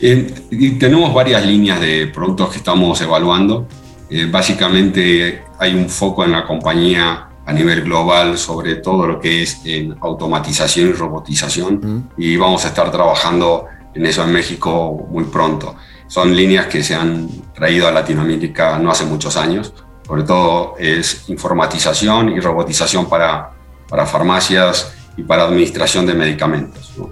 Eh, 0.01 0.32
y 0.53 0.78
tenemos 0.78 1.12
varias 1.12 1.45
líneas 1.45 1.80
de 1.80 2.07
productos 2.07 2.51
que 2.51 2.59
estamos 2.59 3.01
evaluando. 3.01 3.66
Eh, 4.09 4.28
básicamente 4.30 5.43
hay 5.59 5.74
un 5.74 5.88
foco 5.88 6.24
en 6.24 6.30
la 6.30 6.47
compañía 6.47 7.26
a 7.45 7.53
nivel 7.53 7.82
global 7.82 8.38
sobre 8.38 8.76
todo 8.76 9.05
lo 9.05 9.18
que 9.18 9.43
es 9.43 9.62
en 9.64 9.97
automatización 10.01 10.90
y 10.90 10.93
robotización 10.93 12.09
y 12.16 12.36
vamos 12.36 12.64
a 12.64 12.68
estar 12.68 12.93
trabajando 12.93 13.66
en 13.95 14.07
eso 14.07 14.22
en 14.22 14.30
México 14.30 15.09
muy 15.11 15.24
pronto. 15.24 15.74
Son 16.07 16.36
líneas 16.36 16.68
que 16.68 16.84
se 16.84 16.95
han 16.95 17.28
traído 17.53 17.88
a 17.88 17.90
Latinoamérica 17.90 18.78
no 18.78 18.93
hace 18.93 19.07
muchos 19.07 19.36
años, 19.36 19.74
sobre 20.07 20.22
todo 20.22 20.76
es 20.78 21.28
informatización 21.28 22.28
y 22.28 22.38
robotización 22.38 23.09
para, 23.09 23.51
para 23.88 24.07
farmacias 24.07 25.01
y 25.16 25.22
para 25.22 25.44
administración 25.44 26.06
de 26.06 26.14
medicamentos. 26.14 26.92
¿no? 26.96 27.10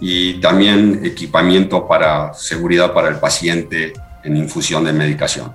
Y 0.00 0.40
también 0.40 1.00
equipamiento 1.04 1.86
para 1.86 2.32
seguridad 2.34 2.92
para 2.92 3.08
el 3.08 3.16
paciente 3.16 3.92
en 4.24 4.36
infusión 4.36 4.84
de 4.84 4.92
medicación. 4.92 5.52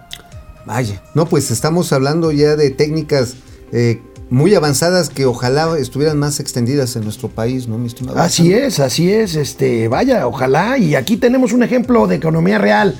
Vaya, 0.65 1.01
no, 1.13 1.25
pues 1.25 1.51
estamos 1.51 1.93
hablando 1.93 2.31
ya 2.31 2.55
de 2.55 2.71
técnicas 2.71 3.35
eh, 3.71 4.01
muy 4.29 4.55
avanzadas 4.55 5.09
que 5.09 5.25
ojalá 5.25 5.77
estuvieran 5.77 6.17
más 6.17 6.39
extendidas 6.39 6.95
en 6.95 7.03
nuestro 7.03 7.29
país, 7.29 7.67
¿no, 7.67 7.77
mi 7.77 7.87
estimado? 7.87 8.17
Así 8.19 8.53
es, 8.53 8.79
así 8.79 9.11
es, 9.11 9.35
este, 9.35 9.87
vaya, 9.87 10.27
ojalá. 10.27 10.77
Y 10.77 10.95
aquí 10.95 11.17
tenemos 11.17 11.53
un 11.53 11.61
ejemplo 11.63 12.07
de 12.07 12.15
economía 12.15 12.57
real, 12.57 12.95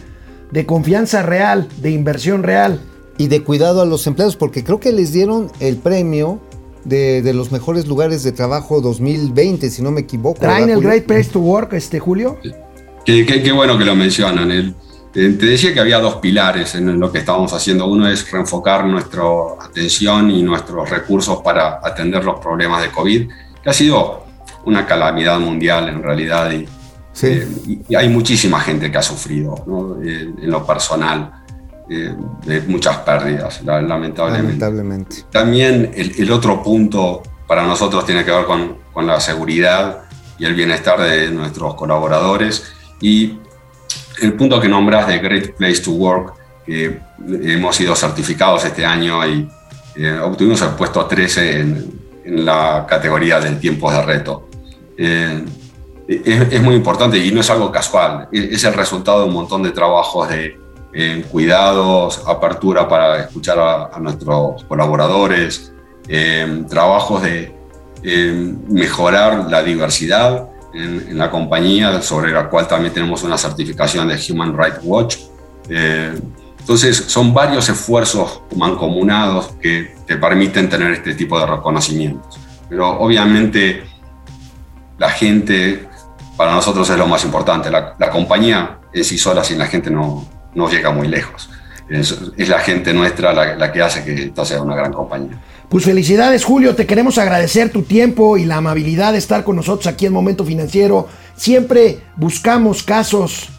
de 0.52 0.66
confianza 0.66 1.24
real, 1.24 1.68
de 1.82 1.92
inversión 1.92 2.44
real. 2.44 2.82
Y 3.18 3.28
de 3.30 3.44
cuidado 3.44 3.82
a 3.82 3.86
los 3.86 4.06
empleados, 4.08 4.36
porque 4.36 4.64
creo 4.66 4.82
que 4.82 4.92
les 4.92 5.14
dieron 5.14 5.50
el 5.62 5.78
premio 5.78 6.42
de, 6.86 7.22
de 7.22 7.34
los 7.34 7.52
mejores 7.52 7.88
lugares 7.88 8.24
de 8.24 8.32
trabajo 8.32 8.80
2020, 8.80 9.70
si 9.70 9.82
no 9.82 9.92
me 9.92 10.02
equivoco. 10.02 10.40
¿Traen 10.40 10.68
¿verdad, 10.68 10.70
el 10.70 10.76
Julio? 10.76 10.90
Great 10.90 11.06
Place 11.06 11.30
to 11.32 11.40
Work, 11.40 11.74
este 11.74 12.00
Julio? 12.00 12.38
Qué, 13.06 13.26
qué- 13.26 13.44
qué 13.44 13.52
bueno 13.52 13.78
que 13.78 13.86
lo 13.86 13.96
mencionan. 13.96 14.52
El- 14.52 14.76
te 15.14 15.30
decía 15.46 15.74
que 15.74 15.80
había 15.80 16.00
dos 16.00 16.16
pilares 16.16 16.76
en 16.76 17.00
lo 17.00 17.10
que 17.12 17.20
estábamos 17.20 17.54
haciendo. 17.54 17.88
Uno 17.88 18.06
es 18.10 18.30
reenfocar 18.30 18.86
nuestra 18.86 19.22
atención 19.62 20.30
y 20.30 20.44
nuestros 20.44 20.90
recursos 20.90 21.42
para 21.42 21.80
atender 21.82 22.26
los 22.26 22.40
problemas 22.42 22.82
de 22.82 22.92
COVID, 22.92 23.30
que 23.64 23.70
ha 23.70 23.74
sido 23.74 24.26
una 24.66 24.86
calamidad 24.86 25.40
mundial 25.40 25.88
en 25.88 26.04
realidad. 26.04 26.52
Y, 26.52 26.68
Sí. 27.14 27.28
eh, 27.28 27.48
y- 27.66 27.80
y 27.88 27.96
hay 27.96 28.10
muchísima 28.10 28.60
gente 28.60 28.92
que 28.92 28.98
ha 28.98 29.02
sufrido 29.02 29.56
¿no? 29.66 29.96
Eh, 30.04 30.34
en 30.42 30.52
lo 30.52 30.66
personal, 30.66 31.32
eh, 31.90 32.16
de 32.46 32.62
muchas 32.62 32.98
pérdidas, 33.00 33.62
la- 33.64 33.82
lamentablemente. 33.82 34.48
Lamentablemente. 34.48 35.16
También 35.32 35.92
el, 35.96 36.14
el 36.18 36.32
otro 36.32 36.62
punto 36.64 37.22
para 37.48 37.64
nosotros 37.66 38.06
tiene 38.06 38.24
que 38.26 38.32
ver 38.32 38.46
con, 38.46 38.78
con 38.94 39.06
la 39.06 39.20
seguridad 39.20 40.04
y 40.40 40.46
el 40.46 40.54
bienestar 40.56 41.00
de 41.00 41.30
nuestros 41.32 41.76
colaboradores. 41.76 42.64
Y 43.02 43.38
el 44.22 44.34
punto 44.34 44.60
que 44.60 44.68
nombras 44.68 45.08
de 45.08 45.20
Great 45.20 45.52
Place 45.56 45.82
to 45.82 45.92
Work, 45.92 46.34
que 46.66 47.00
hemos 47.28 47.76
sido 47.76 47.96
certificados 47.96 48.66
este 48.66 48.86
año 48.86 49.26
y 49.28 49.48
eh, 49.96 50.20
obtuvimos 50.20 50.62
el 50.64 50.70
puesto 50.70 51.06
13 51.06 51.60
en, 51.60 52.00
en 52.26 52.46
la 52.46 52.86
categoría 52.90 53.40
del 53.40 53.60
tiempo 53.60 53.92
de 53.92 54.02
reto. 54.02 54.50
Eh, 54.98 55.44
es, 56.08 56.54
es 56.54 56.62
muy 56.62 56.76
importante 56.76 57.18
y 57.18 57.32
no 57.32 57.42
es 57.42 57.50
algo 57.50 57.72
casual, 57.72 58.28
es, 58.32 58.44
es 58.54 58.64
el 58.64 58.74
resultado 58.74 59.22
de 59.22 59.26
un 59.28 59.34
montón 59.34 59.64
de 59.64 59.72
trabajos 59.72 60.30
de 60.30 60.58
cuidados, 61.30 62.24
apertura 62.26 62.88
para 62.88 63.20
escuchar 63.20 63.60
a, 63.60 64.00
nuestros 64.00 64.64
colaboradores, 64.64 65.74
eh, 66.08 66.64
trabajos 66.70 67.22
de 67.24 67.54
eh, 68.04 68.56
mejorar 68.70 69.50
la 69.50 69.62
diversidad 69.64 70.50
en, 70.74 71.08
en 71.10 71.18
la 71.18 71.30
compañía, 71.30 72.02
sobre 72.02 72.32
la 72.32 72.50
cual 72.50 72.68
también 72.68 72.94
tenemos 72.94 73.24
una 73.24 73.38
certificación 73.38 74.08
de 74.08 74.20
Human 74.30 74.58
Rights 74.58 74.80
Watch. 74.84 75.18
Eh, 75.70 76.18
entonces, 76.60 76.96
son 76.96 77.34
varios 77.34 77.68
esfuerzos 77.70 78.42
mancomunados 78.56 79.54
que 79.62 79.96
te 80.06 80.18
permiten 80.18 80.70
tener 80.70 80.92
este 80.92 81.14
tipo 81.14 81.40
de 81.40 81.46
reconocimientos. 81.46 82.40
Pero 82.70 83.00
obviamente 83.00 83.84
la 84.98 85.10
gente 85.10 85.88
para 86.38 86.54
nosotros 86.54 86.90
es 86.90 86.98
lo 86.98 87.08
más 87.08 87.24
importante. 87.26 87.70
La, 87.70 87.96
la 88.00 88.10
compañía 88.10 88.80
en 88.94 89.04
sí 89.04 89.18
sola 89.18 89.44
sin 89.44 89.60
la 89.60 89.68
gente 89.68 89.92
no, 89.92 90.26
no 90.56 90.70
llega 90.70 90.92
muy 90.92 91.08
lejos. 91.08 91.50
Es, 91.90 92.18
es 92.36 92.50
la 92.50 92.60
gente 92.60 92.94
nuestra 92.94 93.32
la, 93.32 93.56
la, 93.56 93.72
que 93.72 93.82
hace 93.82 94.04
que 94.04 94.24
esta 94.24 94.44
sea 94.44 94.62
una 94.62 94.76
gran 94.76 94.92
compañía. 94.92 95.40
Pues 95.70 95.86
felicidades 95.86 96.44
Julio, 96.44 96.76
te 96.76 96.88
queremos 96.88 97.18
agradecer 97.18 97.70
tu 97.70 97.84
tiempo 97.84 98.38
y 98.38 98.46
la 98.46 98.58
amabilidad 98.58 99.12
de 99.12 99.20
estar 99.20 99.44
con 99.44 99.56
nosotros 99.56 99.86
aquí 99.88 100.06
en 100.06 100.14
Momento 100.14 100.46
Financiero. 100.46 101.08
Siempre 101.36 102.00
buscamos 102.16 102.82
casos, 102.82 103.50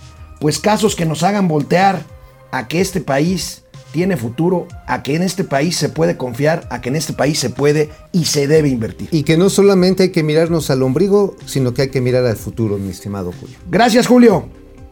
pues 0.40 0.58
casos 0.58 0.96
que 0.96 1.06
nos 1.06 1.22
hagan 1.22 1.46
voltear 1.46 2.02
a 2.50 2.66
que 2.66 2.80
este 2.80 3.00
país 3.00 3.62
tiene 3.92 4.16
futuro, 4.16 4.66
a 4.86 5.02
que 5.02 5.14
en 5.14 5.22
este 5.22 5.44
país 5.44 5.76
se 5.76 5.88
puede 5.88 6.16
confiar, 6.16 6.66
a 6.70 6.80
que 6.80 6.90
en 6.90 6.96
este 6.96 7.12
país 7.12 7.38
se 7.38 7.50
puede 7.50 7.90
y 8.12 8.26
se 8.26 8.46
debe 8.46 8.68
invertir. 8.68 9.08
Y 9.10 9.22
que 9.22 9.36
no 9.36 9.48
solamente 9.48 10.02
hay 10.02 10.10
que 10.10 10.22
mirarnos 10.22 10.70
al 10.70 10.82
ombligo, 10.82 11.34
sino 11.46 11.72
que 11.72 11.82
hay 11.82 11.90
que 11.90 12.00
mirar 12.00 12.26
al 12.26 12.36
futuro, 12.36 12.76
mi 12.76 12.90
estimado 12.90 13.32
Julio. 13.40 13.56
Gracias 13.70 14.06
Julio. 14.06 14.48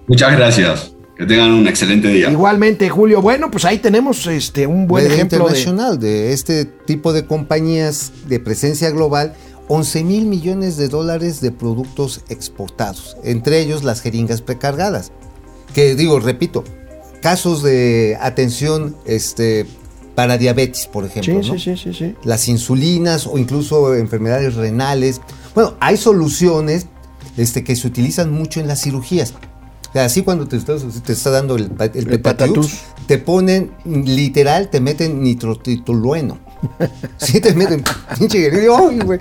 Muchas 0.07 0.32
gracias. 0.36 0.93
Que 1.17 1.27
tengan 1.27 1.53
un 1.53 1.67
excelente 1.69 2.09
día. 2.09 2.31
Igualmente, 2.31 2.89
Julio. 2.89 3.23
Bueno, 3.23 3.51
pues 3.51 3.65
ahí 3.65 3.79
tenemos 3.79 4.27
este 4.27 4.67
un 4.67 4.87
buen 4.87 5.07
ejemplo 5.07 5.39
internacional 5.39 5.99
de... 5.99 6.09
de 6.09 6.33
este 6.33 6.65
tipo 6.65 7.12
de 7.12 7.25
compañías 7.25 8.12
de 8.27 8.41
presencia 8.41 8.91
global. 8.91 9.35
11 9.69 10.05
mil 10.05 10.27
millones 10.27 10.77
de 10.77 10.89
dólares 10.89 11.41
de 11.41 11.51
productos 11.51 12.21
exportados, 12.29 13.17
entre 13.25 13.61
ellos 13.61 13.83
las 13.83 14.03
jeringas 14.03 14.43
precargadas. 14.43 15.11
Que 15.73 15.95
digo, 15.95 16.21
repito, 16.21 16.65
casos 17.23 17.62
de 17.62 18.19
atención 18.21 18.95
este, 19.07 19.65
para 20.15 20.37
diabetes, 20.37 20.87
por 20.87 21.07
ejemplo. 21.07 21.43
Sí, 21.43 21.51
¿no? 21.51 21.59
sí, 21.59 21.77
sí, 21.77 21.77
sí, 21.77 21.95
sí. 21.95 22.15
Las 22.25 22.49
insulinas 22.49 23.27
o 23.27 23.39
incluso 23.39 23.95
enfermedades 23.95 24.55
renales. 24.55 25.23
Bueno, 25.55 25.75
hay 25.81 25.97
soluciones 25.97 26.87
este, 27.37 27.65
que 27.65 27.75
se 27.75 27.87
utilizan 27.87 28.31
mucho 28.31 28.61
en 28.61 28.69
las 28.69 28.83
cirugías. 28.83 29.33
Así 29.95 30.22
cuando 30.22 30.47
te, 30.49 30.57
estás, 30.57 30.82
te 31.05 31.12
está 31.12 31.30
dando 31.30 31.57
el, 31.57 31.70
el, 31.95 32.20
te 33.07 33.18
ponen, 33.18 33.70
literal, 33.84 34.68
te 34.70 34.80
meten 34.80 35.22
nitrotitolueno. 35.22 36.38
Sí, 37.18 37.40
te 37.40 37.53
meten 37.55 37.84
pinche 38.18 38.51
Ay, 38.51 38.99
güey. 39.01 39.18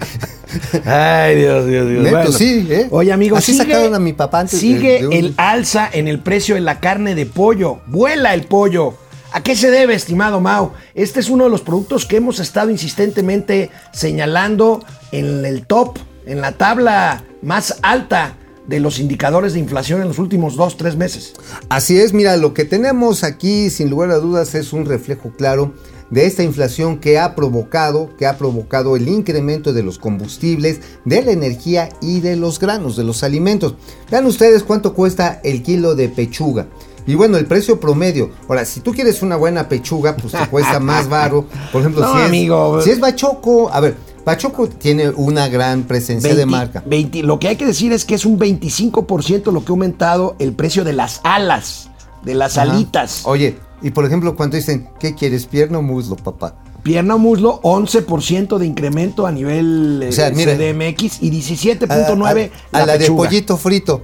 Ay, 0.86 1.36
Dios, 1.36 1.68
Dios, 1.68 1.90
Dios. 1.90 2.04
Neto, 2.04 2.16
Bueno. 2.16 2.32
sí, 2.32 2.68
¿eh? 2.70 2.88
Oye, 2.92 3.12
amigo, 3.12 3.36
Así 3.38 3.52
sigue, 3.54 3.66
sacaron 3.66 3.94
a 3.96 4.00
mi 4.00 4.14
papá 4.14 4.40
antes 4.42 4.54
de- 4.54 4.60
sigue 4.60 5.00
de 5.02 5.08
un- 5.08 5.14
el 5.14 5.34
alza 5.38 5.90
en 5.92 6.08
el 6.08 6.20
precio 6.20 6.56
de 6.56 6.62
la 6.62 6.80
carne 6.80 7.16
de 7.16 7.26
pollo. 7.26 7.82
Vuela 7.88 8.34
el 8.34 8.44
pollo. 8.44 8.96
¿A 9.34 9.42
qué 9.42 9.56
se 9.56 9.72
debe, 9.72 9.96
estimado 9.96 10.40
Mao? 10.40 10.74
Este 10.94 11.20
es 11.20 11.30
uno 11.30 11.46
de 11.46 11.50
los 11.50 11.62
productos 11.62 12.06
que 12.06 12.18
hemos 12.18 12.40
estado 12.40 12.70
insistentemente 12.70 13.72
señalando 13.92 14.84
en 15.12 15.44
el 15.44 15.66
top, 15.66 15.98
en 16.26 16.40
la 16.40 16.52
tabla 16.54 17.24
más 17.42 17.78
alta 17.82 18.36
de 18.68 18.80
los 18.80 19.00
indicadores 19.00 19.54
de 19.54 19.60
inflación 19.60 20.02
en 20.02 20.08
los 20.08 20.20
últimos 20.20 20.56
dos, 20.56 20.78
tres 20.78 20.96
meses. 20.96 21.34
Así 21.70 22.00
es, 22.00 22.14
mira, 22.14 22.38
lo 22.38 22.54
que 22.54 22.66
tenemos 22.66 23.24
aquí, 23.24 23.70
sin 23.70 23.90
lugar 23.90 24.12
a 24.12 24.18
dudas, 24.20 24.56
es 24.56 24.74
un 24.74 24.86
reflejo 24.86 25.32
claro 25.38 25.74
de 26.10 26.26
esta 26.28 26.44
inflación 26.44 27.00
que 27.00 27.18
ha 27.18 27.34
provocado, 27.36 28.16
que 28.18 28.28
ha 28.28 28.38
provocado 28.38 28.96
el 28.96 29.08
incremento 29.08 29.74
de 29.74 29.82
los 29.84 29.98
combustibles, 29.98 30.80
de 31.06 31.24
la 31.24 31.32
energía 31.32 31.90
y 32.02 32.20
de 32.20 32.36
los 32.36 32.60
granos, 32.60 32.96
de 32.96 33.04
los 33.04 33.24
alimentos. 33.24 33.76
Vean 34.12 34.26
ustedes 34.28 34.64
cuánto 34.64 34.94
cuesta 34.94 35.42
el 35.44 35.64
kilo 35.64 35.96
de 35.96 36.10
pechuga. 36.10 36.68
Y 37.06 37.16
bueno, 37.16 37.38
el 37.38 37.46
precio 37.48 37.80
promedio. 37.82 38.30
Ahora, 38.48 38.64
si 38.64 38.80
tú 38.80 38.94
quieres 38.94 39.22
una 39.22 39.36
buena 39.36 39.68
pechuga, 39.68 40.16
pues 40.16 40.34
te 40.34 40.48
cuesta 40.48 40.80
más 40.80 41.10
baro. 41.10 41.48
Por 41.72 41.82
ejemplo, 41.82 42.02
No, 42.02 42.14
si, 42.14 42.20
es, 42.22 42.28
amigo. 42.28 42.82
si 42.82 42.92
es 42.92 43.00
bachoco, 43.00 43.70
a 43.74 43.80
ver, 43.82 43.96
bachoco 44.26 44.68
tiene 44.68 45.10
una 45.10 45.48
gran 45.48 45.84
presencia 45.84 46.30
de 46.30 46.36
20, 46.46 46.52
marca. 46.52 46.84
20, 46.86 47.24
lo 47.24 47.40
que 47.40 47.48
hay 47.50 47.56
que 47.56 47.66
decir 47.66 47.92
es 47.94 48.06
que 48.06 48.16
es 48.16 48.26
un 48.26 48.40
25% 48.40 49.52
lo 49.52 49.62
que 49.64 49.72
ha 49.72 49.74
aumentado 49.74 50.36
el 50.40 50.54
precio 50.54 50.84
de 50.84 50.94
las 50.94 51.22
alas, 51.24 51.90
de 52.24 52.36
las 52.36 52.58
Ajá. 52.58 52.72
alitas. 52.72 53.22
Oye, 53.26 53.58
y 53.82 53.92
por 53.92 54.06
ejemplo, 54.06 54.36
cuando 54.36 54.56
dicen, 54.58 54.90
¿qué 55.00 55.14
quieres? 55.16 55.46
¿Pierna 55.46 55.80
o 55.80 55.82
muslo, 55.82 56.16
papá? 56.16 56.56
Pierna 56.84 57.16
o 57.16 57.18
muslo, 57.18 57.62
11% 57.64 58.58
de 58.58 58.66
incremento 58.66 59.26
a 59.26 59.32
nivel 59.32 60.02
eh, 60.04 60.10
O 60.10 60.12
sea, 60.12 60.30
mira, 60.32 60.54
CDMX 60.56 61.22
y 61.22 61.30
A, 61.30 61.32
17.9 61.32 62.52
a- 62.74 62.78
a 62.78 62.86
la, 62.86 62.98
de 62.98 63.10
pollito 63.12 63.56
frito. 63.58 64.04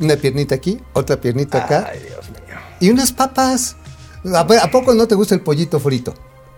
Una 0.00 0.16
piernita 0.16 0.54
aquí, 0.54 0.78
otra 0.92 1.20
piernita 1.20 1.64
acá. 1.64 1.88
Ay, 1.92 2.00
Dios 2.00 2.28
mío. 2.30 2.58
Y 2.80 2.90
unas 2.90 3.12
papas. 3.12 3.76
¿A, 4.34 4.40
¿A 4.40 4.70
poco 4.70 4.92
no 4.94 5.06
te 5.06 5.14
gusta 5.14 5.34
el 5.34 5.40
pollito 5.42 5.78
frito? 5.78 6.14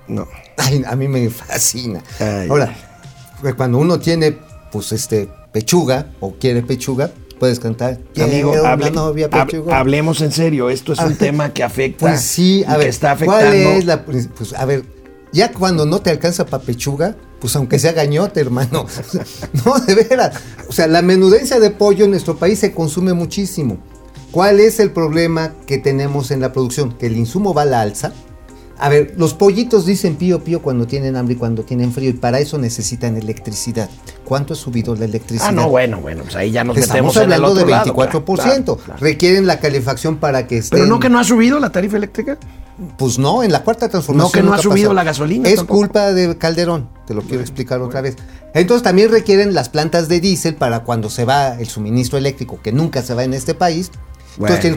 No. 0.08 0.26
Ay, 0.56 0.82
a 0.86 0.96
mí 0.96 1.08
me 1.08 1.28
fascina. 1.30 2.02
Ay, 2.20 2.48
Ahora, 2.48 2.74
pues, 3.40 3.54
cuando 3.54 3.78
uno 3.78 3.98
tiene, 3.98 4.36
pues, 4.72 4.92
este, 4.92 5.28
pechuga 5.52 6.08
o 6.20 6.34
quiere 6.34 6.62
pechuga, 6.62 7.10
puedes 7.38 7.60
cantar. 7.60 7.98
Amigo, 8.20 8.52
"Quiero 8.52 8.66
hable- 8.66 8.88
una 8.88 8.90
novia 8.90 9.28
pechuga". 9.30 9.78
hablemos 9.78 10.20
en 10.22 10.32
serio. 10.32 10.70
Esto 10.70 10.92
es 10.92 10.98
un 11.00 11.16
tema 11.16 11.52
que 11.52 11.62
afecta. 11.62 12.06
Pues 12.06 12.20
sí, 12.20 12.64
a 12.66 12.76
ver, 12.76 12.86
que 12.86 12.90
está 12.90 13.12
afectando. 13.12 13.42
¿cuál 13.44 13.54
es 13.54 13.84
la 13.84 14.04
pues 14.04 14.28
a 14.56 14.64
ver, 14.64 14.84
ya 15.32 15.52
cuando 15.52 15.84
no 15.84 16.00
te 16.00 16.10
alcanza 16.10 16.46
para 16.46 16.62
pechuga, 16.62 17.16
pues 17.40 17.54
aunque 17.56 17.78
sea 17.78 17.92
gañote, 17.92 18.40
hermano. 18.40 18.86
no, 19.64 19.78
de 19.80 19.94
veras. 19.94 20.34
O 20.68 20.72
sea, 20.72 20.86
la 20.86 21.02
menudencia 21.02 21.60
de 21.60 21.70
pollo 21.70 22.04
en 22.06 22.10
nuestro 22.12 22.36
país 22.36 22.58
se 22.58 22.72
consume 22.72 23.12
muchísimo. 23.12 23.78
¿Cuál 24.30 24.60
es 24.60 24.80
el 24.80 24.90
problema 24.90 25.52
que 25.66 25.78
tenemos 25.78 26.30
en 26.30 26.40
la 26.40 26.52
producción? 26.52 26.92
Que 26.96 27.06
el 27.06 27.16
insumo 27.16 27.54
va 27.54 27.62
a 27.62 27.66
la 27.66 27.80
alza. 27.82 28.12
A 28.78 28.88
ver, 28.90 29.14
los 29.16 29.32
pollitos 29.34 29.86
dicen 29.86 30.16
pío 30.16 30.44
pío 30.44 30.60
cuando 30.60 30.86
tienen 30.86 31.16
hambre 31.16 31.34
y 31.34 31.38
cuando 31.38 31.62
tienen 31.62 31.92
frío 31.92 32.10
y 32.10 32.12
para 32.14 32.40
eso 32.40 32.58
necesitan 32.58 33.16
electricidad. 33.16 33.88
¿Cuánto 34.24 34.52
ha 34.52 34.56
subido 34.56 34.94
la 34.94 35.06
electricidad? 35.06 35.48
Ah, 35.48 35.52
no, 35.52 35.68
bueno, 35.70 36.00
bueno, 36.00 36.22
pues 36.24 36.36
ahí 36.36 36.50
ya 36.50 36.62
nos 36.62 36.76
Estamos 36.76 37.14
metemos 37.14 37.16
en 37.16 37.22
el 37.22 37.32
hablando 37.32 37.52
otro 37.54 37.64
de 37.66 37.70
lado, 37.72 37.94
24%. 37.94 37.94
claro, 37.94 38.24
claro, 38.24 38.76
claro. 38.76 39.00
Requieren 39.00 39.46
la 39.46 39.60
calefacción 39.60 40.18
para 40.18 40.46
que 40.46 40.58
estén... 40.58 40.78
Pero 40.78 40.88
no 40.88 41.00
que 41.00 41.08
no 41.08 41.18
ha 41.18 41.24
subido 41.24 41.58
la 41.58 41.70
tarifa 41.70 41.96
eléctrica. 41.96 42.38
Pues 42.98 43.18
no, 43.18 43.42
en 43.42 43.52
la 43.52 43.64
cuarta 43.64 43.88
transformación. 43.88 44.28
No, 44.28 44.32
que 44.32 44.42
no 44.46 44.52
ha 44.52 44.58
subido 44.58 44.92
la 44.92 45.02
gasolina 45.04 45.48
Es 45.48 45.56
tampoco. 45.56 45.78
culpa 45.78 46.12
de 46.12 46.36
Calderón, 46.36 46.90
te 47.06 47.14
lo 47.14 47.22
quiero 47.22 47.40
explicar 47.40 47.80
otra 47.80 48.02
vez. 48.02 48.16
Entonces 48.52 48.82
también 48.82 49.10
requieren 49.10 49.54
las 49.54 49.70
plantas 49.70 50.08
de 50.08 50.20
diésel 50.20 50.54
para 50.56 50.80
cuando 50.80 51.08
se 51.08 51.24
va 51.24 51.58
el 51.58 51.66
suministro 51.68 52.18
eléctrico, 52.18 52.58
que 52.62 52.72
nunca 52.72 53.00
se 53.02 53.14
va 53.14 53.24
en 53.24 53.32
este 53.32 53.54
país. 53.54 53.90
Entonces 54.38 54.76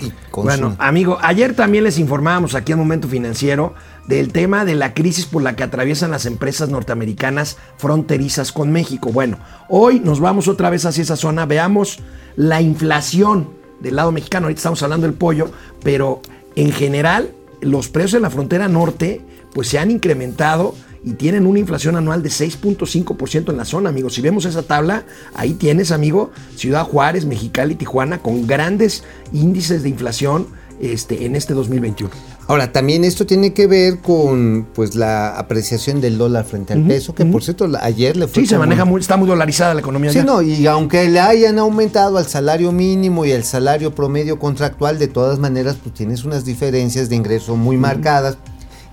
y 0.00 0.12
consumen. 0.30 0.60
Bueno, 0.60 0.76
amigo, 0.78 1.18
ayer 1.20 1.54
también 1.54 1.84
les 1.84 1.98
informábamos 1.98 2.54
aquí 2.54 2.72
en 2.72 2.78
Momento 2.78 3.08
Financiero 3.08 3.74
del 4.06 4.32
tema 4.32 4.64
de 4.64 4.74
la 4.74 4.94
crisis 4.94 5.26
por 5.26 5.42
la 5.42 5.56
que 5.56 5.64
atraviesan 5.64 6.10
las 6.10 6.26
empresas 6.26 6.68
norteamericanas 6.68 7.58
fronterizas 7.76 8.52
con 8.52 8.72
México. 8.72 9.10
Bueno, 9.12 9.38
hoy 9.68 10.00
nos 10.00 10.20
vamos 10.20 10.48
otra 10.48 10.70
vez 10.70 10.84
hacia 10.86 11.02
esa 11.02 11.16
zona, 11.16 11.44
veamos 11.46 11.98
la 12.36 12.62
inflación 12.62 13.50
del 13.80 13.96
lado 13.96 14.12
mexicano. 14.12 14.46
Ahorita 14.46 14.60
estamos 14.60 14.82
hablando 14.82 15.06
del 15.06 15.16
pollo, 15.16 15.50
pero 15.82 16.22
en 16.54 16.72
general 16.72 17.30
los 17.60 17.88
precios 17.88 18.14
en 18.14 18.22
la 18.22 18.30
frontera 18.30 18.68
norte 18.68 19.20
pues 19.52 19.68
se 19.68 19.78
han 19.78 19.90
incrementado 19.90 20.74
y 21.06 21.12
tienen 21.12 21.46
una 21.46 21.60
inflación 21.60 21.94
anual 21.94 22.20
de 22.20 22.30
6.5% 22.30 23.50
en 23.50 23.56
la 23.56 23.64
zona, 23.64 23.90
amigo. 23.90 24.10
Si 24.10 24.20
vemos 24.20 24.44
esa 24.44 24.64
tabla, 24.64 25.04
ahí 25.34 25.54
tienes, 25.54 25.92
amigo, 25.92 26.32
Ciudad 26.56 26.82
Juárez, 26.82 27.24
Mexicali, 27.26 27.76
Tijuana, 27.76 28.18
con 28.18 28.48
grandes 28.48 29.04
índices 29.32 29.84
de 29.84 29.88
inflación 29.88 30.48
este, 30.80 31.24
en 31.24 31.36
este 31.36 31.54
2021. 31.54 32.10
Ahora, 32.48 32.72
también 32.72 33.04
esto 33.04 33.24
tiene 33.24 33.52
que 33.52 33.68
ver 33.68 33.98
con 33.98 34.66
pues 34.74 34.96
la 34.96 35.38
apreciación 35.38 36.00
del 36.00 36.18
dólar 36.18 36.44
frente 36.44 36.72
al 36.72 36.82
peso, 36.86 37.14
que 37.14 37.24
por 37.24 37.42
cierto 37.42 37.68
ayer 37.80 38.16
le 38.16 38.26
fue 38.26 38.42
Sí, 38.42 38.48
se 38.48 38.58
maneja 38.58 38.84
muy, 38.84 39.00
está 39.00 39.16
muy 39.16 39.28
dolarizada 39.28 39.74
la 39.74 39.80
economía 39.80 40.12
Sí, 40.12 40.20
no, 40.24 40.42
y 40.42 40.66
aunque 40.66 41.08
le 41.08 41.20
hayan 41.20 41.58
aumentado 41.58 42.18
al 42.18 42.26
salario 42.26 42.70
mínimo 42.72 43.24
y 43.24 43.32
al 43.32 43.44
salario 43.44 43.94
promedio 43.94 44.38
contractual, 44.38 44.98
de 44.98 45.08
todas 45.08 45.38
maneras, 45.38 45.76
pues 45.80 45.94
tienes 45.94 46.24
unas 46.24 46.44
diferencias 46.44 47.08
de 47.08 47.16
ingreso 47.16 47.56
muy 47.56 47.76
marcadas. 47.76 48.38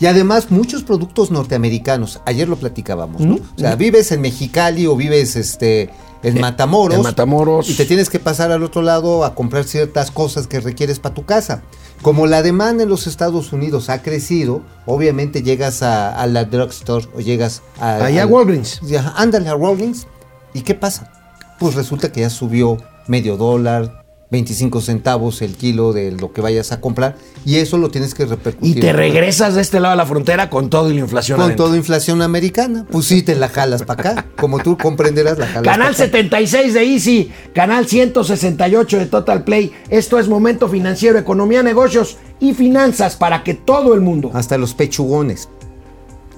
Y 0.03 0.05
además, 0.05 0.51
muchos 0.51 0.83
productos 0.83 1.31
norteamericanos, 1.31 2.19
ayer 2.25 2.49
lo 2.49 2.57
platicábamos, 2.57 3.21
¿no? 3.21 3.35
O 3.35 3.57
sea, 3.57 3.77
vives 3.77 4.11
en 4.11 4.19
Mexicali 4.19 4.85
o 4.85 4.97
vives 4.97 5.37
este, 5.37 5.91
en 6.23 6.41
Matamoros. 6.41 6.97
en 6.97 7.03
Matamoros. 7.03 7.69
Y 7.69 7.73
te 7.75 7.85
tienes 7.85 8.09
que 8.09 8.19
pasar 8.19 8.51
al 8.51 8.63
otro 8.63 8.81
lado 8.81 9.23
a 9.23 9.33
comprar 9.33 9.63
ciertas 9.63 10.11
cosas 10.11 10.45
que 10.47 10.59
requieres 10.59 10.99
para 10.99 11.15
tu 11.15 11.23
casa. 11.23 11.61
Como 12.01 12.27
la 12.27 12.41
demanda 12.41 12.83
en 12.83 12.89
los 12.89 13.07
Estados 13.07 13.53
Unidos 13.53 13.89
ha 13.89 14.01
crecido, 14.01 14.61
obviamente 14.85 15.41
llegas 15.41 15.81
a, 15.83 16.13
a 16.19 16.27
la 16.27 16.43
drugstore 16.43 17.07
o 17.15 17.21
llegas 17.21 17.61
a... 17.79 18.03
Ahí 18.03 18.17
a 18.17 18.23
al- 18.23 18.29
Walgreens. 18.29 18.81
ándale 19.15 19.47
a 19.47 19.55
Walgreens. 19.55 20.05
¿Y 20.53 20.63
qué 20.63 20.75
pasa? 20.75 21.13
Pues 21.59 21.75
resulta 21.75 22.11
que 22.11 22.19
ya 22.19 22.29
subió 22.29 22.77
medio 23.07 23.37
dólar, 23.37 24.02
25 24.33 24.81
centavos 24.81 25.43
el 25.43 25.55
kilo 25.55 25.93
de 25.93 26.11
lo 26.11 26.33
que 26.33 26.41
vayas 26.41 26.71
a 26.71 26.81
comprar. 26.81 27.15
Y 27.45 27.57
eso 27.57 27.77
lo 27.77 27.89
tienes 27.89 28.15
que 28.15 28.25
repercutir. 28.25 28.77
Y 28.77 28.81
te 28.81 28.91
regresas 28.91 29.53
de 29.53 29.61
este 29.61 29.79
lado 29.79 29.93
de 29.93 29.97
la 29.97 30.05
frontera 30.07 30.49
con 30.49 30.71
todo 30.71 30.89
y 30.89 30.95
la 30.95 31.01
inflación. 31.01 31.37
Con 31.37 31.45
adentro. 31.45 31.65
toda 31.65 31.77
inflación 31.77 32.21
americana. 32.23 32.85
Pues 32.91 33.05
sí, 33.05 33.21
te 33.21 33.35
la 33.35 33.47
jalas 33.47 33.83
para 33.83 34.11
acá. 34.11 34.25
Como 34.35 34.57
tú 34.59 34.75
comprenderás, 34.77 35.37
la 35.37 35.45
jalas 35.45 35.63
Canal 35.63 35.87
pa' 35.89 36.03
acá. 36.03 36.05
76 36.05 36.73
de 36.73 36.83
Easy, 36.83 37.31
canal 37.53 37.87
168 37.87 38.97
de 38.97 39.05
Total 39.05 39.43
Play. 39.43 39.71
Esto 39.89 40.17
es 40.17 40.27
Momento 40.27 40.67
Financiero, 40.67 41.19
Economía, 41.19 41.61
Negocios 41.61 42.17
y 42.39 42.55
Finanzas 42.55 43.15
para 43.15 43.43
que 43.43 43.53
todo 43.53 43.93
el 43.93 44.01
mundo 44.01 44.31
Hasta 44.33 44.57
los 44.57 44.73
pechugones. 44.73 45.47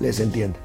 les 0.01 0.19
entienda. 0.19 0.64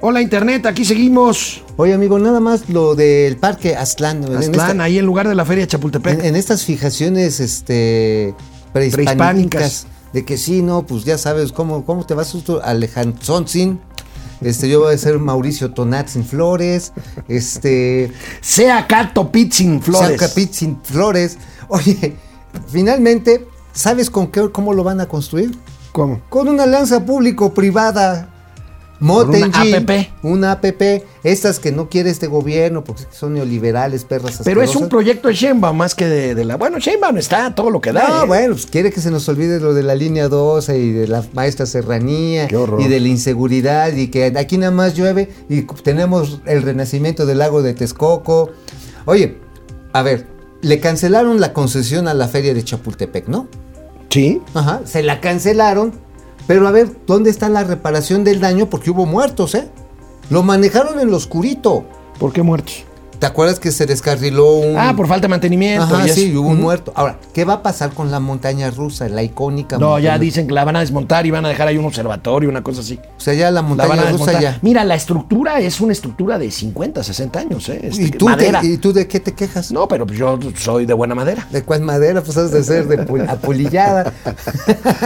Hola 0.00 0.20
Internet, 0.20 0.66
aquí 0.66 0.84
seguimos. 0.84 1.62
Oye, 1.76 1.94
amigo, 1.94 2.18
nada 2.18 2.38
más 2.38 2.68
lo 2.68 2.94
del 2.94 3.36
parque 3.38 3.76
Aztlán. 3.76 4.24
En 4.24 4.36
Aztlán, 4.36 4.70
esta- 4.70 4.84
ahí 4.84 4.98
en 4.98 5.06
lugar 5.06 5.26
de 5.28 5.34
la 5.34 5.44
feria 5.44 5.66
Chapultepec. 5.66 6.20
En, 6.20 6.26
en 6.26 6.36
estas 6.36 6.64
fijaciones 6.64 7.40
este, 7.40 8.34
Prehispánicas. 8.72 9.16
prehispánicas, 9.16 9.86
de 10.12 10.24
que 10.24 10.36
sí, 10.36 10.62
no, 10.62 10.86
pues 10.86 11.04
ya 11.04 11.18
sabes 11.18 11.50
cómo, 11.52 11.84
cómo 11.84 12.04
te 12.04 12.14
vas 12.14 12.30
tú, 12.44 12.60
Alejandro 12.62 13.44
este, 14.42 14.68
yo 14.68 14.80
voy 14.80 14.94
a 14.94 14.98
ser 14.98 15.18
Mauricio 15.18 15.72
Tonatzin 15.72 16.24
Flores, 16.24 16.92
este, 17.26 18.12
Sea 18.42 18.86
Cato 18.86 19.32
Pizzin 19.32 19.80
Flores. 19.80 20.20
Zapcapit 20.20 20.52
sin 20.52 20.78
Flores. 20.82 21.38
Oye, 21.68 22.14
finalmente, 22.68 23.46
¿sabes 23.72 24.10
con 24.10 24.26
qué, 24.30 24.50
cómo 24.52 24.74
lo 24.74 24.84
van 24.84 25.00
a 25.00 25.06
construir? 25.06 25.56
¿Cómo? 25.92 26.20
Con 26.28 26.48
una 26.48 26.64
alianza 26.64 27.04
público-privada. 27.04 28.28
Una 29.00 29.12
Motengin, 29.12 29.74
APP. 29.74 29.90
Una 30.22 30.52
APP. 30.52 31.04
Estas 31.22 31.58
que 31.58 31.72
no 31.72 31.88
quiere 31.88 32.10
este 32.10 32.26
gobierno 32.26 32.84
porque 32.84 33.04
son 33.10 33.34
neoliberales, 33.34 34.04
perras 34.04 34.40
Pero 34.44 34.62
es 34.62 34.76
un 34.76 34.88
proyecto 34.88 35.28
de 35.28 35.34
Sheinbaum 35.34 35.76
más 35.76 35.94
que 35.94 36.06
de, 36.06 36.34
de 36.34 36.44
la... 36.44 36.56
Bueno, 36.56 36.78
Sheinbaum 36.78 37.16
está 37.18 37.54
todo 37.54 37.70
lo 37.70 37.80
que 37.80 37.92
da. 37.92 38.08
No, 38.08 38.24
¿eh? 38.24 38.26
bueno, 38.26 38.54
pues 38.54 38.66
quiere 38.66 38.90
que 38.92 39.00
se 39.00 39.10
nos 39.10 39.28
olvide 39.28 39.60
lo 39.60 39.74
de 39.74 39.82
la 39.82 39.94
línea 39.94 40.28
12 40.28 40.78
y 40.78 40.92
de 40.92 41.08
la 41.08 41.24
maestra 41.34 41.66
serranía 41.66 42.48
y 42.78 42.88
de 42.88 43.00
la 43.00 43.08
inseguridad 43.08 43.92
y 43.92 44.08
que 44.08 44.32
aquí 44.36 44.58
nada 44.58 44.72
más 44.72 44.94
llueve 44.94 45.30
y 45.48 45.62
tenemos 45.82 46.40
el 46.46 46.62
renacimiento 46.62 47.26
del 47.26 47.38
lago 47.38 47.62
de 47.62 47.74
Texcoco. 47.74 48.50
Oye, 49.04 49.38
a 49.92 50.02
ver, 50.02 50.26
le 50.62 50.80
cancelaron 50.80 51.40
la 51.40 51.52
concesión 51.52 52.08
a 52.08 52.14
la 52.14 52.28
feria 52.28 52.54
de 52.54 52.62
Chapultepec, 52.62 53.28
¿no? 53.28 53.48
Sí. 54.10 54.40
Ajá, 54.54 54.80
se 54.84 55.02
la 55.02 55.20
cancelaron, 55.20 55.92
pero 56.46 56.66
a 56.68 56.70
ver, 56.70 56.90
¿dónde 57.06 57.30
está 57.30 57.48
la 57.48 57.64
reparación 57.64 58.24
del 58.24 58.40
daño? 58.40 58.70
Porque 58.70 58.90
hubo 58.90 59.06
muertos, 59.06 59.54
¿eh? 59.54 59.68
Lo 60.30 60.42
manejaron 60.42 61.00
en 61.00 61.10
lo 61.10 61.16
oscurito. 61.16 61.84
¿Por 62.18 62.32
qué 62.32 62.42
muertos? 62.42 62.84
¿Te 63.18 63.26
acuerdas 63.26 63.58
que 63.60 63.72
se 63.72 63.86
descarriló 63.86 64.52
un... 64.54 64.76
Ah, 64.78 64.94
por 64.96 65.08
falta 65.08 65.22
de 65.22 65.28
mantenimiento. 65.28 65.84
Ajá, 65.84 66.06
y 66.06 66.10
sí, 66.10 66.36
hubo 66.36 66.48
un 66.50 66.60
muerto. 66.60 66.92
Ahora, 66.94 67.18
¿qué 67.32 67.44
va 67.44 67.54
a 67.54 67.62
pasar 67.62 67.92
con 67.92 68.10
la 68.10 68.20
montaña 68.20 68.70
rusa, 68.70 69.08
la 69.08 69.22
icónica 69.22 69.78
No, 69.78 69.90
montaña 69.90 70.14
ya 70.14 70.18
dicen 70.18 70.46
que 70.46 70.54
la 70.54 70.64
van 70.64 70.76
a 70.76 70.80
desmontar 70.80 71.26
y 71.26 71.30
van 71.30 71.44
a 71.44 71.48
dejar 71.48 71.68
ahí 71.68 71.78
un 71.78 71.84
observatorio, 71.84 72.48
una 72.48 72.62
cosa 72.62 72.80
así. 72.80 72.98
O 73.16 73.20
sea, 73.20 73.34
ya 73.34 73.50
la 73.50 73.62
montaña 73.62 74.10
rusa 74.10 74.40
ya. 74.40 74.58
Mira, 74.62 74.84
la 74.84 74.94
estructura 74.94 75.60
es 75.60 75.80
una 75.80 75.92
estructura 75.92 76.38
de 76.38 76.50
50, 76.50 77.02
60 77.02 77.38
años, 77.38 77.68
¿eh? 77.68 77.80
Este, 77.82 78.02
¿Y 78.02 78.10
tú, 78.10 78.26
madera. 78.26 78.60
de, 78.60 78.68
¿Y 78.68 78.76
tú 78.78 78.92
de 78.92 79.06
qué 79.08 79.20
te 79.20 79.32
quejas? 79.32 79.72
No, 79.72 79.88
pero 79.88 80.06
pues 80.06 80.18
yo 80.18 80.38
soy 80.56 80.86
de 80.86 80.94
buena 80.94 81.14
madera. 81.14 81.46
¿De 81.50 81.62
cuál 81.62 81.82
madera? 81.82 82.22
Pues 82.22 82.36
has 82.36 82.50
de 82.50 82.62
ser 82.62 82.86
de 82.86 83.02
apolillada. 83.28 84.12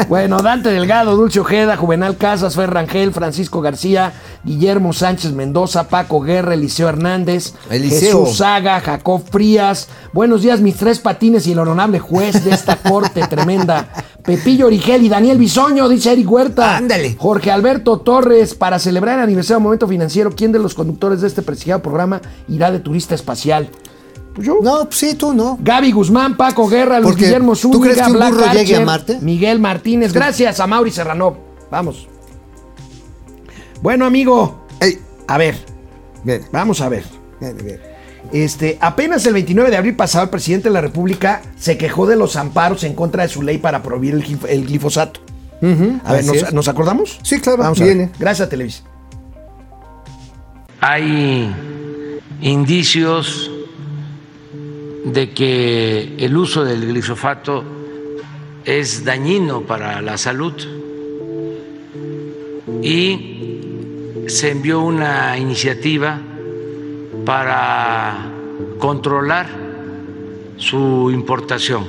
Bueno, 0.09 0.43
Dante 0.43 0.71
Delgado, 0.71 1.17
Dulce 1.17 1.41
Ojeda, 1.41 1.77
Juvenal 1.77 2.17
Casas, 2.17 2.55
Fer 2.55 2.71
Rangel, 2.71 3.13
Francisco 3.13 3.61
García, 3.61 4.13
Guillermo 4.45 4.93
Sánchez 4.93 5.33
Mendoza, 5.33 5.89
Paco 5.89 6.21
Guerra, 6.21 6.55
Eliseo 6.55 6.89
Hernández, 6.89 7.55
Eliseo. 7.71 8.00
Jesús 8.01 8.37
Saga, 8.37 8.81
Jacob 8.81 9.23
Frías. 9.31 9.89
Buenos 10.13 10.43
días, 10.43 10.61
mis 10.61 10.77
tres 10.77 10.99
patines 10.99 11.47
y 11.47 11.53
el 11.53 11.59
honorable 11.59 11.99
juez 11.99 12.45
de 12.45 12.51
esta 12.51 12.77
corte 12.83 13.21
tremenda. 13.29 13.89
Pepillo 14.25 14.67
Origel 14.67 15.03
y 15.05 15.09
Daniel 15.09 15.39
Bisoño, 15.39 15.89
dice 15.89 16.13
Eric 16.13 16.31
Huerta. 16.31 16.77
Ándale. 16.77 17.17
Jorge 17.19 17.51
Alberto 17.51 17.99
Torres, 18.01 18.55
para 18.55 18.79
celebrar 18.79 19.19
el 19.19 19.25
aniversario 19.25 19.57
del 19.57 19.65
Momento 19.65 19.89
Financiero, 19.89 20.31
¿quién 20.37 20.53
de 20.53 20.59
los 20.59 20.75
conductores 20.75 21.21
de 21.21 21.27
este 21.29 21.43
prestigiado 21.43 21.83
programa 21.83 22.21
irá 22.49 22.71
de 22.71 22.81
turista 22.81 23.15
espacial? 23.15 23.69
Pues 24.35 24.47
yo. 24.47 24.59
No, 24.63 24.85
pues 24.85 24.97
sí, 24.97 25.15
tú 25.15 25.33
no. 25.33 25.59
Gaby 25.61 25.91
Guzmán, 25.93 26.37
Paco 26.37 26.69
Guerra, 26.69 27.01
Luis 27.01 27.13
Porque, 27.13 27.25
Guillermo 27.25 27.53
¿tú 27.53 27.73
Zúñiga, 27.73 27.83
crees 27.83 27.99
que 28.03 28.07
un 28.13 28.13
Black 28.13 28.31
burro 28.35 28.53
llegue 28.53 28.77
a 28.77 28.81
Marte? 28.85 29.19
Miguel 29.21 29.59
Martínez. 29.59 30.13
Gracias 30.13 30.61
a 30.61 30.67
Mauri 30.67 30.91
Serrano. 30.91 31.37
Vamos. 31.71 32.07
Bueno, 33.83 34.05
amigo. 34.05 34.67
Ey, 34.81 34.99
A 35.27 35.39
ver, 35.39 35.57
bien, 36.23 36.43
vamos 36.53 36.81
a 36.81 36.89
ver. 36.89 37.05
bien, 37.41 37.57
bien. 37.57 37.81
Este, 38.33 38.79
apenas 38.81 39.27
el 39.27 39.33
29 39.35 39.71
de 39.71 39.77
abril 39.77 39.97
pasado, 39.97 40.25
el 40.25 40.31
presidente 40.31 40.69
de 40.69 40.73
la 40.75 40.81
República 40.81 41.43
se 41.59 41.77
quejó 41.77 42.07
de 42.07 42.17
los 42.17 42.37
amparos 42.37 42.85
en 42.85 42.95
contra 42.95 43.25
de 43.25 43.29
su 43.29 43.43
ley 43.43 43.59
para 43.59 43.83
prohibir 43.83 44.15
el, 44.15 44.25
glif- 44.25 44.47
el 44.49 44.67
glifosato. 44.67 45.21
a 46.05 46.13
ver, 46.13 46.25
¿nos, 46.53 46.69
acordamos? 46.69 47.19
Sí, 47.23 47.41
claro, 47.41 47.59
Vamos 47.59 47.81
a 47.81 47.85
viene. 47.85 48.07
ver. 48.07 48.11
Gracias, 48.19 48.49
Televisa. 48.49 48.85
Hay 50.81 51.53
indicios 52.41 53.51
de 55.05 55.31
que 55.33 56.15
el 56.19 56.37
uso 56.37 56.65
del 56.65 56.87
glifosato 56.87 57.65
es 58.65 59.05
dañino 59.05 59.63
para 59.63 60.01
la 60.01 60.17
salud 60.17 60.53
y 62.83 63.61
se 64.29 64.51
envió 64.51 64.81
una 64.81 65.37
iniciativa 65.39 66.21
para 67.31 68.29
controlar 68.81 69.47
su 70.57 71.13
importación. 71.13 71.85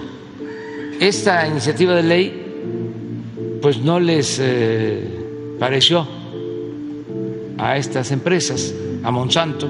Esta 0.99 1.47
iniciativa 1.47 1.95
de 1.95 2.03
ley 2.03 3.59
pues 3.59 3.79
no 3.79 3.99
les 3.99 4.37
eh, 4.39 5.03
pareció 5.59 6.07
a 7.57 7.75
estas 7.75 8.11
empresas, 8.11 8.71
a 9.01 9.09
Monsanto, 9.09 9.67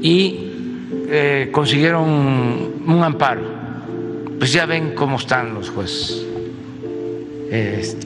y 0.00 0.52
eh, 1.08 1.48
consiguieron 1.50 2.08
un 2.86 3.02
amparo 3.02 3.42
pues 4.38 4.52
ya 4.52 4.66
ven 4.66 4.94
cómo 4.94 5.16
están 5.16 5.52
los 5.52 5.70
jueces 5.70 6.24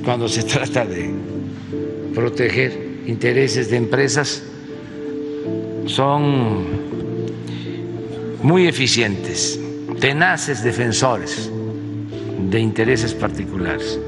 cuando 0.02 0.28
se 0.28 0.44
trata 0.54 0.86
de 0.86 1.10
proteger 2.14 3.02
intereses 3.06 3.70
de 3.70 3.76
empresas. 3.76 4.44
Son 5.90 6.66
muy 8.44 8.68
eficientes, 8.68 9.58
tenaces 9.98 10.62
defensores 10.62 11.50
de 12.48 12.60
intereses 12.60 13.12
particulares. 13.12 13.98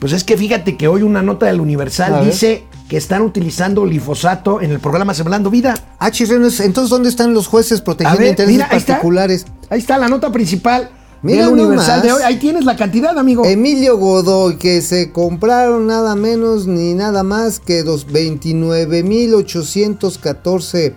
Pues 0.00 0.12
es 0.12 0.24
que 0.24 0.36
fíjate 0.36 0.76
que 0.76 0.88
hoy 0.88 1.02
una 1.02 1.22
nota 1.22 1.46
del 1.46 1.60
Universal 1.60 2.14
ver. 2.14 2.24
dice 2.24 2.64
que 2.88 2.96
están 2.96 3.22
utilizando 3.22 3.82
glifosato 3.82 4.60
en 4.60 4.72
el 4.72 4.80
programa 4.80 5.14
Sembrando 5.14 5.50
Vida. 5.50 5.74
Ah, 6.00 6.10
chirrenos, 6.10 6.58
entonces 6.58 6.90
¿dónde 6.90 7.10
están 7.10 7.32
los 7.32 7.46
jueces 7.46 7.80
protegiendo 7.80 8.18
ver, 8.18 8.30
intereses 8.30 8.54
mira, 8.54 8.68
ahí 8.70 8.78
está. 8.78 8.94
particulares? 8.94 9.46
Ahí 9.70 9.78
está 9.78 9.98
la 9.98 10.08
nota 10.08 10.32
principal 10.32 10.90
Mira 11.24 11.48
Universal 11.48 12.02
de 12.02 12.12
hoy. 12.12 12.22
Ahí 12.22 12.38
tienes 12.38 12.66
la 12.66 12.76
cantidad, 12.76 13.18
amigo. 13.18 13.46
Emilio 13.46 13.96
Godoy, 13.96 14.56
que 14.56 14.82
se 14.82 15.10
compraron 15.10 15.86
nada 15.86 16.14
menos 16.16 16.66
ni 16.66 16.92
nada 16.92 17.22
más 17.22 17.60
que 17.60 17.82
dos 17.82 18.06
29.814 18.06 20.92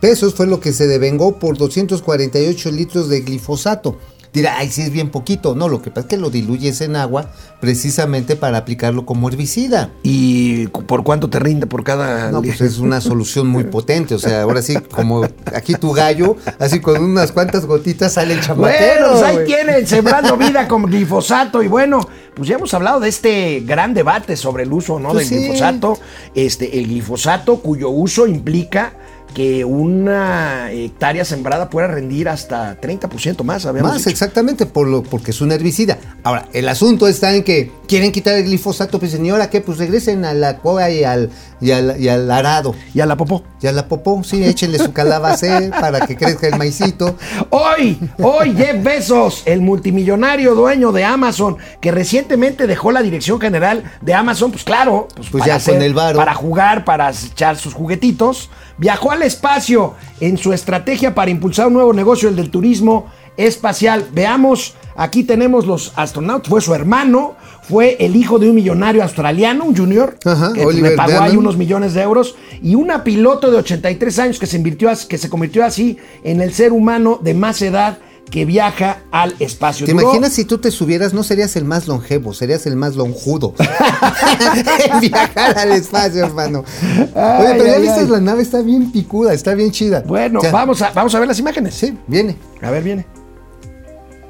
pesos 0.00 0.34
fue 0.34 0.46
lo 0.46 0.60
que 0.60 0.74
se 0.74 0.86
devengó 0.86 1.38
por 1.38 1.56
248 1.56 2.70
litros 2.72 3.08
de 3.08 3.22
glifosato. 3.22 3.96
Dirá, 4.32 4.58
ay, 4.58 4.70
sí 4.70 4.82
es 4.82 4.90
bien 4.90 5.10
poquito. 5.10 5.54
No, 5.56 5.68
lo 5.68 5.82
que 5.82 5.90
pasa 5.90 6.02
es 6.02 6.06
que 6.06 6.16
lo 6.16 6.30
diluyes 6.30 6.80
en 6.82 6.94
agua 6.94 7.30
precisamente 7.60 8.36
para 8.36 8.58
aplicarlo 8.58 9.04
como 9.04 9.28
herbicida. 9.28 9.90
¿Y 10.02 10.68
por 10.68 11.02
cuánto 11.02 11.28
te 11.28 11.38
rinde 11.40 11.66
por 11.66 11.82
cada 11.82 12.30
No, 12.30 12.40
pues 12.40 12.60
es 12.60 12.78
una 12.78 13.00
solución 13.00 13.48
muy 13.48 13.64
potente. 13.70 14.14
O 14.14 14.18
sea, 14.18 14.42
ahora 14.42 14.62
sí, 14.62 14.76
como 14.76 15.22
aquí 15.54 15.74
tu 15.74 15.92
gallo, 15.92 16.36
así 16.58 16.80
con 16.80 17.02
unas 17.02 17.32
cuantas 17.32 17.66
gotitas 17.66 18.12
sale 18.14 18.34
el 18.34 18.40
chamatero. 18.40 19.08
Bueno, 19.10 19.20
pues 19.20 19.22
ahí 19.22 19.44
tienen, 19.46 19.86
sembrando 19.86 20.36
vida 20.36 20.68
con 20.68 20.84
glifosato. 20.84 21.62
Y 21.62 21.68
bueno, 21.68 22.00
pues 22.34 22.48
ya 22.48 22.54
hemos 22.56 22.72
hablado 22.72 23.00
de 23.00 23.08
este 23.08 23.60
gran 23.60 23.94
debate 23.94 24.36
sobre 24.36 24.62
el 24.62 24.72
uso 24.72 25.00
no 25.00 25.10
Pues 25.10 25.28
del 25.28 25.38
sí. 25.38 25.44
glifosato. 25.44 25.98
Este, 26.34 26.78
el 26.78 26.86
glifosato 26.86 27.56
cuyo 27.56 27.90
uso 27.90 28.26
implica 28.28 28.92
que 29.30 29.64
una 29.64 30.70
hectárea 30.72 31.24
sembrada 31.24 31.70
pueda 31.70 31.86
rendir 31.88 32.28
hasta 32.28 32.80
30% 32.80 33.42
más, 33.44 33.64
Más, 33.66 33.96
dicho. 33.98 34.10
exactamente, 34.10 34.66
por 34.66 34.86
lo, 34.88 35.02
porque 35.02 35.30
es 35.30 35.40
un 35.40 35.52
herbicida. 35.52 35.98
Ahora, 36.22 36.48
el 36.52 36.68
asunto 36.68 37.08
está 37.08 37.34
en 37.34 37.44
que 37.44 37.72
quieren 37.88 38.12
quitar 38.12 38.34
el 38.34 38.44
glifosato, 38.44 38.98
pues 38.98 39.12
señora, 39.12 39.50
¿qué? 39.50 39.60
Pues 39.60 39.78
regresen 39.78 40.24
a 40.24 40.34
la 40.34 40.58
coa 40.58 40.90
y 40.90 41.04
al, 41.04 41.30
y 41.60 41.70
al, 41.72 42.00
y 42.00 42.08
al 42.08 42.30
arado. 42.30 42.74
Y 42.94 43.00
a 43.00 43.06
la 43.06 43.16
popó. 43.16 43.42
Y 43.62 43.66
a 43.66 43.72
la 43.72 43.86
popó, 43.88 44.22
sí, 44.24 44.42
échenle 44.44 44.78
su 44.78 44.92
calabacé 44.92 45.70
para 45.80 46.06
que 46.06 46.16
crezca 46.16 46.48
el 46.48 46.56
maicito. 46.56 47.16
Hoy, 47.50 47.98
hoy 48.22 48.54
Jeff 48.56 48.82
Bezos, 48.82 49.42
el 49.46 49.60
multimillonario 49.60 50.54
dueño 50.54 50.92
de 50.92 51.04
Amazon, 51.04 51.56
que 51.80 51.90
recientemente 51.90 52.66
dejó 52.66 52.92
la 52.92 53.02
dirección 53.02 53.40
general 53.40 53.84
de 54.00 54.14
Amazon, 54.14 54.50
pues 54.50 54.64
claro, 54.64 55.08
pues, 55.14 55.28
Pues 55.30 55.44
ya 55.44 55.58
con 55.60 55.80
el 55.82 55.94
varo. 55.94 56.16
para 56.18 56.34
jugar, 56.34 56.84
para 56.84 57.10
echar 57.10 57.56
sus 57.56 57.74
juguetitos, 57.74 58.50
viajó 58.80 59.12
al 59.12 59.22
espacio 59.22 59.94
en 60.20 60.38
su 60.38 60.52
estrategia 60.52 61.14
para 61.14 61.30
impulsar 61.30 61.68
un 61.68 61.74
nuevo 61.74 61.92
negocio, 61.92 62.28
el 62.30 62.34
del 62.34 62.50
turismo 62.50 63.06
espacial. 63.36 64.08
Veamos, 64.12 64.74
aquí 64.96 65.22
tenemos 65.22 65.66
los 65.66 65.92
astronautas, 65.96 66.48
fue 66.48 66.62
su 66.62 66.74
hermano, 66.74 67.36
fue 67.62 67.98
el 68.00 68.16
hijo 68.16 68.38
de 68.38 68.48
un 68.48 68.56
millonario 68.56 69.02
australiano, 69.02 69.66
un 69.66 69.76
junior, 69.76 70.16
Ajá, 70.24 70.52
que 70.54 70.64
Oliver 70.64 70.92
le 70.92 70.96
pagó 70.96 71.20
ahí 71.20 71.36
unos 71.36 71.58
millones 71.58 71.92
de 71.92 72.00
euros, 72.00 72.36
y 72.62 72.74
una 72.74 73.04
piloto 73.04 73.50
de 73.50 73.58
83 73.58 74.18
años 74.18 74.38
que 74.38 74.46
se, 74.46 74.56
invirtió, 74.56 74.90
que 75.08 75.18
se 75.18 75.28
convirtió 75.28 75.64
así 75.64 75.98
en 76.24 76.40
el 76.40 76.54
ser 76.54 76.72
humano 76.72 77.20
de 77.22 77.34
más 77.34 77.60
edad 77.60 77.98
que 78.30 78.44
viaja 78.44 78.98
al 79.10 79.34
espacio. 79.40 79.86
¿Te 79.86 79.92
Duró- 79.92 80.02
imaginas 80.04 80.32
si 80.32 80.44
tú 80.44 80.58
te 80.58 80.70
subieras? 80.70 81.12
No 81.12 81.22
serías 81.22 81.56
el 81.56 81.64
más 81.64 81.88
longevo, 81.88 82.32
serías 82.32 82.64
el 82.66 82.76
más 82.76 82.94
lonjudo. 82.96 83.54
Viajar 85.00 85.58
al 85.58 85.72
espacio, 85.72 86.24
hermano. 86.24 86.64
Oye, 86.82 87.08
Ay, 87.14 87.54
pero 87.58 87.66
ya 87.66 87.72
ay, 87.74 87.82
viste, 87.82 88.00
ay. 88.00 88.06
la 88.06 88.20
nave 88.20 88.42
está 88.42 88.62
bien 88.62 88.92
picuda, 88.92 89.32
está 89.32 89.54
bien 89.54 89.70
chida. 89.72 90.02
Bueno, 90.06 90.40
Ya. 90.42 90.50
vamos 90.52 90.80
a, 90.82 90.90
vamos 90.92 91.14
a 91.14 91.18
ver 91.18 91.28
las 91.28 91.38
imágenes. 91.38 91.74
Sí, 91.74 91.96
viene. 92.06 92.36
A 92.62 92.70
ver, 92.70 92.82
viene. 92.82 93.06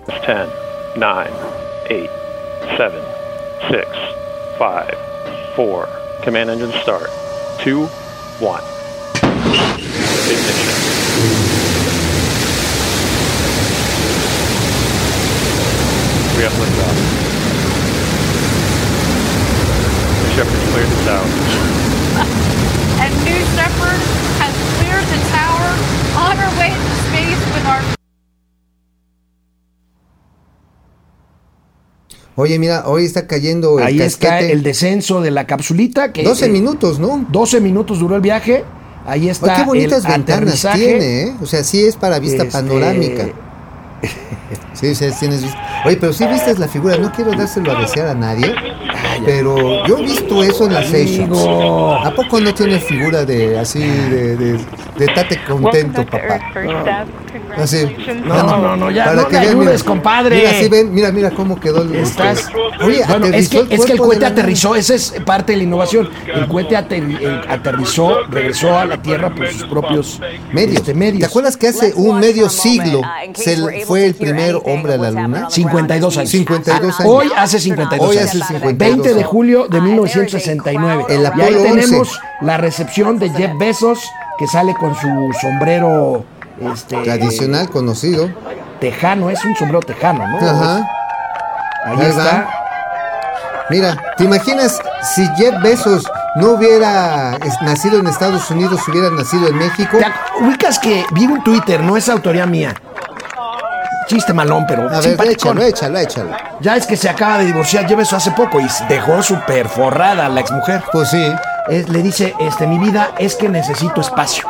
10, 0.07 0.39
9, 0.97 1.31
8, 1.91 2.11
7, 2.77 2.95
6, 3.71 3.85
5, 4.59 4.65
4. 5.57 5.89
Command 6.25 6.51
engine 6.51 6.73
start. 6.83 7.03
2, 7.65 7.89
1. 8.41 8.61
Ignition. 10.27 10.80
We 16.41 16.47
have 16.47 16.55
liftoff. 16.55 16.97
Shepard 20.33 20.63
cleared 20.73 20.89
the 20.89 21.01
tower. 21.05 21.29
and 23.05 23.13
New 23.27 23.45
Shepard 23.53 24.01
has 24.41 24.55
cleared 24.81 25.05
the 25.05 25.21
tower 25.37 25.69
on 26.17 26.39
our 26.41 26.53
way 26.59 26.73
to 26.73 26.95
space 27.05 27.43
with 27.53 27.67
our 27.67 27.83
Oye, 32.37 32.59
mira, 32.59 32.85
hoy 32.87 33.05
está 33.05 33.27
cayendo 33.27 33.79
el 33.79 33.85
Ahí 33.85 34.01
está 34.01 34.29
casquete. 34.31 34.53
el 34.55 34.63
descenso 34.63 35.21
de 35.21 35.33
la 35.33 35.47
capsulita. 35.47 36.11
Que, 36.11 36.23
12 36.23 36.47
eh, 36.47 36.49
minutos, 36.49 36.99
¿no? 36.99 37.27
12 37.31 37.61
minutos 37.61 37.99
duró 37.99 38.17
el 38.17 38.23
viaje. 38.23 38.65
Ahí 39.05 39.21
Oye, 39.21 39.31
está 39.33 39.57
qué 39.57 39.65
bonitas 39.65 40.07
el 40.07 40.11
ventanas 40.13 40.67
tiene, 40.75 41.23
¿eh? 41.25 41.35
O 41.43 41.45
sea, 41.45 41.63
sí 41.65 41.85
es 41.85 41.97
para 41.97 42.19
vista 42.19 42.45
Este, 42.45 42.53
panorámica. 42.53 43.50
Sí, 44.73 44.95
sí, 44.95 45.11
tienes. 45.19 45.45
Oye, 45.85 45.97
pero 45.97 46.13
sí 46.13 46.27
viste 46.27 46.57
la 46.57 46.69
figura. 46.69 46.97
No 46.97 47.13
quiero 47.13 47.33
dárselo 47.33 47.77
a 47.77 47.81
desear 47.81 48.09
a 48.09 48.15
nadie, 48.15 48.55
pero 49.25 49.87
yo 49.87 49.99
he 49.99 50.03
visto 50.03 50.43
eso 50.43 50.67
en 50.67 50.75
las 50.75 50.87
Sessions. 50.89 51.39
¿A 52.05 52.13
poco 52.15 52.41
no 52.41 52.53
tiene 52.55 52.79
figura 52.79 53.25
de 53.25 53.59
así, 53.59 53.81
de, 53.81 54.37
de, 54.37 54.53
de 54.99 55.07
tate 55.15 55.39
contento, 55.49 56.05
papá? 56.07 56.41
Así. 57.57 57.85
No, 58.25 58.43
no, 58.43 58.77
no, 58.77 58.91
ya, 58.91 59.13
no 59.13 59.23
le 59.23 59.29
vean, 59.29 59.49
ayudes, 59.49 59.83
compadre. 59.83 60.37
Mira, 60.37 60.51
sí, 60.55 60.69
ven, 60.69 60.95
mira, 60.95 61.11
mira 61.13 61.31
cómo 61.31 61.59
quedó 61.59 61.83
el. 61.83 61.95
Estás. 61.97 62.49
Oye, 62.83 63.03
bueno, 63.09 63.27
es 63.27 63.49
que, 63.49 63.67
es 63.69 63.85
que 63.85 63.93
el 63.93 63.99
cohete 63.99 64.25
aterrizó, 64.27 64.75
esa 64.75 64.95
es 64.95 65.15
parte 65.27 65.53
de 65.53 65.59
la 65.59 65.65
innovación. 65.65 66.09
El 66.33 66.47
cohete 66.47 66.77
ater- 66.77 67.19
eh, 67.21 67.41
aterrizó, 67.49 68.25
regresó 68.31 68.79
a 68.79 68.85
la 68.85 69.03
Tierra 69.03 69.35
por 69.35 69.49
sus 69.49 69.65
propios 69.65 70.21
Medios. 70.53 70.77
este, 70.77 70.95
medios. 70.95 71.21
¿Te 71.21 71.27
acuerdas 71.27 71.57
que 71.57 71.69
hace 71.69 71.93
un 71.97 72.19
medio 72.21 72.49
siglo 72.49 73.01
se 73.35 73.55
l- 73.55 73.85
fue 73.85 74.07
el 74.07 74.15
primer 74.15 74.57
hombre 74.65 74.95
a 74.95 74.97
la 74.99 75.11
luna? 75.11 75.51
52 75.51 76.17
años. 76.19 76.31
52 76.31 77.01
años. 77.01 77.13
Hoy 77.13 77.31
hace 77.37 77.59
52 77.59 78.09
Hoy 78.09 78.17
hace 78.19 78.39
52 78.39 78.79
20 78.79 79.10
de 79.15 79.25
julio 79.25 79.67
de 79.69 79.81
1969. 79.81 81.05
El 81.09 81.23
y 81.23 81.25
ahí 81.25 81.27
Apolo 81.27 81.63
11. 81.63 81.81
tenemos 81.81 82.21
la 82.41 82.57
recepción 82.57 83.19
de 83.19 83.31
Jeff 83.31 83.53
Bezos, 83.59 83.99
que 84.39 84.47
sale 84.47 84.75
con 84.75 84.95
su 84.97 85.09
sombrero 85.41 86.25
este, 86.73 86.97
Tradicional, 87.03 87.69
conocido. 87.71 88.31
tejano, 88.81 89.31
es 89.31 89.45
un 89.45 89.55
sombrero 89.57 89.81
tejano, 89.81 90.27
¿no? 90.27 90.39
Ajá. 90.39 90.89
Ahí 91.85 92.01
está. 92.03 92.49
Mira, 93.71 93.97
¿te 94.17 94.25
imaginas 94.25 94.81
si 95.15 95.27
Jeff 95.37 95.55
Bezos 95.63 96.05
no 96.37 96.51
hubiera 96.53 97.39
nacido 97.63 97.99
en 98.01 98.07
Estados 98.09 98.51
Unidos, 98.51 98.81
hubiera 98.89 99.11
nacido 99.11 99.47
en 99.49 99.57
México? 99.57 99.97
¿Te 99.99 100.05
ac- 100.07 100.43
ubicas 100.45 100.79
que 100.79 101.05
vi 101.13 101.27
un 101.27 101.43
Twitter, 101.45 101.81
no 101.81 101.97
es 101.97 102.09
autoría 102.09 102.47
mía? 102.47 102.75
Chiste 104.11 104.33
malón, 104.33 104.65
pero 104.67 104.89
A 104.93 105.01
ver, 105.01 105.17
échalo, 105.31 105.63
échalo, 105.63 105.99
échalo. 106.01 106.31
Ya 106.61 106.75
es 106.75 106.85
que 106.85 106.97
se 106.97 107.09
acaba 107.09 107.39
de 107.39 107.45
divorciar 107.47 107.87
Jeff 107.87 107.97
Bezos 107.97 108.15
hace 108.15 108.33
poco 108.33 108.59
y 108.59 108.67
dejó 108.89 109.23
súper 109.23 109.69
forrada 109.69 110.27
a 110.27 110.29
la 110.29 110.41
exmujer. 110.41 110.83
Pues 110.91 111.11
sí. 111.11 111.33
Es- 111.69 111.89
le 111.89 112.03
dice, 112.03 112.35
este, 112.41 112.67
mi 112.67 112.79
vida 112.81 113.13
es 113.19 113.37
que 113.37 113.49
necesito 113.49 114.01
espacio. 114.01 114.49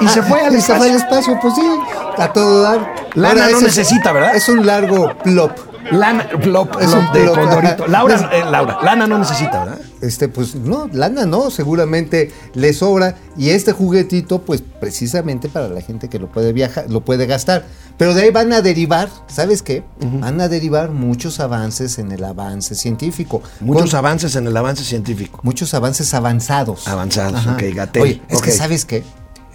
y 0.00 0.06
se 0.06 0.22
fue 0.22 0.40
al 0.46 0.54
Y 0.54 0.60
se 0.60 0.76
fue 0.76 0.88
al 0.88 0.94
espacio. 0.94 1.34
espacio, 1.34 1.38
pues 1.42 1.54
sí, 1.56 1.68
a 2.16 2.28
todo 2.32 2.62
dar. 2.62 2.94
Lana 3.14 3.48
no 3.50 3.56
ese 3.56 3.64
necesita, 3.64 4.12
¿verdad? 4.12 4.36
Es 4.36 4.48
un 4.48 4.64
largo 4.64 5.14
plop. 5.24 5.50
Lana, 5.92 6.28
plop, 6.28 6.76
Es 6.80 6.88
plop 6.90 6.98
un 7.08 7.12
de 7.12 7.22
plop, 7.22 7.34
Condorito. 7.36 7.82
ajá. 7.84 7.88
Laura, 7.92 8.30
eh, 8.32 8.44
Laura, 8.50 8.78
Lana 8.82 9.06
no 9.06 9.18
necesita, 9.18 9.64
¿verdad? 9.64 9.80
Este, 10.00 10.28
pues 10.28 10.54
no, 10.54 10.88
lana 10.92 11.26
no, 11.26 11.50
seguramente 11.50 12.32
le 12.54 12.72
sobra. 12.72 13.16
Y 13.36 13.50
este 13.50 13.72
juguetito, 13.72 14.40
pues 14.42 14.62
precisamente 14.62 15.48
para 15.48 15.68
la 15.68 15.80
gente 15.82 16.08
que 16.08 16.18
lo 16.18 16.28
puede 16.30 16.52
viajar, 16.52 16.86
lo 16.88 17.02
puede 17.02 17.26
gastar. 17.26 17.64
Pero 17.98 18.14
de 18.14 18.22
ahí 18.22 18.30
van 18.30 18.52
a 18.52 18.62
derivar, 18.62 19.08
¿sabes 19.26 19.62
qué? 19.62 19.82
Van 20.00 20.40
a 20.40 20.48
derivar 20.48 20.90
muchos 20.90 21.38
avances 21.40 21.98
en 21.98 22.12
el 22.12 22.24
avance 22.24 22.74
científico. 22.74 23.42
Muchos 23.60 23.90
Con- 23.90 23.98
avances 23.98 24.36
en 24.36 24.46
el 24.46 24.56
avance 24.56 24.84
científico. 24.84 25.40
muchos 25.42 25.74
avances 25.74 26.14
avanzados. 26.14 26.88
Avanzados, 26.88 27.46
ok, 27.46 27.62
Oye, 28.00 28.22
es 28.28 28.40
que. 28.40 28.50
¿sabes 28.52 28.84
qué? 28.86 29.04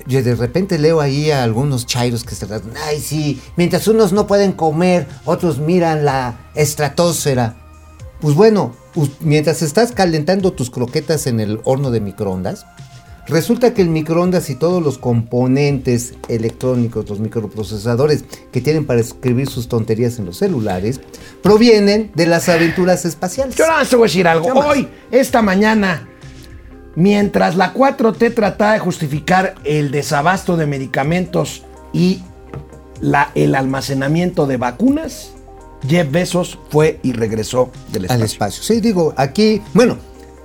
Yo 0.08 0.22
de 0.22 0.36
repente 0.36 0.78
leo 0.78 1.02
ahí 1.02 1.32
a 1.32 1.44
algunos 1.44 1.86
chairos 1.86 2.24
que 2.24 2.36
se 2.36 2.46
tratan, 2.46 2.74
ay 2.86 3.00
sí, 3.00 3.42
mientras 3.56 3.88
unos 3.88 4.14
no 4.14 4.28
pueden 4.28 4.52
comer, 4.52 5.08
otros 5.26 5.58
miran 5.60 6.06
la 6.06 6.52
estratosfera. 6.54 7.56
Pues 8.22 8.36
bueno, 8.36 8.76
mientras 9.20 9.62
estás 9.62 9.92
calentando 9.92 10.54
tus 10.54 10.70
croquetas 10.70 11.28
en 11.28 11.40
el 11.40 11.60
horno 11.64 11.92
de 11.92 12.02
microondas, 12.02 12.66
Resulta 13.28 13.74
que 13.74 13.82
el 13.82 13.90
microondas 13.90 14.52
y 14.52 14.56
todos 14.56 14.84
los 14.84 15.00
componentes 15.00 16.14
electrónicos, 16.28 17.10
los 17.10 17.20
microprocesadores 17.20 18.24
que 18.52 18.62
tienen 18.62 18.86
para 18.86 19.02
escribir 19.02 19.50
sus 19.50 19.68
tonterías 19.68 20.20
en 20.20 20.26
los 20.26 20.38
celulares, 20.38 21.02
provienen 21.42 22.12
de 22.14 22.28
las 22.28 22.50
aventuras 22.50 23.04
espaciales. 23.04 23.56
Yo 23.56 23.66
te 23.90 23.96
voy 23.96 24.06
a 24.06 24.08
decir 24.08 24.28
algo. 24.28 24.48
Hoy, 24.50 24.88
esta 25.10 25.42
mañana, 25.42 26.08
mientras 26.96 27.56
la 27.56 27.74
4T 27.74 28.34
trataba 28.34 28.74
de 28.74 28.80
justificar 28.80 29.56
el 29.64 29.92
desabasto 29.92 30.58
de 30.58 30.66
medicamentos 30.66 31.64
y 31.94 32.22
la- 33.02 33.32
el 33.36 33.56
almacenamiento 33.56 34.48
de 34.48 34.58
vacunas, 34.58 35.32
Jeff 35.88 36.10
Bezos 36.12 36.58
fue 36.70 37.00
y 37.04 37.12
regresó 37.14 37.72
del 37.92 38.06
espacio. 38.06 38.16
al 38.16 38.22
espacio. 38.24 38.64
Sí, 38.64 38.80
digo, 38.82 39.14
aquí, 39.18 39.62
bueno, 39.74 39.98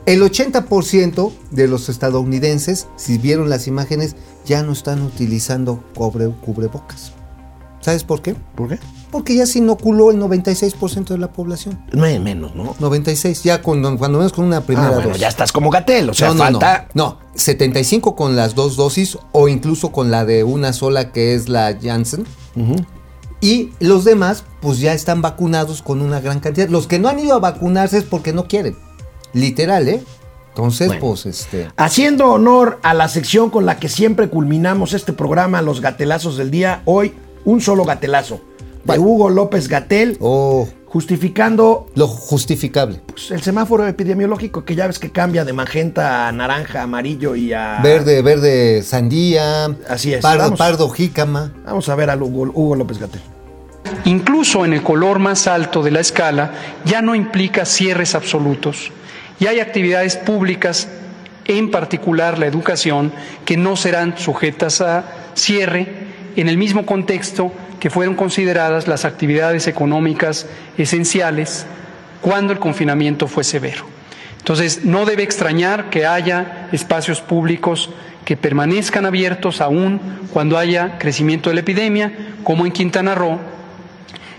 el 0.07 0.23
80% 0.23 1.33
de 1.51 1.69
los 1.69 1.89
estadounidenses, 1.89 2.89
si 2.97 3.17
vieron 3.19 3.49
las 3.49 3.67
imágenes, 3.67 4.17
ya 4.45 4.63
no 4.63 4.73
están 4.73 5.03
utilizando 5.03 5.83
cobre, 5.95 6.29
cubrebocas. 6.41 7.13
¿Sabes 7.81 8.05
por 8.05 8.21
qué? 8.23 8.35
¿Por 8.55 8.69
qué? 8.69 8.79
Porque 9.11 9.35
ya 9.35 9.45
se 9.47 9.59
inoculó 9.59 10.11
el 10.11 10.19
96% 10.19 11.07
de 11.09 11.19
la 11.19 11.33
población. 11.33 11.85
Menos, 11.93 12.55
¿no? 12.55 12.77
96, 12.79 13.43
ya 13.43 13.61
con, 13.61 13.83
cuando 13.99 14.19
menos 14.19 14.33
con 14.33 14.45
una 14.45 14.61
primera 14.61 14.89
Ah, 14.89 14.93
bueno, 14.93 15.09
dosis. 15.09 15.21
ya 15.23 15.29
estás 15.29 15.51
como 15.53 15.69
Gatel, 15.71 16.11
o 16.11 16.15
sea, 16.15 16.29
no, 16.29 16.35
no, 16.35 16.41
falta. 16.45 16.89
no, 16.95 17.05
no, 17.05 17.19
75 17.35 18.15
con 18.15 18.37
las 18.37 18.55
dos 18.55 18.77
dosis 18.77 19.19
o 19.33 19.49
incluso 19.49 19.91
con 19.91 20.11
la 20.11 20.25
de 20.25 20.45
una 20.45 20.73
sola 20.73 21.11
que 21.13 21.35
es 21.35 21.49
la 21.49 21.77
Janssen. 21.83 22.25
Y 23.41 23.71
los 23.81 24.05
demás, 24.05 24.45
pues 24.61 24.81
ya 24.81 24.93
están 24.93 25.23
vacunados 25.23 25.81
con 25.83 26.03
una 26.03 26.21
gran 26.21 26.41
cantidad. 26.41 26.69
Los 26.69 26.87
que 26.87 26.99
no 26.99 27.09
han 27.09 27.19
ido 27.19 27.35
a 27.35 27.39
vacunarse 27.41 27.97
es 27.99 28.05
porque 28.05 28.33
no 28.35 28.47
quieren. 28.47 28.77
Literal, 29.33 29.89
¿eh? 29.89 30.03
Entonces, 30.51 30.89
Bueno. 30.89 31.01
pues, 31.01 31.25
este. 31.27 31.69
Haciendo 31.77 32.27
honor 32.27 32.79
a 32.83 32.93
la 32.93 33.09
sección 33.09 33.49
con 33.51 33.65
la 33.65 33.79
que 33.79 33.89
siempre 33.89 34.29
culminamos 34.29 34.93
este 34.93 35.13
programa, 35.15 35.63
los 35.63 35.81
gatelazos 35.81 36.37
del 36.37 36.51
día, 36.51 36.83
hoy 36.85 37.15
un 37.47 37.63
solo 37.63 37.85
gatelazo 37.85 38.41
de. 38.85 38.99
Hugo 38.99 39.31
López 39.31 39.69
Gatel, 39.69 40.17
Oh, 40.21 40.69
justificando 40.87 41.87
lo 41.95 42.07
justificable. 42.09 43.01
pues, 43.07 43.31
el 43.31 43.43
semáforo 43.43 43.87
epidemiológico 43.87 44.65
que 44.65 44.75
ya 44.75 44.87
ves 44.87 44.99
que 44.99 45.11
cambia 45.11 45.45
de 45.45 45.53
magenta 45.53 46.29
a 46.29 46.33
naranja, 46.33 46.83
amarillo 46.83 47.35
y 47.37 47.53
a 47.53 47.81
Verde, 47.83 48.23
verde, 48.23 48.83
sandía. 48.83 49.67
Así 49.89 50.13
es, 50.15 50.21
Pardo, 50.23 50.45
vamos. 50.45 50.59
pardo, 50.59 50.89
jícama. 50.91 51.53
Vamos 51.65 51.89
a 51.89 51.95
ver 51.95 52.11
al 52.11 52.23
Hugo, 52.23 52.51
Hugo 52.55 52.77
López 52.77 52.99
Gatel. 52.99 53.21
Incluso 54.05 54.65
en 54.65 54.73
el 54.73 54.83
color 54.83 55.19
más 55.19 55.47
alto 55.47 55.83
de 55.83 55.91
la 55.91 56.01
escala 56.01 56.53
ya 56.85 57.03
no 57.03 57.15
implica 57.15 57.65
cierres 57.65 58.15
absolutos 58.15 58.91
y 59.39 59.47
hay 59.47 59.59
actividades 59.61 60.17
públicas, 60.17 60.89
en 61.47 61.71
particular 61.71 62.39
la 62.39 62.47
educación, 62.47 63.13
que 63.45 63.57
no 63.57 63.77
serán 63.77 64.17
sujetas 64.19 64.81
a 64.81 65.05
cierre 65.35 65.87
en 66.37 66.49
el 66.49 66.57
mismo 66.59 66.85
contexto 66.87 67.53
que 67.81 67.91
fueron 67.91 68.15
consideradas 68.15 68.87
las 68.87 69.05
actividades 69.05 69.67
económicas 69.67 70.47
esenciales 70.79 71.67
cuando 72.21 72.53
el 72.53 72.59
confinamiento 72.59 73.27
fue 73.27 73.43
severo. 73.43 73.87
Entonces, 74.39 74.85
no 74.85 75.05
debe 75.05 75.23
extrañar 75.23 75.91
que 75.91 76.07
haya 76.07 76.69
espacios 76.73 77.21
públicos 77.21 77.91
que 78.25 78.37
permanezcan 78.37 79.07
abiertos 79.07 79.61
aún 79.61 80.01
cuando 80.33 80.59
haya 80.59 80.99
crecimiento 80.99 81.51
de 81.51 81.55
la 81.55 81.61
epidemia, 81.61 82.13
como 82.45 82.65
en 82.65 82.73
Quintana 82.73 83.15
Roo, 83.15 83.41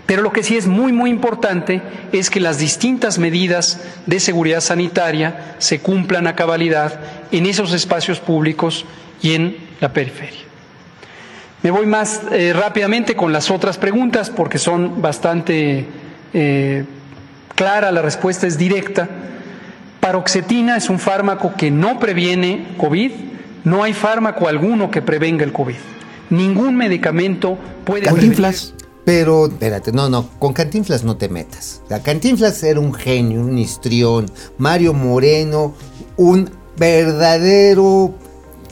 pero 0.06 0.22
lo 0.22 0.32
que 0.32 0.42
sí 0.42 0.56
es 0.56 0.66
muy, 0.66 0.92
muy 0.92 1.10
importante 1.10 1.80
es 2.12 2.28
que 2.28 2.40
las 2.40 2.58
distintas 2.58 3.18
medidas 3.18 3.80
de 4.06 4.20
seguridad 4.20 4.60
sanitaria 4.60 5.54
se 5.58 5.80
cumplan 5.80 6.26
a 6.26 6.36
cabalidad 6.36 7.00
en 7.30 7.46
esos 7.46 7.72
espacios 7.72 8.20
públicos 8.20 8.84
y 9.22 9.34
en 9.34 9.56
la 9.80 9.92
periferia. 9.92 10.51
Me 11.62 11.70
voy 11.70 11.86
más 11.86 12.22
eh, 12.32 12.52
rápidamente 12.52 13.14
con 13.14 13.32
las 13.32 13.50
otras 13.50 13.78
preguntas 13.78 14.30
porque 14.30 14.58
son 14.58 15.00
bastante 15.00 15.86
eh, 16.34 16.84
claras, 17.54 17.92
la 17.92 18.02
respuesta 18.02 18.46
es 18.46 18.58
directa. 18.58 19.08
Paroxetina 20.00 20.76
es 20.76 20.90
un 20.90 20.98
fármaco 20.98 21.54
que 21.56 21.70
no 21.70 22.00
previene 22.00 22.74
COVID, 22.78 23.12
no 23.62 23.84
hay 23.84 23.92
fármaco 23.92 24.48
alguno 24.48 24.90
que 24.90 25.02
prevenga 25.02 25.44
el 25.44 25.52
COVID. 25.52 25.76
Ningún 26.30 26.76
medicamento 26.76 27.56
puede 27.84 28.06
Cantinflas. 28.06 28.74
Pero, 29.04 29.46
espérate, 29.46 29.92
no, 29.92 30.08
no, 30.08 30.28
con 30.38 30.52
Cantinflas 30.52 31.04
no 31.04 31.16
te 31.16 31.28
metas. 31.28 31.82
Sea, 31.88 32.02
Cantinflas 32.02 32.62
era 32.64 32.80
un 32.80 32.94
genio, 32.94 33.40
un 33.40 33.58
histrión. 33.58 34.30
Mario 34.58 34.94
Moreno, 34.94 35.74
un 36.16 36.50
verdadero, 36.76 38.14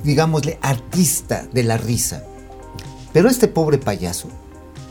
digámosle, 0.02 0.58
artista 0.62 1.44
de 1.52 1.62
la 1.62 1.76
risa. 1.76 2.24
Pero 3.12 3.28
este 3.28 3.48
pobre 3.48 3.78
payaso, 3.78 4.28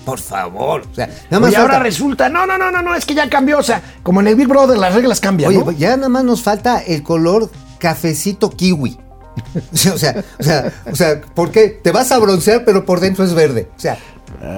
por 0.06 0.20
favor, 0.20 0.84
o 0.92 0.96
sea, 0.96 1.08
nada 1.30 1.40
más 1.42 1.52
Y 1.52 1.56
ahora 1.56 1.74
falta- 1.76 1.84
resulta, 1.84 2.30
no, 2.30 2.46
no, 2.46 2.58
no, 2.58 2.72
no, 2.72 2.82
no, 2.82 2.96
es 2.96 3.06
que 3.06 3.14
ya 3.14 3.30
cambió, 3.30 3.60
o 3.60 3.64
sea, 3.64 3.82
como 4.04 4.22
en 4.22 4.28
el 4.28 4.36
Big 4.36 4.48
Brother 4.48 4.78
las 4.78 4.94
reglas 4.94 5.20
cambian, 5.20 5.50
Oye, 5.50 5.60
¿no? 5.64 5.72
ya 5.72 5.96
nada 5.96 6.10
más 6.10 6.24
nos 6.24 6.42
falta 6.42 6.80
el 6.80 7.04
color 7.04 7.50
cafecito 7.80 8.50
kiwi. 8.50 8.98
o 9.94 9.98
sea, 9.98 10.24
o 10.40 10.44
sea, 10.44 10.74
o 10.92 10.96
sea, 10.96 11.22
¿por 11.22 11.52
qué? 11.52 11.70
Te 11.70 11.92
vas 11.92 12.12
a 12.12 12.18
broncear, 12.20 12.66
pero 12.66 12.86
por 12.86 13.00
dentro 13.00 13.24
es 13.24 13.34
verde. 13.34 13.70
O 13.78 13.80
sea, 13.80 13.98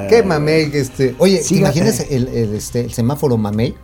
qué 0.10 0.24
mamey, 0.24 0.72
este. 0.74 1.16
Oye, 1.20 1.38
¿te 1.38 1.44
Sí, 1.44 1.58
imaginas 1.60 2.00
eh. 2.00 2.08
el, 2.12 2.28
el, 2.30 2.56
este, 2.56 2.82
el 2.82 2.92
semáforo 2.94 3.38
mamey? 3.38 3.76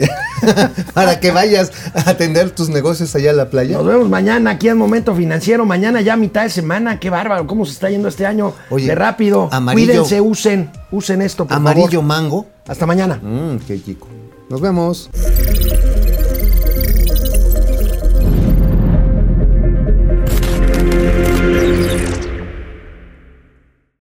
Para 0.94 1.20
que 1.20 1.30
vayas 1.30 1.70
a 1.94 2.10
atender 2.10 2.50
tus 2.50 2.68
negocios 2.68 3.14
allá 3.14 3.30
a 3.30 3.34
la 3.34 3.50
playa. 3.50 3.76
Nos 3.76 3.86
vemos 3.86 4.08
mañana 4.08 4.50
aquí 4.52 4.68
en 4.68 4.76
Momento 4.78 5.14
Financiero. 5.14 5.64
Mañana 5.66 6.00
ya 6.00 6.16
mitad 6.16 6.42
de 6.42 6.50
semana. 6.50 6.98
Qué 6.98 7.10
bárbaro. 7.10 7.46
¿Cómo 7.46 7.66
se 7.66 7.72
está 7.72 7.90
yendo 7.90 8.08
este 8.08 8.26
año? 8.26 8.54
Oye, 8.70 8.86
de 8.86 8.94
rápido. 8.94 9.48
amarillo. 9.52 9.92
Cuídense, 9.92 10.20
usen. 10.20 10.70
Usen 10.90 11.22
esto, 11.22 11.46
por 11.46 11.56
Amarillo 11.56 11.88
favor. 12.00 12.04
mango. 12.04 12.46
Hasta 12.66 12.86
mañana. 12.86 13.20
Mmm, 13.22 13.56
qué 13.66 13.82
chico. 13.82 14.08
Nos 14.48 14.60
vemos. 14.60 15.10